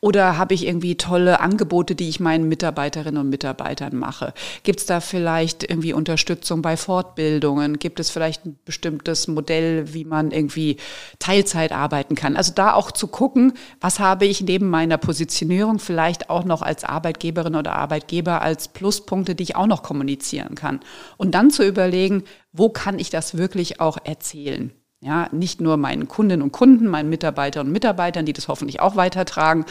Oder 0.00 0.38
habe 0.38 0.54
ich 0.54 0.64
irgendwie 0.64 0.96
tolle 0.96 1.40
Angebote, 1.40 1.96
die 1.96 2.08
ich 2.08 2.20
meinen 2.20 2.48
Mitarbeiterinnen 2.48 3.20
und 3.20 3.30
Mitarbeitern 3.30 3.96
mache? 3.96 4.32
Gibt 4.62 4.78
es 4.78 4.86
da 4.86 5.00
vielleicht 5.00 5.68
irgendwie 5.68 5.92
Unterstützung 5.92 6.62
bei 6.62 6.76
Fortbildungen? 6.76 7.80
Gibt 7.80 7.98
es 7.98 8.08
vielleicht 8.08 8.46
ein 8.46 8.56
bestimmtes 8.64 9.26
Modell, 9.26 9.92
wie 9.94 10.04
man 10.04 10.30
irgendwie 10.30 10.76
Teilzeit 11.18 11.72
arbeiten 11.72 12.14
kann? 12.14 12.36
Also 12.36 12.52
da 12.54 12.74
auch 12.74 12.92
zu 12.92 13.08
gucken, 13.08 13.54
was 13.80 13.98
habe 13.98 14.26
ich 14.26 14.40
neben 14.40 14.70
meiner 14.70 14.98
Positionierung 14.98 15.80
vielleicht 15.80 16.30
auch 16.30 16.44
noch 16.44 16.62
als 16.62 16.84
Arbeitgeberin 16.84 17.56
oder 17.56 17.74
Arbeitgeber 17.74 18.40
als 18.40 18.68
Pluspunkte, 18.68 19.34
die 19.34 19.42
ich 19.42 19.56
auch 19.56 19.66
noch 19.66 19.82
kommunizieren 19.82 20.54
kann. 20.54 20.78
Und 21.16 21.32
dann 21.32 21.50
zu 21.50 21.66
überlegen, 21.66 22.22
wo 22.52 22.68
kann 22.68 23.00
ich 23.00 23.10
das 23.10 23.36
wirklich 23.36 23.80
auch 23.80 23.98
erzählen? 24.04 24.72
Ja, 25.00 25.28
nicht 25.30 25.60
nur 25.60 25.76
meinen 25.76 26.08
Kundinnen 26.08 26.42
und 26.42 26.50
Kunden, 26.50 26.88
meinen 26.88 27.08
Mitarbeiterinnen 27.08 27.68
und 27.68 27.72
Mitarbeitern, 27.72 28.26
die 28.26 28.32
das 28.32 28.48
hoffentlich 28.48 28.80
auch 28.80 28.96
weitertragen. 28.96 29.64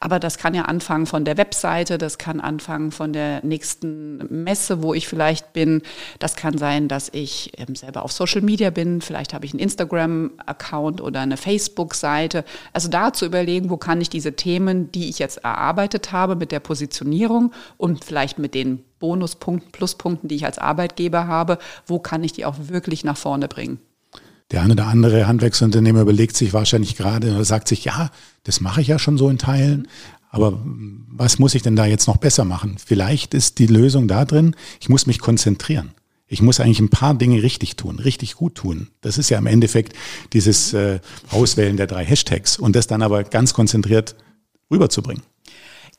Aber 0.00 0.18
das 0.18 0.38
kann 0.38 0.54
ja 0.54 0.62
anfangen 0.62 1.06
von 1.06 1.24
der 1.24 1.36
Webseite, 1.36 1.98
das 1.98 2.18
kann 2.18 2.40
anfangen 2.40 2.90
von 2.90 3.12
der 3.12 3.44
nächsten 3.44 4.42
Messe, 4.42 4.82
wo 4.82 4.92
ich 4.92 5.06
vielleicht 5.06 5.52
bin. 5.52 5.82
Das 6.18 6.34
kann 6.34 6.58
sein, 6.58 6.88
dass 6.88 7.10
ich 7.12 7.52
ähm, 7.58 7.76
selber 7.76 8.02
auf 8.02 8.10
Social 8.10 8.40
Media 8.40 8.70
bin. 8.70 9.02
Vielleicht 9.02 9.34
habe 9.34 9.46
ich 9.46 9.52
einen 9.52 9.60
Instagram-Account 9.60 11.00
oder 11.00 11.20
eine 11.20 11.36
Facebook-Seite. 11.36 12.44
Also 12.72 12.88
da 12.88 13.12
zu 13.12 13.24
überlegen, 13.24 13.70
wo 13.70 13.76
kann 13.76 14.00
ich 14.00 14.10
diese 14.10 14.32
Themen, 14.34 14.90
die 14.90 15.08
ich 15.08 15.20
jetzt 15.20 15.44
erarbeitet 15.44 16.10
habe 16.10 16.34
mit 16.34 16.50
der 16.50 16.58
Positionierung 16.58 17.52
und 17.76 18.04
vielleicht 18.04 18.40
mit 18.40 18.52
den 18.52 18.82
Bonuspunkten, 18.98 19.70
Pluspunkten, 19.70 20.28
die 20.28 20.34
ich 20.34 20.44
als 20.44 20.58
Arbeitgeber 20.58 21.28
habe, 21.28 21.58
wo 21.86 22.00
kann 22.00 22.24
ich 22.24 22.32
die 22.32 22.44
auch 22.44 22.56
wirklich 22.58 23.04
nach 23.04 23.16
vorne 23.16 23.46
bringen? 23.46 23.78
Der 24.52 24.60
eine 24.60 24.74
oder 24.74 24.86
andere 24.86 25.26
Handwerksunternehmer 25.26 26.02
überlegt 26.02 26.36
sich 26.36 26.52
wahrscheinlich 26.52 26.96
gerade 26.96 27.34
oder 27.34 27.44
sagt 27.44 27.68
sich, 27.68 27.84
ja, 27.84 28.10
das 28.44 28.60
mache 28.60 28.82
ich 28.82 28.88
ja 28.88 28.98
schon 28.98 29.16
so 29.16 29.30
in 29.30 29.38
Teilen, 29.38 29.88
aber 30.30 30.58
was 30.64 31.38
muss 31.38 31.54
ich 31.54 31.62
denn 31.62 31.76
da 31.76 31.86
jetzt 31.86 32.06
noch 32.06 32.18
besser 32.18 32.44
machen? 32.44 32.76
Vielleicht 32.84 33.34
ist 33.34 33.58
die 33.58 33.66
Lösung 33.66 34.08
da 34.08 34.24
drin, 34.24 34.54
ich 34.80 34.88
muss 34.88 35.06
mich 35.06 35.18
konzentrieren. 35.18 35.92
Ich 36.26 36.40
muss 36.40 36.60
eigentlich 36.60 36.80
ein 36.80 36.88
paar 36.88 37.14
Dinge 37.14 37.42
richtig 37.42 37.76
tun, 37.76 37.98
richtig 37.98 38.36
gut 38.36 38.54
tun. 38.54 38.88
Das 39.02 39.18
ist 39.18 39.28
ja 39.28 39.36
im 39.36 39.46
Endeffekt 39.46 39.94
dieses 40.32 40.72
äh, 40.72 41.00
Auswählen 41.30 41.76
der 41.76 41.86
drei 41.86 42.06
Hashtags 42.06 42.58
und 42.58 42.74
das 42.74 42.86
dann 42.86 43.02
aber 43.02 43.24
ganz 43.24 43.52
konzentriert 43.52 44.16
rüberzubringen. 44.70 45.22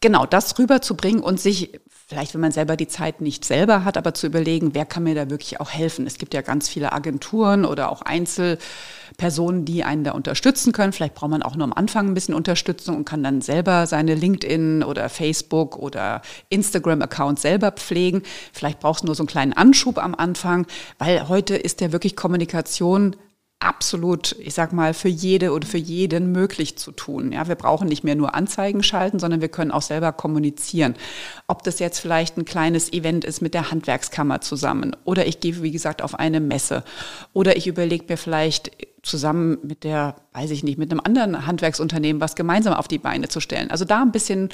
Genau, 0.01 0.25
das 0.25 0.57
rüberzubringen 0.57 1.21
und 1.21 1.39
sich 1.39 1.79
vielleicht, 2.13 2.35
wenn 2.35 2.41
man 2.41 2.51
selber 2.51 2.77
die 2.77 2.87
Zeit 2.87 3.21
nicht 3.21 3.43
selber 3.43 3.83
hat, 3.83 3.97
aber 3.97 4.13
zu 4.13 4.27
überlegen, 4.27 4.75
wer 4.75 4.85
kann 4.85 5.03
mir 5.03 5.15
da 5.15 5.31
wirklich 5.31 5.59
auch 5.59 5.71
helfen. 5.71 6.05
Es 6.05 6.19
gibt 6.19 6.35
ja 6.35 6.41
ganz 6.41 6.69
viele 6.69 6.93
Agenturen 6.93 7.65
oder 7.65 7.91
auch 7.91 8.03
Einzelpersonen, 8.03 9.65
die 9.65 9.83
einen 9.83 10.03
da 10.03 10.11
unterstützen 10.11 10.73
können. 10.73 10.93
Vielleicht 10.93 11.15
braucht 11.15 11.31
man 11.31 11.41
auch 11.41 11.55
nur 11.55 11.63
am 11.63 11.73
Anfang 11.73 12.07
ein 12.07 12.13
bisschen 12.13 12.35
Unterstützung 12.35 12.97
und 12.97 13.05
kann 13.05 13.23
dann 13.23 13.41
selber 13.41 13.87
seine 13.87 14.13
LinkedIn 14.13 14.83
oder 14.83 15.09
Facebook 15.09 15.75
oder 15.75 16.21
Instagram-Account 16.49 17.39
selber 17.39 17.71
pflegen. 17.71 18.21
Vielleicht 18.51 18.79
brauchst 18.79 19.01
du 19.01 19.07
nur 19.07 19.15
so 19.15 19.23
einen 19.23 19.27
kleinen 19.27 19.53
Anschub 19.53 19.97
am 19.97 20.13
Anfang, 20.13 20.67
weil 20.99 21.27
heute 21.29 21.55
ist 21.55 21.81
ja 21.81 21.91
wirklich 21.91 22.15
Kommunikation 22.15 23.15
absolut, 23.63 24.35
ich 24.39 24.53
sag 24.53 24.73
mal, 24.73 24.93
für 24.93 25.07
jede 25.07 25.51
oder 25.51 25.67
für 25.67 25.77
jeden 25.77 26.31
möglich 26.31 26.77
zu 26.77 26.91
tun. 26.91 27.31
Ja, 27.31 27.47
wir 27.47 27.55
brauchen 27.55 27.87
nicht 27.87 28.03
mehr 28.03 28.15
nur 28.15 28.35
Anzeigen 28.35 28.83
schalten, 28.83 29.19
sondern 29.19 29.41
wir 29.41 29.49
können 29.49 29.71
auch 29.71 29.81
selber 29.81 30.11
kommunizieren. 30.11 30.95
Ob 31.47 31.63
das 31.63 31.79
jetzt 31.79 31.99
vielleicht 31.99 32.37
ein 32.37 32.45
kleines 32.45 32.91
Event 32.91 33.25
ist 33.25 33.41
mit 33.41 33.53
der 33.53 33.71
Handwerkskammer 33.71 34.41
zusammen 34.41 34.95
oder 35.05 35.25
ich 35.27 35.39
gehe, 35.39 35.61
wie 35.61 35.71
gesagt, 35.71 36.01
auf 36.01 36.19
eine 36.19 36.39
Messe 36.39 36.83
oder 37.33 37.57
ich 37.57 37.67
überlege 37.67 38.05
mir 38.07 38.17
vielleicht 38.17 38.71
zusammen 39.01 39.57
mit 39.63 39.83
der, 39.83 40.15
weiß 40.33 40.51
ich 40.51 40.63
nicht, 40.63 40.77
mit 40.77 40.91
einem 40.91 41.01
anderen 41.03 41.45
Handwerksunternehmen 41.45 42.21
was 42.21 42.35
gemeinsam 42.35 42.73
auf 42.73 42.87
die 42.87 42.99
Beine 42.99 43.27
zu 43.27 43.39
stellen. 43.39 43.69
Also 43.69 43.85
da 43.85 44.01
ein 44.01 44.11
bisschen 44.11 44.49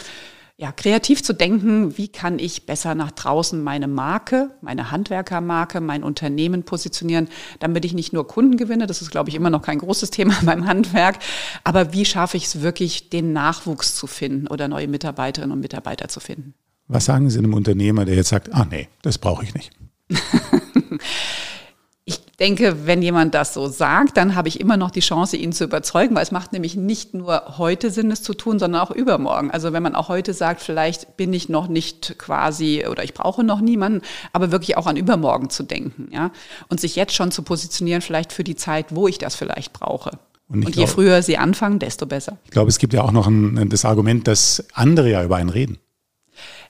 ja, 0.59 0.73
kreativ 0.73 1.23
zu 1.23 1.31
denken, 1.31 1.97
wie 1.97 2.09
kann 2.09 2.37
ich 2.37 2.65
besser 2.65 2.93
nach 2.93 3.11
draußen 3.11 3.63
meine 3.63 3.87
Marke, 3.87 4.51
meine 4.59 4.91
Handwerkermarke, 4.91 5.79
mein 5.79 6.03
Unternehmen 6.03 6.63
positionieren, 6.63 7.29
damit 7.59 7.85
ich 7.85 7.93
nicht 7.93 8.11
nur 8.11 8.27
Kunden 8.27 8.57
gewinne, 8.57 8.85
das 8.85 9.01
ist, 9.01 9.09
glaube 9.09 9.29
ich, 9.29 9.35
immer 9.35 9.49
noch 9.49 9.61
kein 9.61 9.79
großes 9.79 10.09
Thema 10.11 10.35
beim 10.43 10.67
Handwerk, 10.67 11.19
aber 11.63 11.93
wie 11.93 12.03
schaffe 12.03 12.35
ich 12.35 12.43
es 12.43 12.61
wirklich, 12.61 13.09
den 13.09 13.31
Nachwuchs 13.31 13.95
zu 13.95 14.05
finden 14.05 14.47
oder 14.47 14.67
neue 14.67 14.89
Mitarbeiterinnen 14.89 15.53
und 15.53 15.61
Mitarbeiter 15.61 16.09
zu 16.09 16.19
finden? 16.19 16.53
Was 16.89 17.05
sagen 17.05 17.29
Sie 17.29 17.39
einem 17.39 17.53
Unternehmer, 17.53 18.03
der 18.03 18.15
jetzt 18.15 18.29
sagt, 18.29 18.53
ah 18.53 18.67
nee, 18.69 18.89
das 19.01 19.17
brauche 19.17 19.45
ich 19.45 19.53
nicht? 19.53 19.71
Ich 22.09 22.21
denke, 22.39 22.87
wenn 22.87 23.03
jemand 23.03 23.35
das 23.35 23.53
so 23.53 23.67
sagt, 23.67 24.17
dann 24.17 24.35
habe 24.35 24.47
ich 24.47 24.59
immer 24.59 24.77
noch 24.77 24.89
die 24.89 24.99
Chance, 24.99 25.37
ihn 25.37 25.53
zu 25.53 25.63
überzeugen, 25.63 26.15
weil 26.15 26.23
es 26.23 26.31
macht 26.31 26.53
nämlich 26.53 26.75
nicht 26.75 27.13
nur 27.13 27.57
heute 27.59 27.91
Sinn, 27.91 28.09
es 28.09 28.23
zu 28.23 28.33
tun, 28.33 28.57
sondern 28.57 28.81
auch 28.81 28.89
übermorgen. 28.89 29.51
Also 29.51 29.73
wenn 29.73 29.83
man 29.83 29.93
auch 29.93 30.09
heute 30.09 30.33
sagt, 30.33 30.61
vielleicht 30.61 31.17
bin 31.17 31.31
ich 31.33 31.49
noch 31.49 31.67
nicht 31.67 32.17
quasi 32.17 32.85
oder 32.89 33.03
ich 33.03 33.13
brauche 33.13 33.43
noch 33.43 33.61
niemanden, 33.61 34.01
aber 34.33 34.51
wirklich 34.51 34.75
auch 34.75 34.87
an 34.87 34.97
übermorgen 34.97 35.51
zu 35.51 35.61
denken, 35.61 36.09
ja. 36.11 36.31
Und 36.67 36.79
sich 36.79 36.95
jetzt 36.95 37.13
schon 37.13 37.31
zu 37.31 37.43
positionieren, 37.43 38.01
vielleicht 38.01 38.33
für 38.33 38.43
die 38.43 38.55
Zeit, 38.55 38.87
wo 38.89 39.07
ich 39.07 39.19
das 39.19 39.35
vielleicht 39.35 39.71
brauche. 39.71 40.11
Und, 40.47 40.65
Und 40.65 40.75
je 40.75 40.85
glaube, 40.85 40.91
früher 40.91 41.21
sie 41.21 41.37
anfangen, 41.37 41.77
desto 41.77 42.07
besser. 42.07 42.39
Ich 42.45 42.51
glaube, 42.51 42.69
es 42.69 42.79
gibt 42.79 42.93
ja 42.93 43.03
auch 43.03 43.11
noch 43.11 43.27
ein, 43.27 43.69
das 43.69 43.85
Argument, 43.85 44.27
dass 44.27 44.65
andere 44.73 45.11
ja 45.11 45.23
über 45.23 45.35
einen 45.35 45.49
reden. 45.49 45.77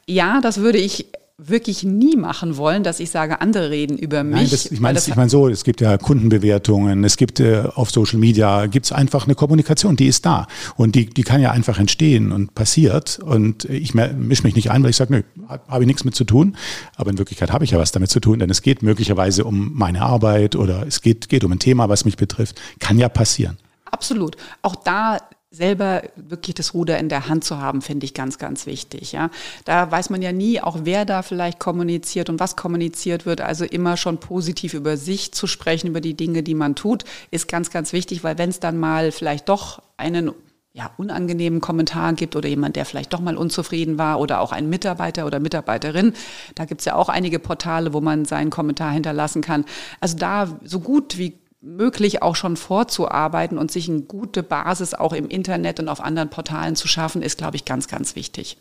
Ja, 0.06 0.42
das 0.42 0.58
würde 0.60 0.80
ich 0.80 1.06
wirklich 1.42 1.84
nie 1.84 2.18
machen 2.18 2.58
wollen, 2.58 2.84
dass 2.84 3.00
ich 3.00 3.10
sage, 3.10 3.40
andere 3.40 3.70
reden 3.70 3.98
über 3.98 4.24
mich. 4.24 4.36
Nein, 4.36 4.48
das, 4.52 4.66
ich 4.66 4.80
meine 4.80 5.00
ich 5.00 5.16
mein 5.16 5.30
so, 5.30 5.48
es 5.48 5.64
gibt 5.64 5.80
ja 5.80 5.98
Kundenbewertungen, 5.98 7.04
es 7.04 7.16
gibt 7.16 7.40
äh, 7.40 7.64
auf 7.74 7.92
Social 7.92 8.20
Media, 8.20 8.66
gibt 8.66 8.86
es 8.88 8.92
einfach 8.92 9.26
eine 9.26 9.36
Kommunikation, 9.36 9.96
die 9.96 10.08
ist 10.08 10.26
da 10.26 10.48
und 10.76 10.96
die, 10.96 11.06
die 11.06 11.24
kann 11.24 11.42
ja 11.42 11.52
einfach 11.52 11.80
entstehen 11.80 12.32
und 12.32 12.56
passiert 12.56 13.20
und 13.20 13.66
ich 13.66 13.94
mische 13.94 14.44
mich 14.44 14.56
nicht 14.56 14.70
ein, 14.70 14.84
weil 14.84 14.90
ich 14.90 14.98
sage, 14.98 15.14
nö, 15.14 15.22
habe 15.68 15.84
ich 15.84 15.88
nichts 15.88 16.04
mit 16.04 16.16
zu 16.16 16.26
tun, 16.26 16.58
aber 16.98 17.10
in 17.10 17.18
Wirklichkeit 17.18 17.52
habe 17.52 17.64
ich 17.64 17.72
ja 17.72 17.80
was 17.80 17.92
damit 17.92 18.10
zu 18.10 18.20
tun, 18.20 18.40
denn 18.40 18.50
es 18.50 18.62
geht 18.62 18.84
möglicherweise 18.84 19.46
um 19.46 19.72
meine 19.74 20.02
Arbeit 20.02 20.56
oder 20.58 20.86
es 20.86 21.02
geht, 21.02 21.30
geht 21.30 21.44
um 21.46 21.54
ein 21.54 21.60
Thema, 21.60 21.88
was 21.88 22.04
mich 22.04 22.18
betrifft, 22.18 22.60
kann 22.80 22.98
ja 22.98 23.08
passieren. 23.08 23.58
Absolut. 23.86 24.36
Auch 24.62 24.76
da 24.76 25.18
selber 25.52 26.04
wirklich 26.16 26.54
das 26.54 26.76
Ruder 26.76 27.00
in 27.00 27.10
der 27.10 27.28
Hand 27.28 27.44
zu 27.44 27.58
haben, 27.58 27.82
finde 27.82 28.06
ich 28.06 28.14
ganz, 28.14 28.38
ganz 28.38 28.68
wichtig. 28.68 29.14
Ja, 29.14 29.32
da 29.66 29.90
weiß 29.90 30.12
man 30.12 30.22
ja 30.22 30.32
nie, 30.32 30.62
auch 30.62 30.80
wer 30.84 31.06
da 31.06 31.24
vielleicht 31.24 31.60
kommuniziert 31.60 32.30
und 32.30 32.40
was 32.40 32.56
kommuniziert 32.56 33.26
wird. 33.26 33.42
Also 33.42 33.66
immer 33.66 33.98
schon 33.98 34.20
positiv 34.20 34.76
über 34.76 34.96
sich 34.96 35.32
zu 35.32 35.48
sprechen, 35.48 35.88
über 35.88 36.02
die 36.02 36.14
Dinge, 36.16 36.44
die 36.44 36.54
man 36.54 36.76
tut, 36.76 37.04
ist 37.32 37.48
ganz, 37.48 37.72
ganz 37.72 37.94
wichtig, 37.94 38.24
weil 38.24 38.38
wenn 38.38 38.50
es 38.50 38.60
dann 38.60 38.78
mal 38.78 39.12
vielleicht 39.12 39.50
doch 39.50 39.82
einen 39.98 40.32
ja, 40.72 40.92
unangenehmen 40.98 41.62
Kommentar 41.62 42.14
gibt 42.14 42.36
oder 42.36 42.48
jemand, 42.48 42.76
der 42.76 42.86
vielleicht 42.86 43.12
doch 43.12 43.20
mal 43.20 43.36
unzufrieden 43.36 43.98
war 43.98 44.20
oder 44.20 44.40
auch 44.42 44.52
ein 44.52 44.70
Mitarbeiter 44.70 45.26
oder 45.26 45.40
Mitarbeiterin. 45.40 46.14
Da 46.54 46.66
gibt 46.66 46.82
es 46.82 46.86
ja 46.86 46.94
auch 46.94 47.10
einige 47.10 47.40
Portale, 47.40 47.92
wo 47.92 48.02
man 48.02 48.26
seinen 48.26 48.52
Kommentar 48.52 48.92
hinterlassen 48.92 49.42
kann. 49.42 49.66
Also 50.00 50.16
da 50.18 50.60
so 50.64 50.80
gut 50.80 51.18
wie 51.18 51.40
möglich 51.62 52.22
auch 52.22 52.36
schon 52.36 52.56
vorzuarbeiten 52.56 53.58
und 53.58 53.72
sich 53.72 53.90
eine 53.90 54.02
gute 54.02 54.44
Basis 54.44 54.94
auch 54.94 55.14
im 55.14 55.28
Internet 55.28 55.80
und 55.80 55.90
auf 55.90 56.02
anderen 56.02 56.30
Portalen 56.30 56.76
zu 56.76 56.88
schaffen, 56.88 57.22
ist, 57.22 57.38
glaube 57.38 57.58
ich, 57.58 57.66
ganz, 57.66 57.88
ganz 57.88 58.16
wichtig. 58.16 58.58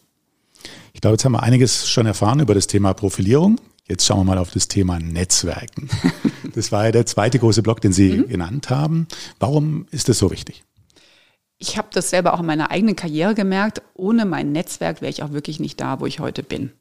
Ich 0.92 1.00
glaube, 1.00 1.14
jetzt 1.14 1.24
haben 1.24 1.32
wir 1.32 1.42
einiges 1.42 1.88
schon 1.88 2.06
erfahren 2.06 2.40
über 2.40 2.54
das 2.54 2.66
Thema 2.66 2.92
Profilierung. 2.94 3.60
Jetzt 3.86 4.04
schauen 4.04 4.18
wir 4.20 4.24
mal 4.24 4.38
auf 4.38 4.50
das 4.50 4.68
Thema 4.68 4.98
Netzwerken. 4.98 5.88
Das 6.54 6.72
war 6.72 6.86
ja 6.86 6.92
der 6.92 7.06
zweite 7.06 7.38
große 7.38 7.62
Block, 7.62 7.80
den 7.80 7.92
Sie 7.92 8.10
mhm. 8.10 8.28
genannt 8.28 8.70
haben. 8.70 9.06
Warum 9.38 9.86
ist 9.92 10.08
das 10.08 10.18
so 10.18 10.32
wichtig? 10.32 10.64
Ich 11.58 11.76
habe 11.76 11.88
das 11.92 12.10
selber 12.10 12.34
auch 12.34 12.40
in 12.40 12.46
meiner 12.46 12.70
eigenen 12.72 12.96
Karriere 12.96 13.34
gemerkt. 13.34 13.82
Ohne 13.94 14.24
mein 14.24 14.50
Netzwerk 14.50 15.00
wäre 15.00 15.10
ich 15.10 15.22
auch 15.22 15.30
wirklich 15.30 15.60
nicht 15.60 15.80
da, 15.80 16.00
wo 16.00 16.06
ich 16.06 16.18
heute 16.18 16.42
bin. 16.42 16.72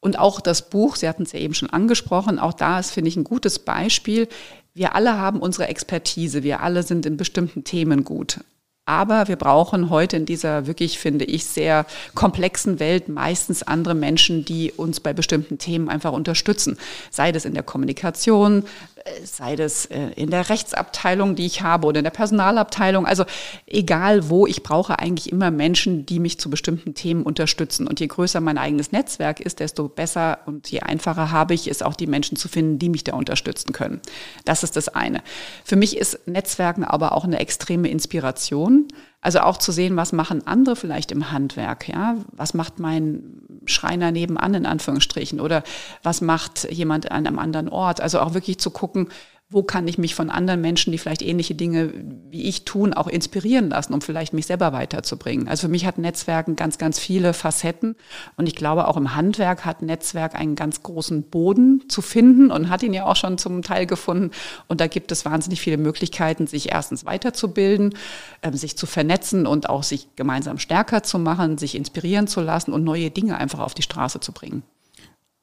Und 0.00 0.18
auch 0.18 0.40
das 0.40 0.68
Buch, 0.68 0.96
Sie 0.96 1.08
hatten 1.08 1.22
es 1.22 1.32
ja 1.32 1.38
eben 1.38 1.54
schon 1.54 1.70
angesprochen, 1.70 2.38
auch 2.38 2.52
da 2.52 2.78
ist, 2.80 2.90
finde 2.90 3.08
ich, 3.08 3.16
ein 3.16 3.24
gutes 3.24 3.60
Beispiel. 3.60 4.28
Wir 4.74 4.94
alle 4.94 5.18
haben 5.18 5.40
unsere 5.40 5.68
Expertise, 5.68 6.42
wir 6.42 6.60
alle 6.60 6.82
sind 6.82 7.04
in 7.04 7.16
bestimmten 7.16 7.64
Themen 7.64 8.04
gut. 8.04 8.40
Aber 8.84 9.28
wir 9.28 9.36
brauchen 9.36 9.90
heute 9.90 10.16
in 10.16 10.26
dieser 10.26 10.66
wirklich, 10.66 10.98
finde 10.98 11.24
ich, 11.24 11.44
sehr 11.44 11.86
komplexen 12.16 12.80
Welt 12.80 13.08
meistens 13.08 13.62
andere 13.62 13.94
Menschen, 13.94 14.44
die 14.44 14.72
uns 14.72 14.98
bei 14.98 15.12
bestimmten 15.12 15.58
Themen 15.58 15.88
einfach 15.88 16.10
unterstützen. 16.10 16.76
Sei 17.10 17.30
das 17.30 17.44
in 17.44 17.54
der 17.54 17.62
Kommunikation, 17.62 18.64
äh, 19.04 19.24
sei 19.24 19.54
das 19.54 19.86
äh, 19.86 20.08
in 20.16 20.30
der 20.30 20.48
Rechtsabteilung, 20.48 21.36
die 21.36 21.46
ich 21.46 21.62
habe 21.62 21.86
oder 21.86 22.00
in 22.00 22.04
der 22.04 22.10
Personalabteilung. 22.10 23.06
Also 23.06 23.24
egal 23.68 24.28
wo, 24.28 24.48
ich 24.48 24.64
brauche 24.64 24.98
eigentlich 24.98 25.30
immer 25.30 25.52
Menschen, 25.52 26.04
die 26.04 26.18
mich 26.18 26.40
zu 26.40 26.50
bestimmten 26.50 26.94
Themen 26.94 27.22
unterstützen. 27.22 27.86
Und 27.86 28.00
je 28.00 28.08
größer 28.08 28.40
mein 28.40 28.58
eigenes 28.58 28.90
Netzwerk 28.90 29.38
ist, 29.38 29.60
desto 29.60 29.86
besser 29.86 30.40
und 30.46 30.68
je 30.72 30.80
einfacher 30.80 31.30
habe 31.30 31.54
ich 31.54 31.68
es 31.68 31.82
auch, 31.82 31.94
die 31.94 32.08
Menschen 32.08 32.36
zu 32.36 32.48
finden, 32.48 32.80
die 32.80 32.88
mich 32.88 33.04
da 33.04 33.14
unterstützen 33.14 33.72
können. 33.72 34.00
Das 34.44 34.64
ist 34.64 34.74
das 34.74 34.88
eine. 34.88 35.22
Für 35.64 35.76
mich 35.76 35.96
ist 35.96 36.26
Netzwerken 36.26 36.82
aber 36.82 37.12
auch 37.12 37.22
eine 37.22 37.38
extreme 37.38 37.88
Inspiration. 37.88 38.71
Also 39.20 39.40
auch 39.40 39.56
zu 39.56 39.70
sehen, 39.70 39.96
was 39.96 40.12
machen 40.12 40.46
andere 40.46 40.74
vielleicht 40.74 41.12
im 41.12 41.30
Handwerk, 41.30 41.88
ja? 41.88 42.16
Was 42.32 42.54
macht 42.54 42.80
mein 42.80 43.42
Schreiner 43.66 44.10
nebenan 44.10 44.54
in 44.54 44.66
Anführungsstrichen 44.66 45.40
oder 45.40 45.62
was 46.02 46.20
macht 46.20 46.70
jemand 46.70 47.10
an 47.10 47.26
einem 47.26 47.38
anderen 47.38 47.68
Ort? 47.68 48.00
Also 48.00 48.20
auch 48.20 48.34
wirklich 48.34 48.58
zu 48.58 48.70
gucken, 48.70 49.08
wo 49.52 49.62
kann 49.62 49.86
ich 49.86 49.98
mich 49.98 50.14
von 50.14 50.30
anderen 50.30 50.60
Menschen, 50.60 50.90
die 50.92 50.98
vielleicht 50.98 51.22
ähnliche 51.22 51.54
Dinge 51.54 51.92
wie 52.30 52.42
ich 52.44 52.64
tun, 52.64 52.94
auch 52.94 53.06
inspirieren 53.06 53.70
lassen, 53.70 53.92
um 53.92 54.00
vielleicht 54.00 54.32
mich 54.32 54.46
selber 54.46 54.72
weiterzubringen. 54.72 55.48
Also 55.48 55.66
für 55.66 55.70
mich 55.70 55.86
hat 55.86 55.98
Netzwerken 55.98 56.56
ganz, 56.56 56.78
ganz 56.78 56.98
viele 56.98 57.34
Facetten 57.34 57.96
und 58.36 58.46
ich 58.46 58.56
glaube 58.56 58.88
auch 58.88 58.96
im 58.96 59.14
Handwerk 59.14 59.64
hat 59.64 59.82
Netzwerk 59.82 60.34
einen 60.34 60.54
ganz 60.54 60.82
großen 60.82 61.24
Boden 61.24 61.84
zu 61.88 62.02
finden 62.02 62.50
und 62.50 62.70
hat 62.70 62.82
ihn 62.82 62.94
ja 62.94 63.04
auch 63.04 63.16
schon 63.16 63.38
zum 63.38 63.62
Teil 63.62 63.86
gefunden 63.86 64.30
und 64.68 64.80
da 64.80 64.86
gibt 64.86 65.12
es 65.12 65.24
wahnsinnig 65.24 65.60
viele 65.60 65.76
Möglichkeiten, 65.76 66.46
sich 66.46 66.72
erstens 66.72 67.04
weiterzubilden, 67.04 67.94
äh, 68.40 68.52
sich 68.52 68.76
zu 68.76 68.86
vernetzen 68.86 69.46
und 69.46 69.68
auch 69.68 69.82
sich 69.82 70.08
gemeinsam 70.16 70.58
stärker 70.58 71.02
zu 71.02 71.18
machen, 71.18 71.58
sich 71.58 71.74
inspirieren 71.74 72.26
zu 72.26 72.40
lassen 72.40 72.72
und 72.72 72.84
neue 72.84 73.10
Dinge 73.10 73.36
einfach 73.36 73.60
auf 73.60 73.74
die 73.74 73.82
Straße 73.82 74.20
zu 74.20 74.32
bringen. 74.32 74.62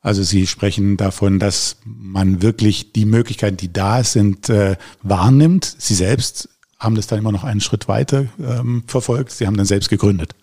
Also 0.01 0.23
Sie 0.23 0.47
sprechen 0.47 0.95
davon, 0.95 1.39
dass 1.39 1.77
man 1.83 2.41
wirklich 2.41 2.93
die 2.93 3.05
Möglichkeiten, 3.05 3.57
die 3.57 3.71
da 3.71 4.03
sind, 4.03 4.49
äh, 4.49 4.77
wahrnimmt. 5.03 5.65
Sie 5.77 5.95
selbst 5.95 6.49
haben 6.79 6.95
das 6.95 7.07
dann 7.07 7.19
immer 7.19 7.33
noch 7.33 7.43
einen 7.43 7.59
Schritt 7.59 7.87
weiter 7.89 8.27
ähm, 8.39 8.83
verfolgt. 8.87 9.31
Sie 9.31 9.45
haben 9.45 9.57
dann 9.57 9.65
selbst 9.65 9.89
gegründet. 9.89 10.33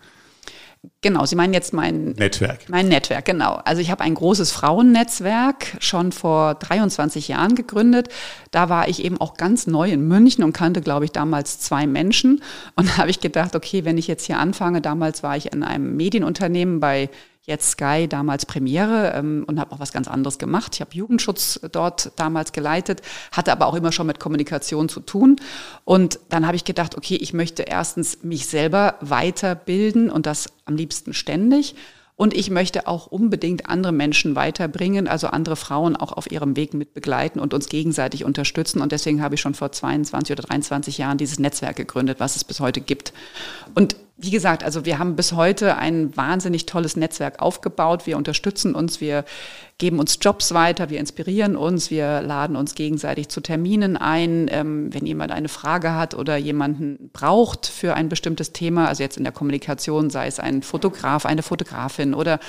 Genau, 1.01 1.25
Sie 1.25 1.35
meinen 1.35 1.53
jetzt 1.53 1.73
mein 1.73 2.11
Netzwerk. 2.11 2.69
Mein 2.69 2.87
Netzwerk, 2.87 3.25
genau. 3.25 3.55
Also 3.65 3.81
ich 3.81 3.89
habe 3.89 4.03
ein 4.03 4.13
großes 4.13 4.51
Frauennetzwerk 4.51 5.77
schon 5.79 6.11
vor 6.11 6.55
23 6.55 7.27
Jahren 7.27 7.55
gegründet. 7.55 8.09
Da 8.51 8.69
war 8.69 8.87
ich 8.87 9.03
eben 9.03 9.19
auch 9.19 9.35
ganz 9.35 9.67
neu 9.67 9.91
in 9.91 10.07
München 10.07 10.43
und 10.43 10.53
kannte, 10.53 10.81
glaube 10.81 11.05
ich, 11.05 11.11
damals 11.11 11.59
zwei 11.59 11.87
Menschen. 11.87 12.41
Und 12.75 12.89
da 12.89 12.97
habe 12.97 13.09
ich 13.09 13.19
gedacht, 13.19 13.55
okay, 13.55 13.85
wenn 13.85 13.97
ich 13.97 14.07
jetzt 14.07 14.25
hier 14.25 14.37
anfange, 14.37 14.81
damals 14.81 15.23
war 15.23 15.35
ich 15.35 15.51
in 15.51 15.63
einem 15.63 15.95
Medienunternehmen 15.95 16.79
bei 16.79 17.09
jetzt 17.47 17.71
Sky 17.71 18.07
damals 18.07 18.45
Premiere 18.45 19.13
ähm, 19.15 19.45
und 19.47 19.59
habe 19.59 19.71
auch 19.71 19.79
was 19.79 19.93
ganz 19.93 20.07
anderes 20.07 20.37
gemacht. 20.37 20.75
Ich 20.75 20.81
habe 20.81 20.93
Jugendschutz 20.93 21.59
dort 21.71 22.11
damals 22.17 22.51
geleitet, 22.51 23.01
hatte 23.31 23.51
aber 23.51 23.67
auch 23.67 23.73
immer 23.73 23.91
schon 23.91 24.05
mit 24.05 24.19
Kommunikation 24.19 24.89
zu 24.89 24.99
tun. 24.99 25.37
Und 25.85 26.19
dann 26.29 26.45
habe 26.45 26.57
ich 26.57 26.65
gedacht, 26.65 26.95
okay, 26.97 27.15
ich 27.15 27.33
möchte 27.33 27.63
erstens 27.63 28.21
mich 28.21 28.47
selber 28.47 28.95
weiterbilden 28.99 30.11
und 30.11 30.25
das 30.25 30.49
am 30.65 30.75
liebsten 30.75 31.13
ständig. 31.13 31.75
Und 32.17 32.33
ich 32.33 32.49
möchte 32.49 32.87
auch 32.87 33.05
unbedingt 33.07 33.69
andere 33.69 33.93
Menschen 33.93 34.35
weiterbringen, 34.35 35.07
also 35.07 35.27
andere 35.27 35.55
Frauen 35.55 35.95
auch 35.95 36.11
auf 36.11 36.31
ihrem 36.31 36.55
Weg 36.57 36.73
mit 36.73 36.95
begleiten 36.95 37.39
und 37.39 37.53
uns 37.53 37.69
gegenseitig 37.69 38.25
unterstützen. 38.25 38.81
Und 38.81 38.91
deswegen 38.91 39.21
habe 39.21 39.35
ich 39.35 39.41
schon 39.41 39.53
vor 39.53 39.71
22 39.71 40.33
oder 40.33 40.47
23 40.47 40.97
Jahren 40.97 41.19
dieses 41.19 41.37
Netzwerk 41.37 41.75
gegründet, 41.75 42.19
was 42.19 42.35
es 42.35 42.43
bis 42.43 42.59
heute 42.59 42.81
gibt. 42.81 43.13
Und 43.75 43.95
wie 44.19 44.31
gesagt, 44.31 44.63
also 44.63 44.83
wir 44.83 44.97
haben 44.97 45.15
bis 45.15 45.33
heute 45.33 45.77
ein 45.77 46.15
wahnsinnig 46.17 46.65
tolles 46.65 46.95
Netzwerk 46.95 47.39
aufgebaut. 47.39 48.07
Wir 48.07 48.17
unterstützen 48.17 48.73
uns, 48.73 48.99
wir 48.99 49.25
geben 49.77 49.99
uns 49.99 50.17
Jobs 50.19 50.55
weiter, 50.55 50.89
wir 50.89 50.99
inspirieren 50.99 51.55
uns, 51.55 51.91
wir 51.91 52.23
laden 52.23 52.55
uns 52.55 52.73
gegenseitig 52.73 53.29
zu 53.29 53.41
Terminen 53.41 53.95
ein. 53.95 54.47
Ähm, 54.51 54.91
wenn 54.91 55.05
jemand 55.05 55.31
eine 55.31 55.49
Frage 55.49 55.93
hat 55.93 56.15
oder 56.15 56.35
jemanden 56.35 57.11
braucht 57.13 57.67
für 57.67 57.93
ein 57.93 58.09
bestimmtes 58.09 58.53
Thema, 58.53 58.87
also 58.87 59.03
jetzt 59.03 59.17
in 59.17 59.23
der 59.23 59.33
Kommunikation, 59.33 60.09
sei 60.09 60.25
es 60.25 60.39
ein 60.39 60.63
Fotograf, 60.63 61.27
eine 61.27 61.43
Fotografin 61.43 62.15
oder 62.15 62.39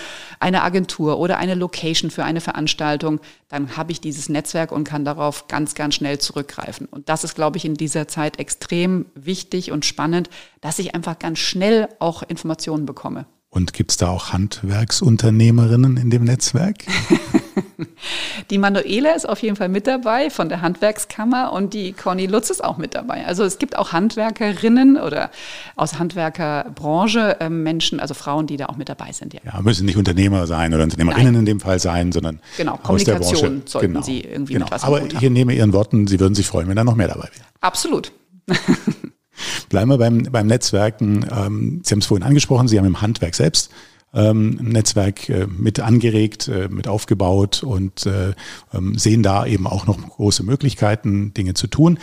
eine 0.40 0.62
Agentur 0.62 1.18
oder 1.18 1.36
eine 1.36 1.54
Location 1.54 2.10
für 2.10 2.24
eine 2.24 2.40
Veranstaltung, 2.40 3.20
dann 3.50 3.76
habe 3.76 3.92
ich 3.92 4.00
dieses 4.00 4.30
Netzwerk 4.30 4.72
und 4.72 4.84
kann 4.84 5.04
darauf 5.04 5.48
ganz, 5.48 5.74
ganz 5.74 5.96
schnell 5.96 6.18
zurückgreifen. 6.18 6.86
Und 6.86 7.10
das 7.10 7.24
ist, 7.24 7.34
glaube 7.34 7.58
ich, 7.58 7.66
in 7.66 7.74
dieser 7.74 8.08
Zeit 8.08 8.38
extrem 8.38 9.04
wichtig 9.14 9.70
und 9.70 9.84
spannend, 9.84 10.30
dass 10.60 10.78
ich 10.78 10.94
einfach 10.94 11.18
ganz 11.18 11.38
schnell 11.38 11.88
auch 11.98 12.22
Informationen 12.22 12.86
bekomme. 12.86 13.26
Und 13.50 13.72
gibt 13.72 13.92
es 13.92 13.96
da 13.96 14.08
auch 14.08 14.32
Handwerksunternehmerinnen 14.32 15.96
in 15.96 16.10
dem 16.10 16.24
Netzwerk? 16.24 16.84
die 18.50 18.58
Manuela 18.58 19.12
ist 19.12 19.26
auf 19.26 19.40
jeden 19.40 19.56
Fall 19.56 19.70
mit 19.70 19.86
dabei 19.86 20.28
von 20.28 20.50
der 20.50 20.60
Handwerkskammer 20.60 21.52
und 21.52 21.72
die 21.72 21.92
Conny 21.92 22.26
Lutz 22.26 22.50
ist 22.50 22.62
auch 22.62 22.76
mit 22.76 22.94
dabei. 22.94 23.26
Also 23.26 23.44
es 23.44 23.58
gibt 23.58 23.78
auch 23.78 23.92
Handwerkerinnen 23.92 24.98
oder 24.98 25.30
aus 25.76 25.98
Handwerkerbranche 25.98 27.40
äh, 27.40 27.48
Menschen, 27.48 28.00
also 28.00 28.12
Frauen, 28.12 28.46
die 28.46 28.58
da 28.58 28.66
auch 28.66 28.76
mit 28.76 28.90
dabei 28.90 29.12
sind. 29.12 29.32
Ja, 29.32 29.40
ja 29.44 29.60
müssen 29.62 29.86
nicht 29.86 29.96
Unternehmer 29.96 30.46
sein 30.46 30.74
oder 30.74 30.84
Unternehmerinnen 30.84 31.32
Nein. 31.32 31.40
in 31.40 31.46
dem 31.46 31.60
Fall 31.60 31.78
sein, 31.78 32.12
sondern 32.12 32.40
genau, 32.58 32.78
aus 32.82 33.04
der 33.04 33.14
Branche. 33.14 33.62
sollten 33.64 33.88
genau. 33.88 34.02
sie 34.02 34.20
irgendwie 34.20 34.54
genau. 34.54 34.66
mit 34.66 34.72
was 34.72 34.84
Aber 34.84 35.02
ich 35.02 35.20
nehme 35.22 35.54
Ihren 35.54 35.72
Worten, 35.72 36.06
Sie 36.06 36.20
würden 36.20 36.34
sich 36.34 36.46
freuen, 36.46 36.68
wenn 36.68 36.76
da 36.76 36.84
noch 36.84 36.96
mehr 36.96 37.08
dabei 37.08 37.28
wäre. 37.32 37.46
Absolut. 37.60 38.12
Bleiben 39.68 39.90
wir 39.90 39.98
beim, 39.98 40.24
beim 40.24 40.46
Netzwerken. 40.46 41.24
Ähm, 41.30 41.80
Sie 41.84 41.92
haben 41.92 42.00
es 42.00 42.06
vorhin 42.06 42.26
angesprochen, 42.26 42.68
Sie 42.68 42.78
haben 42.78 42.86
im 42.86 43.00
Handwerk 43.00 43.34
selbst 43.34 43.70
ähm, 44.14 44.58
ein 44.60 44.68
Netzwerk 44.68 45.28
äh, 45.28 45.46
mit 45.46 45.80
angeregt, 45.80 46.48
äh, 46.48 46.68
mit 46.68 46.88
aufgebaut 46.88 47.62
und 47.62 48.06
äh, 48.06 48.32
ähm, 48.72 48.96
sehen 48.96 49.22
da 49.22 49.46
eben 49.46 49.66
auch 49.66 49.86
noch 49.86 49.98
große 49.98 50.42
Möglichkeiten, 50.42 51.34
Dinge 51.34 51.54
zu 51.54 51.66
tun. 51.66 51.98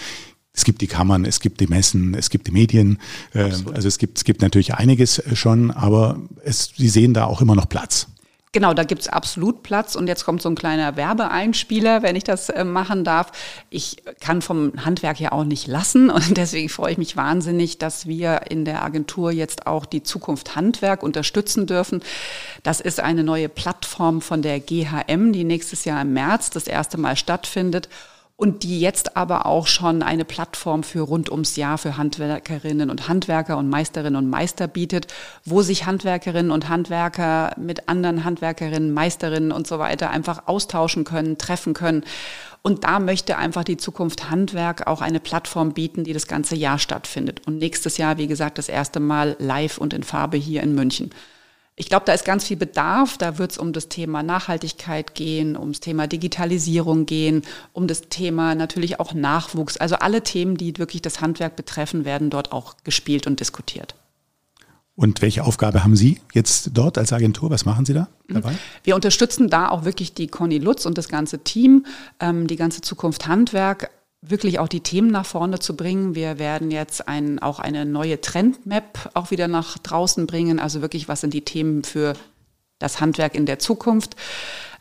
Es 0.53 0.63
gibt 0.63 0.81
die 0.81 0.87
Kammern, 0.87 1.25
es 1.25 1.41
gibt 1.41 1.59
die 1.59 1.67
Messen, 1.67 2.13
es 2.13 2.29
gibt 2.29 2.47
die 2.47 2.51
Medien. 2.51 2.99
Äh, 3.33 3.51
also 3.73 3.87
es 3.87 3.97
gibt, 3.97 4.17
es 4.17 4.23
gibt 4.23 4.41
natürlich 4.41 4.75
einiges 4.75 5.21
schon, 5.33 5.71
aber 5.71 6.19
es, 6.43 6.71
Sie 6.75 6.89
sehen 6.89 7.13
da 7.13 7.25
auch 7.25 7.41
immer 7.41 7.55
noch 7.55 7.67
Platz. 7.67 8.07
Genau, 8.55 8.73
da 8.73 8.85
gibt's 8.85 9.09
absolut 9.09 9.63
Platz. 9.63 9.95
Und 9.95 10.07
jetzt 10.07 10.23
kommt 10.23 10.41
so 10.41 10.47
ein 10.47 10.55
kleiner 10.55 10.95
Werbeeinspieler, 10.95 12.03
wenn 12.03 12.15
ich 12.15 12.23
das 12.23 12.47
äh, 12.47 12.63
machen 12.63 13.03
darf. 13.03 13.33
Ich 13.69 13.97
kann 14.21 14.41
vom 14.41 14.71
Handwerk 14.85 15.19
ja 15.19 15.33
auch 15.33 15.43
nicht 15.43 15.67
lassen. 15.67 16.09
Und 16.09 16.37
deswegen 16.37 16.69
freue 16.69 16.93
ich 16.93 16.97
mich 16.97 17.17
wahnsinnig, 17.17 17.79
dass 17.79 18.07
wir 18.07 18.43
in 18.49 18.63
der 18.63 18.81
Agentur 18.81 19.33
jetzt 19.33 19.67
auch 19.67 19.85
die 19.85 20.03
Zukunft 20.03 20.55
Handwerk 20.55 21.03
unterstützen 21.03 21.67
dürfen. 21.67 22.01
Das 22.63 22.79
ist 22.79 23.01
eine 23.01 23.25
neue 23.25 23.49
Plattform 23.49 24.21
von 24.21 24.41
der 24.41 24.61
GHM, 24.61 25.33
die 25.33 25.43
nächstes 25.43 25.83
Jahr 25.83 26.01
im 26.03 26.13
März 26.13 26.49
das 26.49 26.67
erste 26.67 26.97
Mal 26.97 27.17
stattfindet 27.17 27.89
und 28.37 28.63
die 28.63 28.81
jetzt 28.81 29.15
aber 29.15 29.45
auch 29.45 29.65
schon 29.65 30.03
eine 30.03 30.25
Plattform 30.25 30.83
für 30.83 31.01
rund 31.01 31.31
ums 31.31 31.55
Jahr 31.55 31.77
für 31.77 31.95
Handwerkerinnen 31.95 32.89
und 32.89 33.07
Handwerker 33.07 33.57
und 33.57 33.69
Meisterinnen 33.69 34.17
und 34.17 34.29
Meister 34.29 34.67
bietet, 34.67 35.07
wo 35.45 35.61
sich 35.61 35.85
Handwerkerinnen 35.85 36.51
und 36.51 36.67
Handwerker 36.67 37.53
mit 37.57 37.87
anderen 37.87 38.25
Handwerkerinnen, 38.25 38.93
Meisterinnen 38.93 39.53
und 39.53 39.67
so 39.67 39.79
weiter 39.79 40.09
einfach 40.09 40.47
austauschen 40.47 41.05
können, 41.05 41.37
treffen 41.37 41.73
können. 41.73 42.03
Und 42.61 42.83
da 42.83 42.99
möchte 42.99 43.37
einfach 43.37 43.63
die 43.63 43.77
Zukunft 43.77 44.29
Handwerk 44.29 44.87
auch 44.87 45.01
eine 45.01 45.19
Plattform 45.19 45.73
bieten, 45.73 46.03
die 46.03 46.13
das 46.13 46.27
ganze 46.27 46.55
Jahr 46.55 46.79
stattfindet. 46.79 47.41
Und 47.45 47.59
nächstes 47.59 47.97
Jahr, 47.97 48.17
wie 48.17 48.27
gesagt, 48.27 48.57
das 48.57 48.69
erste 48.69 48.99
Mal 48.99 49.37
live 49.39 49.77
und 49.77 49.93
in 49.93 50.03
Farbe 50.03 50.35
hier 50.35 50.61
in 50.63 50.75
München. 50.75 51.11
Ich 51.77 51.89
glaube, 51.89 52.05
da 52.05 52.13
ist 52.13 52.23
ganz 52.23 52.45
viel 52.45 52.55
Bedarf. 52.55 53.17
Da 53.17 53.37
wird 53.37 53.51
es 53.51 53.57
um 53.57 53.73
das 53.73 53.89
Thema 53.89 54.23
Nachhaltigkeit 54.23 55.13
gehen, 55.13 55.57
ums 55.57 55.81
Thema 55.81 56.07
Digitalisierung 56.07 57.05
gehen, 57.05 57.41
um 57.73 57.87
das 57.87 58.03
Thema 58.09 58.55
natürlich 58.55 58.99
auch 59.01 59.13
Nachwuchs. 59.13 59.75
Also 59.75 59.95
alle 59.95 60.23
Themen, 60.23 60.55
die 60.55 60.77
wirklich 60.77 61.01
das 61.01 61.19
Handwerk 61.19 61.57
betreffen, 61.57 62.05
werden 62.05 62.29
dort 62.29 62.53
auch 62.53 62.75
gespielt 62.85 63.27
und 63.27 63.41
diskutiert. 63.41 63.95
Und 64.95 65.21
welche 65.21 65.43
Aufgabe 65.43 65.83
haben 65.83 65.97
Sie 65.97 66.21
jetzt 66.33 66.69
dort 66.73 66.97
als 66.97 67.11
Agentur? 67.11 67.49
Was 67.49 67.65
machen 67.65 67.85
Sie 67.85 67.93
da 67.93 68.07
dabei? 68.29 68.55
Wir 68.85 68.95
unterstützen 68.95 69.49
da 69.49 69.67
auch 69.67 69.83
wirklich 69.83 70.13
die 70.13 70.27
Conny 70.27 70.57
Lutz 70.57 70.85
und 70.85 70.97
das 70.97 71.09
ganze 71.09 71.39
Team, 71.39 71.85
ähm, 72.21 72.47
die 72.47 72.55
ganze 72.55 72.79
Zukunft 72.79 73.27
Handwerk 73.27 73.89
wirklich 74.29 74.59
auch 74.59 74.67
die 74.67 74.81
Themen 74.81 75.09
nach 75.09 75.25
vorne 75.25 75.59
zu 75.59 75.75
bringen. 75.75 76.15
Wir 76.15 76.39
werden 76.39 76.71
jetzt 76.71 77.07
ein, 77.07 77.39
auch 77.39 77.59
eine 77.59 77.85
neue 77.85 78.21
Trendmap 78.21 79.11
auch 79.13 79.31
wieder 79.31 79.47
nach 79.47 79.77
draußen 79.77 80.27
bringen. 80.27 80.59
Also 80.59 80.81
wirklich, 80.81 81.07
was 81.07 81.21
sind 81.21 81.33
die 81.33 81.45
Themen 81.45 81.83
für 81.83 82.13
das 82.79 83.01
Handwerk 83.01 83.35
in 83.35 83.45
der 83.45 83.59
Zukunft? 83.59 84.15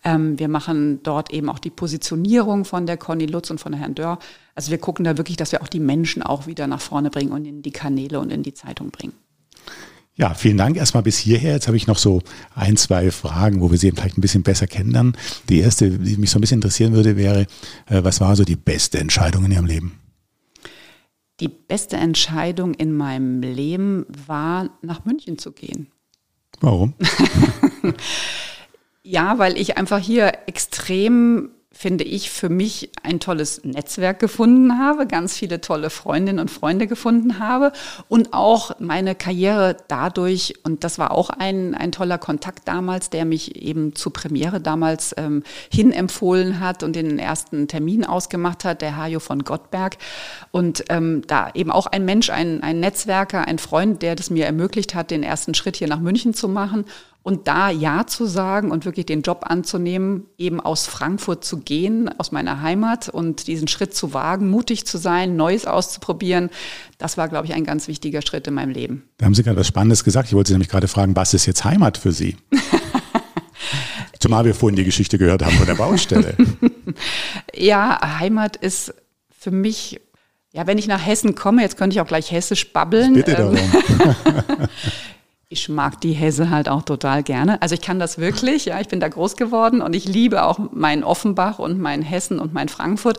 Ähm, 0.04 0.38
wir 0.38 0.48
machen 0.48 1.02
dort 1.02 1.32
eben 1.32 1.48
auch 1.48 1.58
die 1.58 1.70
Positionierung 1.70 2.64
von 2.64 2.86
der 2.86 2.96
Conny 2.96 3.26
Lutz 3.26 3.50
und 3.50 3.58
von 3.58 3.72
Herrn 3.72 3.94
Dörr. 3.94 4.18
Also 4.54 4.70
wir 4.70 4.78
gucken 4.78 5.04
da 5.04 5.16
wirklich, 5.16 5.36
dass 5.36 5.52
wir 5.52 5.62
auch 5.62 5.68
die 5.68 5.80
Menschen 5.80 6.22
auch 6.22 6.46
wieder 6.46 6.66
nach 6.66 6.80
vorne 6.80 7.10
bringen 7.10 7.32
und 7.32 7.44
in 7.44 7.62
die 7.62 7.72
Kanäle 7.72 8.20
und 8.20 8.30
in 8.30 8.42
die 8.42 8.54
Zeitung 8.54 8.90
bringen. 8.90 9.14
Ja, 10.16 10.32
vielen 10.34 10.56
Dank 10.56 10.76
erstmal 10.76 11.02
bis 11.02 11.18
hierher. 11.18 11.54
Jetzt 11.54 11.66
habe 11.66 11.76
ich 11.76 11.88
noch 11.88 11.98
so 11.98 12.22
ein, 12.54 12.76
zwei 12.76 13.10
Fragen, 13.10 13.60
wo 13.60 13.70
wir 13.70 13.78
Sie 13.78 13.90
vielleicht 13.90 14.16
ein 14.16 14.20
bisschen 14.20 14.44
besser 14.44 14.68
kennenlernen. 14.68 15.16
Die 15.48 15.58
erste, 15.58 15.90
die 15.90 16.16
mich 16.16 16.30
so 16.30 16.38
ein 16.38 16.40
bisschen 16.40 16.58
interessieren 16.58 16.92
würde, 16.92 17.16
wäre, 17.16 17.46
äh, 17.86 18.04
was 18.04 18.20
war 18.20 18.36
so 18.36 18.44
die 18.44 18.56
beste 18.56 18.98
Entscheidung 18.98 19.44
in 19.44 19.52
Ihrem 19.52 19.66
Leben? 19.66 19.98
Die 21.40 21.48
beste 21.48 21.96
Entscheidung 21.96 22.74
in 22.74 22.96
meinem 22.96 23.40
Leben 23.42 24.06
war, 24.26 24.70
nach 24.82 25.04
München 25.04 25.36
zu 25.36 25.50
gehen. 25.50 25.88
Warum? 26.60 26.94
ja, 29.02 29.38
weil 29.38 29.58
ich 29.58 29.76
einfach 29.76 29.98
hier 29.98 30.32
extrem 30.46 31.50
finde 31.74 32.04
ich, 32.04 32.30
für 32.30 32.48
mich 32.48 32.90
ein 33.02 33.20
tolles 33.20 33.64
Netzwerk 33.64 34.20
gefunden 34.20 34.78
habe, 34.78 35.06
ganz 35.06 35.36
viele 35.36 35.60
tolle 35.60 35.90
Freundinnen 35.90 36.38
und 36.38 36.50
Freunde 36.50 36.86
gefunden 36.86 37.40
habe 37.40 37.72
und 38.08 38.32
auch 38.32 38.78
meine 38.78 39.14
Karriere 39.14 39.76
dadurch, 39.88 40.54
und 40.62 40.84
das 40.84 40.98
war 40.98 41.10
auch 41.10 41.30
ein, 41.30 41.74
ein 41.74 41.92
toller 41.92 42.18
Kontakt 42.18 42.68
damals, 42.68 43.10
der 43.10 43.24
mich 43.24 43.56
eben 43.56 43.94
zur 43.94 44.12
Premiere 44.12 44.60
damals 44.60 45.14
ähm, 45.18 45.42
hinempfohlen 45.70 46.60
hat 46.60 46.82
und 46.82 46.94
den 46.94 47.18
ersten 47.18 47.66
Termin 47.68 48.04
ausgemacht 48.04 48.64
hat, 48.64 48.80
der 48.80 48.96
Hajo 48.96 49.18
von 49.18 49.42
Gottberg. 49.42 49.98
Und 50.52 50.84
ähm, 50.88 51.22
da 51.26 51.50
eben 51.54 51.70
auch 51.70 51.86
ein 51.86 52.04
Mensch, 52.04 52.30
ein, 52.30 52.62
ein 52.62 52.80
Netzwerker, 52.80 53.46
ein 53.46 53.58
Freund, 53.58 54.02
der 54.02 54.14
das 54.14 54.30
mir 54.30 54.46
ermöglicht 54.46 54.94
hat, 54.94 55.10
den 55.10 55.22
ersten 55.22 55.54
Schritt 55.54 55.76
hier 55.76 55.88
nach 55.88 56.00
München 56.00 56.34
zu 56.34 56.48
machen 56.48 56.84
und 57.24 57.48
da 57.48 57.70
Ja 57.70 58.06
zu 58.06 58.26
sagen 58.26 58.70
und 58.70 58.84
wirklich 58.84 59.06
den 59.06 59.22
Job 59.22 59.46
anzunehmen, 59.48 60.26
eben 60.36 60.60
aus 60.60 60.86
Frankfurt 60.86 61.42
zu 61.42 61.56
gehen, 61.56 62.10
aus 62.18 62.32
meiner 62.32 62.60
Heimat 62.60 63.08
und 63.08 63.46
diesen 63.46 63.66
Schritt 63.66 63.94
zu 63.94 64.12
wagen, 64.12 64.50
mutig 64.50 64.86
zu 64.86 64.98
sein, 64.98 65.34
Neues 65.34 65.66
auszuprobieren, 65.66 66.50
das 66.98 67.16
war, 67.16 67.28
glaube 67.28 67.46
ich, 67.46 67.54
ein 67.54 67.64
ganz 67.64 67.88
wichtiger 67.88 68.20
Schritt 68.20 68.46
in 68.46 68.54
meinem 68.54 68.70
Leben. 68.70 69.08
Da 69.16 69.24
haben 69.24 69.34
Sie 69.34 69.42
gerade 69.42 69.58
was 69.58 69.66
Spannendes 69.66 70.04
gesagt. 70.04 70.28
Ich 70.28 70.34
wollte 70.34 70.48
Sie 70.48 70.54
nämlich 70.54 70.68
gerade 70.68 70.86
fragen, 70.86 71.16
was 71.16 71.32
ist 71.32 71.46
jetzt 71.46 71.64
Heimat 71.64 71.96
für 71.96 72.12
Sie? 72.12 72.36
Zumal 74.20 74.44
wir 74.44 74.54
vorhin 74.54 74.76
die 74.76 74.84
Geschichte 74.84 75.16
gehört 75.16 75.42
haben 75.42 75.56
von 75.56 75.66
der 75.66 75.74
Baustelle. 75.74 76.36
ja, 77.54 78.18
Heimat 78.20 78.56
ist 78.56 78.94
für 79.30 79.50
mich 79.50 79.98
ja, 80.54 80.68
wenn 80.68 80.78
ich 80.78 80.86
nach 80.86 81.04
Hessen 81.04 81.34
komme, 81.34 81.62
jetzt 81.62 81.76
könnte 81.76 81.94
ich 81.94 82.00
auch 82.00 82.06
gleich 82.06 82.30
hessisch 82.30 82.72
babbeln. 82.72 83.16
Ich 83.16 83.24
bitte 83.24 83.38
darum. 83.38 83.56
Ich 85.48 85.68
mag 85.68 86.00
die 86.00 86.12
Hesse 86.12 86.50
halt 86.50 86.68
auch 86.68 86.82
total 86.82 87.22
gerne. 87.22 87.60
Also 87.60 87.74
ich 87.74 87.82
kann 87.82 87.98
das 87.98 88.18
wirklich, 88.18 88.64
ja, 88.64 88.80
ich 88.80 88.88
bin 88.88 88.98
da 88.98 89.08
groß 89.08 89.36
geworden 89.36 89.82
und 89.82 89.94
ich 89.94 90.06
liebe 90.06 90.42
auch 90.42 90.58
mein 90.72 91.04
Offenbach 91.04 91.58
und 91.58 91.78
mein 91.78 92.02
Hessen 92.02 92.38
und 92.38 92.54
mein 92.54 92.68
Frankfurt. 92.68 93.18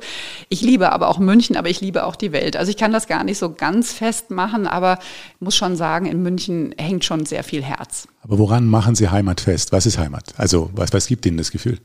Ich 0.49 0.61
liebe 0.61 0.91
aber 0.91 1.07
auch 1.07 1.19
München, 1.19 1.55
aber 1.55 1.69
ich 1.69 1.81
liebe 1.81 2.03
auch 2.03 2.15
die 2.15 2.31
Welt. 2.31 2.57
Also 2.57 2.71
ich 2.71 2.77
kann 2.77 2.91
das 2.91 3.07
gar 3.07 3.23
nicht 3.23 3.37
so 3.37 3.53
ganz 3.53 3.93
fest 3.93 4.31
machen, 4.31 4.65
aber 4.65 4.99
muss 5.39 5.55
schon 5.55 5.75
sagen, 5.75 6.07
in 6.07 6.23
München 6.23 6.73
hängt 6.77 7.05
schon 7.05 7.25
sehr 7.25 7.43
viel 7.43 7.63
Herz. 7.63 8.07
Aber 8.21 8.39
woran 8.39 8.65
machen 8.67 8.95
Sie 8.95 9.09
Heimat 9.09 9.39
fest? 9.39 9.71
Was 9.71 9.85
ist 9.85 9.99
Heimat? 9.99 10.33
Also 10.37 10.71
was, 10.73 10.93
was 10.93 11.05
gibt 11.07 11.25
Ihnen 11.27 11.37
das 11.37 11.51
Gefühl? 11.51 11.79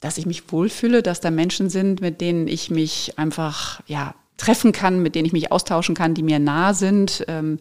Dass 0.00 0.18
ich 0.18 0.26
mich 0.26 0.50
wohlfühle, 0.52 1.02
dass 1.02 1.20
da 1.20 1.30
Menschen 1.30 1.70
sind, 1.70 2.00
mit 2.00 2.20
denen 2.20 2.48
ich 2.48 2.70
mich 2.70 3.18
einfach, 3.18 3.80
ja, 3.86 4.14
treffen 4.36 4.72
kann, 4.72 5.02
mit 5.02 5.14
denen 5.14 5.26
ich 5.26 5.32
mich 5.32 5.52
austauschen 5.52 5.94
kann, 5.94 6.12
die 6.12 6.22
mir 6.22 6.38
nah 6.38 6.74
sind. 6.74 7.24
Ähm, 7.28 7.58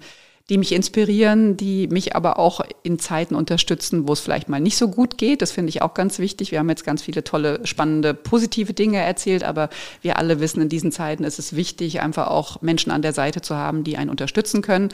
die 0.49 0.59
mich 0.59 0.73
inspirieren, 0.73 1.57
die 1.57 1.87
mich 1.87 2.15
aber 2.15 2.37
auch 2.37 2.61
in 2.83 2.99
Zeiten 2.99 3.33
unterstützen, 3.33 4.07
wo 4.07 4.13
es 4.13 4.19
vielleicht 4.19 4.47
mal 4.47 4.59
nicht 4.59 4.77
so 4.77 4.89
gut 4.89 5.17
geht. 5.17 5.41
Das 5.41 5.51
finde 5.51 5.69
ich 5.69 5.81
auch 5.81 5.95
ganz 5.95 6.19
wichtig. 6.19 6.51
Wir 6.51 6.59
haben 6.59 6.69
jetzt 6.69 6.85
ganz 6.85 7.01
viele 7.01 7.23
tolle, 7.23 7.65
spannende, 7.65 8.13
positive 8.13 8.73
Dinge 8.73 8.99
erzählt, 8.99 9.43
aber 9.43 9.69
wir 10.03 10.19
alle 10.19 10.39
wissen, 10.39 10.61
in 10.61 10.69
diesen 10.69 10.91
Zeiten 10.91 11.23
ist 11.23 11.39
es 11.39 11.55
wichtig, 11.55 12.01
einfach 12.01 12.27
auch 12.27 12.61
Menschen 12.61 12.91
an 12.91 13.01
der 13.01 13.13
Seite 13.13 13.41
zu 13.41 13.55
haben, 13.55 13.83
die 13.83 13.97
einen 13.97 14.11
unterstützen 14.11 14.61
können. 14.61 14.89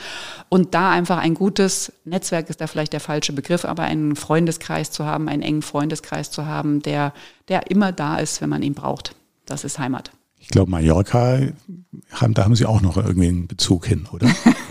Und 0.48 0.74
da 0.74 0.92
einfach 0.92 1.18
ein 1.18 1.34
gutes 1.34 1.92
Netzwerk 2.06 2.50
ist 2.50 2.62
da 2.62 2.68
vielleicht 2.68 2.94
der 2.94 3.02
falsche 3.02 3.34
Begriff, 3.34 3.66
aber 3.66 3.84
einen 3.84 4.16
Freundeskreis 4.16 4.90
zu 4.90 5.06
haben, 5.06 5.28
einen 5.28 5.42
engen 5.42 5.64
Freundeskreis 5.64 6.32
zu 6.32 6.46
haben, 6.46 6.82
der, 6.82 7.14
der 7.50 7.70
immer 7.70 7.92
da 7.92 8.20
ist, 8.20 8.42
wenn 8.42 8.50
man 8.50 8.64
ihn 8.64 8.74
braucht. 8.74 9.16
Das 9.46 9.66
ist 9.66 9.80
Heimat. 9.80 10.12
Ich 10.40 10.48
glaube, 10.48 10.72
Mallorca, 10.72 11.40
da 12.30 12.44
haben 12.44 12.56
Sie 12.56 12.66
auch 12.66 12.82
noch 12.82 12.96
irgendwie 12.96 13.28
einen 13.28 13.48
Bezug 13.48 13.86
hin, 13.86 14.08
oder? 14.14 14.30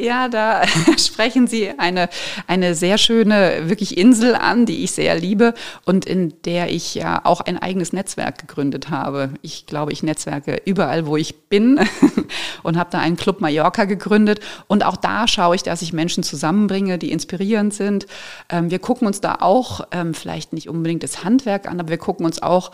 Ja, 0.00 0.28
da 0.28 0.62
sprechen 0.98 1.46
Sie 1.46 1.70
eine, 1.78 2.08
eine 2.46 2.74
sehr 2.74 2.98
schöne, 2.98 3.68
wirklich 3.68 3.98
Insel 3.98 4.34
an, 4.34 4.66
die 4.66 4.84
ich 4.84 4.92
sehr 4.92 5.14
liebe 5.16 5.54
und 5.84 6.04
in 6.04 6.34
der 6.44 6.70
ich 6.70 6.94
ja 6.94 7.20
auch 7.24 7.40
ein 7.40 7.58
eigenes 7.58 7.92
Netzwerk 7.92 8.38
gegründet 8.38 8.90
habe. 8.90 9.30
Ich 9.42 9.66
glaube, 9.66 9.92
ich 9.92 10.02
netzwerke 10.02 10.60
überall, 10.64 11.06
wo 11.06 11.16
ich 11.16 11.36
bin 11.48 11.80
und 12.62 12.76
habe 12.76 12.90
da 12.90 12.98
einen 12.98 13.16
Club 13.16 13.40
Mallorca 13.40 13.84
gegründet. 13.86 14.40
Und 14.66 14.84
auch 14.84 14.96
da 14.96 15.26
schaue 15.26 15.56
ich, 15.56 15.62
dass 15.62 15.82
ich 15.82 15.92
Menschen 15.92 16.22
zusammenbringe, 16.22 16.98
die 16.98 17.10
inspirierend 17.10 17.74
sind. 17.74 18.06
Ähm, 18.48 18.70
wir 18.70 18.78
gucken 18.78 19.06
uns 19.06 19.20
da 19.20 19.38
auch 19.40 19.80
ähm, 19.90 20.14
vielleicht 20.14 20.52
nicht 20.52 20.68
unbedingt 20.68 21.02
das 21.02 21.24
Handwerk 21.24 21.68
an, 21.68 21.80
aber 21.80 21.88
wir 21.88 21.98
gucken 21.98 22.24
uns 22.24 22.40
auch 22.42 22.70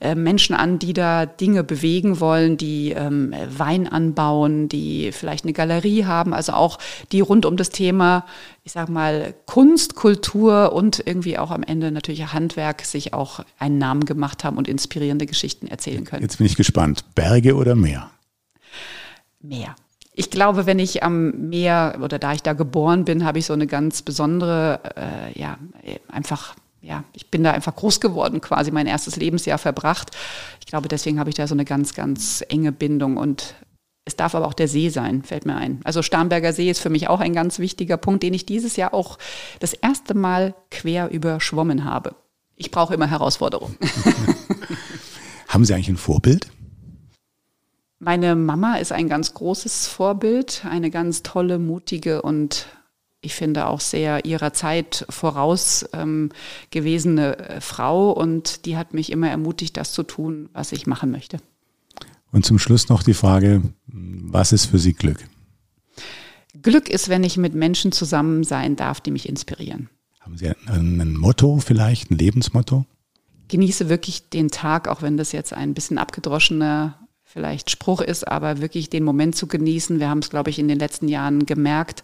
äh, 0.00 0.14
Menschen 0.14 0.54
an, 0.54 0.78
die 0.78 0.92
da 0.92 1.26
Dinge 1.26 1.64
bewegen 1.64 2.20
wollen, 2.20 2.56
die 2.56 2.92
ähm, 2.92 3.34
Wein 3.48 3.88
anbauen, 3.88 4.68
die 4.68 5.10
vielleicht 5.12 5.44
eine 5.44 5.52
Galerie 5.52 6.04
haben, 6.04 6.32
also 6.34 6.52
auch 6.52 6.67
auch, 6.68 6.78
die 7.12 7.20
rund 7.20 7.46
um 7.46 7.56
das 7.56 7.70
Thema, 7.70 8.26
ich 8.64 8.72
sag 8.72 8.88
mal, 8.88 9.34
Kunst, 9.46 9.94
Kultur 9.94 10.72
und 10.72 11.02
irgendwie 11.04 11.38
auch 11.38 11.50
am 11.50 11.62
Ende 11.62 11.90
natürlich 11.90 12.32
Handwerk 12.32 12.82
sich 12.82 13.14
auch 13.14 13.40
einen 13.58 13.78
Namen 13.78 14.04
gemacht 14.04 14.44
haben 14.44 14.56
und 14.56 14.68
inspirierende 14.68 15.26
Geschichten 15.26 15.66
erzählen 15.66 16.04
können. 16.04 16.22
Jetzt 16.22 16.38
bin 16.38 16.46
ich 16.46 16.56
gespannt. 16.56 17.04
Berge 17.14 17.54
oder 17.54 17.74
Meer? 17.74 18.10
Meer. 19.40 19.74
Ich 20.12 20.30
glaube, 20.30 20.66
wenn 20.66 20.78
ich 20.78 21.02
am 21.02 21.48
Meer 21.48 21.98
oder 22.02 22.18
da 22.18 22.32
ich 22.32 22.42
da 22.42 22.52
geboren 22.52 23.04
bin, 23.04 23.24
habe 23.24 23.38
ich 23.38 23.46
so 23.46 23.52
eine 23.52 23.68
ganz 23.68 24.02
besondere, 24.02 24.80
äh, 24.96 25.38
ja, 25.38 25.58
einfach 26.08 26.56
ja, 26.80 27.04
ich 27.12 27.28
bin 27.28 27.42
da 27.42 27.50
einfach 27.50 27.74
groß 27.74 28.00
geworden, 28.00 28.40
quasi 28.40 28.70
mein 28.70 28.86
erstes 28.86 29.16
Lebensjahr 29.16 29.58
verbracht. 29.58 30.10
Ich 30.60 30.66
glaube, 30.66 30.88
deswegen 30.88 31.18
habe 31.18 31.28
ich 31.28 31.34
da 31.34 31.46
so 31.46 31.54
eine 31.54 31.64
ganz, 31.64 31.92
ganz 31.92 32.44
enge 32.48 32.72
Bindung 32.72 33.16
und 33.16 33.54
es 34.08 34.16
darf 34.16 34.34
aber 34.34 34.46
auch 34.46 34.54
der 34.54 34.68
See 34.68 34.88
sein, 34.88 35.22
fällt 35.22 35.44
mir 35.44 35.54
ein. 35.56 35.82
Also 35.84 36.00
Starnberger 36.00 36.54
See 36.54 36.70
ist 36.70 36.80
für 36.80 36.88
mich 36.88 37.08
auch 37.08 37.20
ein 37.20 37.34
ganz 37.34 37.58
wichtiger 37.58 37.98
Punkt, 37.98 38.22
den 38.22 38.32
ich 38.32 38.46
dieses 38.46 38.76
Jahr 38.76 38.94
auch 38.94 39.18
das 39.60 39.74
erste 39.74 40.14
Mal 40.14 40.54
quer 40.70 41.10
überschwommen 41.10 41.84
habe. 41.84 42.14
Ich 42.56 42.70
brauche 42.70 42.94
immer 42.94 43.06
Herausforderungen. 43.06 43.76
Haben 45.48 45.66
Sie 45.66 45.74
eigentlich 45.74 45.90
ein 45.90 45.98
Vorbild? 45.98 46.48
Meine 47.98 48.34
Mama 48.34 48.76
ist 48.76 48.92
ein 48.92 49.10
ganz 49.10 49.34
großes 49.34 49.88
Vorbild, 49.88 50.64
eine 50.66 50.90
ganz 50.90 51.22
tolle, 51.22 51.58
mutige 51.58 52.22
und 52.22 52.66
ich 53.20 53.34
finde 53.34 53.66
auch 53.66 53.80
sehr 53.80 54.24
ihrer 54.24 54.54
Zeit 54.54 55.04
voraus 55.10 55.84
ähm, 55.92 56.30
gewesene 56.70 57.36
äh, 57.36 57.60
Frau 57.60 58.10
und 58.12 58.64
die 58.64 58.78
hat 58.78 58.94
mich 58.94 59.12
immer 59.12 59.28
ermutigt, 59.28 59.76
das 59.76 59.92
zu 59.92 60.02
tun, 60.02 60.48
was 60.54 60.72
ich 60.72 60.86
machen 60.86 61.10
möchte. 61.10 61.40
Und 62.30 62.44
zum 62.44 62.58
Schluss 62.58 62.88
noch 62.88 63.02
die 63.02 63.14
Frage, 63.14 63.62
was 63.86 64.52
ist 64.52 64.66
für 64.66 64.78
Sie 64.78 64.92
Glück? 64.92 65.18
Glück 66.62 66.88
ist, 66.88 67.08
wenn 67.08 67.24
ich 67.24 67.36
mit 67.36 67.54
Menschen 67.54 67.92
zusammen 67.92 68.44
sein 68.44 68.76
darf, 68.76 69.00
die 69.00 69.10
mich 69.10 69.28
inspirieren. 69.28 69.88
Haben 70.20 70.36
Sie 70.36 70.48
ein, 70.48 71.00
ein 71.00 71.14
Motto 71.14 71.58
vielleicht, 71.58 72.10
ein 72.10 72.18
Lebensmotto? 72.18 72.84
Genieße 73.48 73.88
wirklich 73.88 74.28
den 74.28 74.50
Tag, 74.50 74.88
auch 74.88 75.00
wenn 75.00 75.16
das 75.16 75.32
jetzt 75.32 75.52
ein 75.52 75.72
bisschen 75.72 75.96
abgedroschener 75.96 76.98
vielleicht 77.24 77.70
Spruch 77.70 78.00
ist, 78.00 78.26
aber 78.26 78.60
wirklich 78.60 78.90
den 78.90 79.04
Moment 79.04 79.36
zu 79.36 79.46
genießen. 79.46 80.00
Wir 80.00 80.08
haben 80.08 80.18
es, 80.18 80.30
glaube 80.30 80.50
ich, 80.50 80.58
in 80.58 80.68
den 80.68 80.78
letzten 80.78 81.08
Jahren 81.08 81.46
gemerkt. 81.46 82.02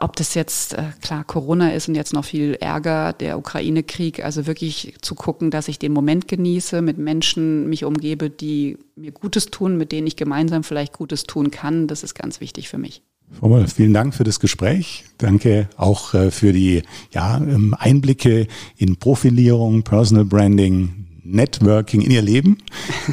Ob 0.00 0.14
das 0.16 0.34
jetzt 0.34 0.74
äh, 0.74 0.84
klar 1.02 1.24
Corona 1.24 1.72
ist 1.72 1.88
und 1.88 1.94
jetzt 1.94 2.12
noch 2.12 2.24
viel 2.24 2.54
Ärger, 2.54 3.12
der 3.12 3.38
Ukraine-Krieg, 3.38 4.24
also 4.24 4.46
wirklich 4.46 4.94
zu 5.02 5.14
gucken, 5.14 5.50
dass 5.50 5.68
ich 5.68 5.78
den 5.78 5.92
Moment 5.92 6.28
genieße, 6.28 6.82
mit 6.82 6.98
Menschen 6.98 7.68
mich 7.68 7.84
umgebe, 7.84 8.30
die 8.30 8.78
mir 8.94 9.12
Gutes 9.12 9.46
tun, 9.46 9.76
mit 9.76 9.90
denen 9.90 10.06
ich 10.06 10.16
gemeinsam 10.16 10.62
vielleicht 10.62 10.92
Gutes 10.92 11.24
tun 11.24 11.50
kann, 11.50 11.88
das 11.88 12.04
ist 12.04 12.14
ganz 12.14 12.40
wichtig 12.40 12.68
für 12.68 12.78
mich. 12.78 13.02
Frau 13.32 13.48
Moll, 13.48 13.66
vielen 13.66 13.92
Dank 13.92 14.14
für 14.14 14.24
das 14.24 14.40
Gespräch. 14.40 15.04
Danke 15.18 15.68
auch 15.76 16.14
äh, 16.14 16.30
für 16.30 16.52
die 16.52 16.82
ja, 17.12 17.36
ähm, 17.36 17.74
Einblicke 17.78 18.46
in 18.76 18.96
Profilierung, 18.96 19.82
Personal 19.82 20.24
Branding, 20.24 21.07
Networking 21.30 22.00
in 22.00 22.10
ihr 22.10 22.22
Leben, 22.22 22.58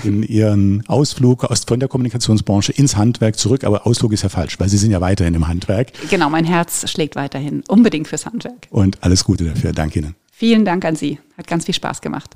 in 0.04 0.24
ihren 0.24 0.84
Ausflug 0.88 1.44
aus, 1.44 1.64
von 1.66 1.80
der 1.80 1.90
Kommunikationsbranche 1.90 2.72
ins 2.72 2.96
Handwerk 2.96 3.38
zurück. 3.38 3.64
Aber 3.64 3.86
Ausflug 3.86 4.14
ist 4.14 4.24
ja 4.24 4.30
falsch, 4.30 4.60
weil 4.60 4.70
Sie 4.70 4.78
sind 4.78 4.92
ja 4.92 5.02
weiterhin 5.02 5.34
im 5.34 5.48
Handwerk. 5.48 5.92
Genau, 6.10 6.30
mein 6.30 6.46
Herz 6.46 6.90
schlägt 6.90 7.16
weiterhin 7.16 7.64
unbedingt 7.68 8.08
fürs 8.08 8.26
Handwerk. 8.26 8.68
Und 8.70 9.04
alles 9.04 9.24
Gute 9.24 9.46
dafür. 9.46 9.74
Danke 9.74 10.00
Ihnen. 10.00 10.16
Vielen 10.32 10.66
Dank 10.66 10.84
an 10.86 10.96
Sie. 10.96 11.20
Hat 11.38 11.48
ganz 11.48 11.66
viel 11.66 11.74
Spaß 11.74 12.02
gemacht. 12.02 12.36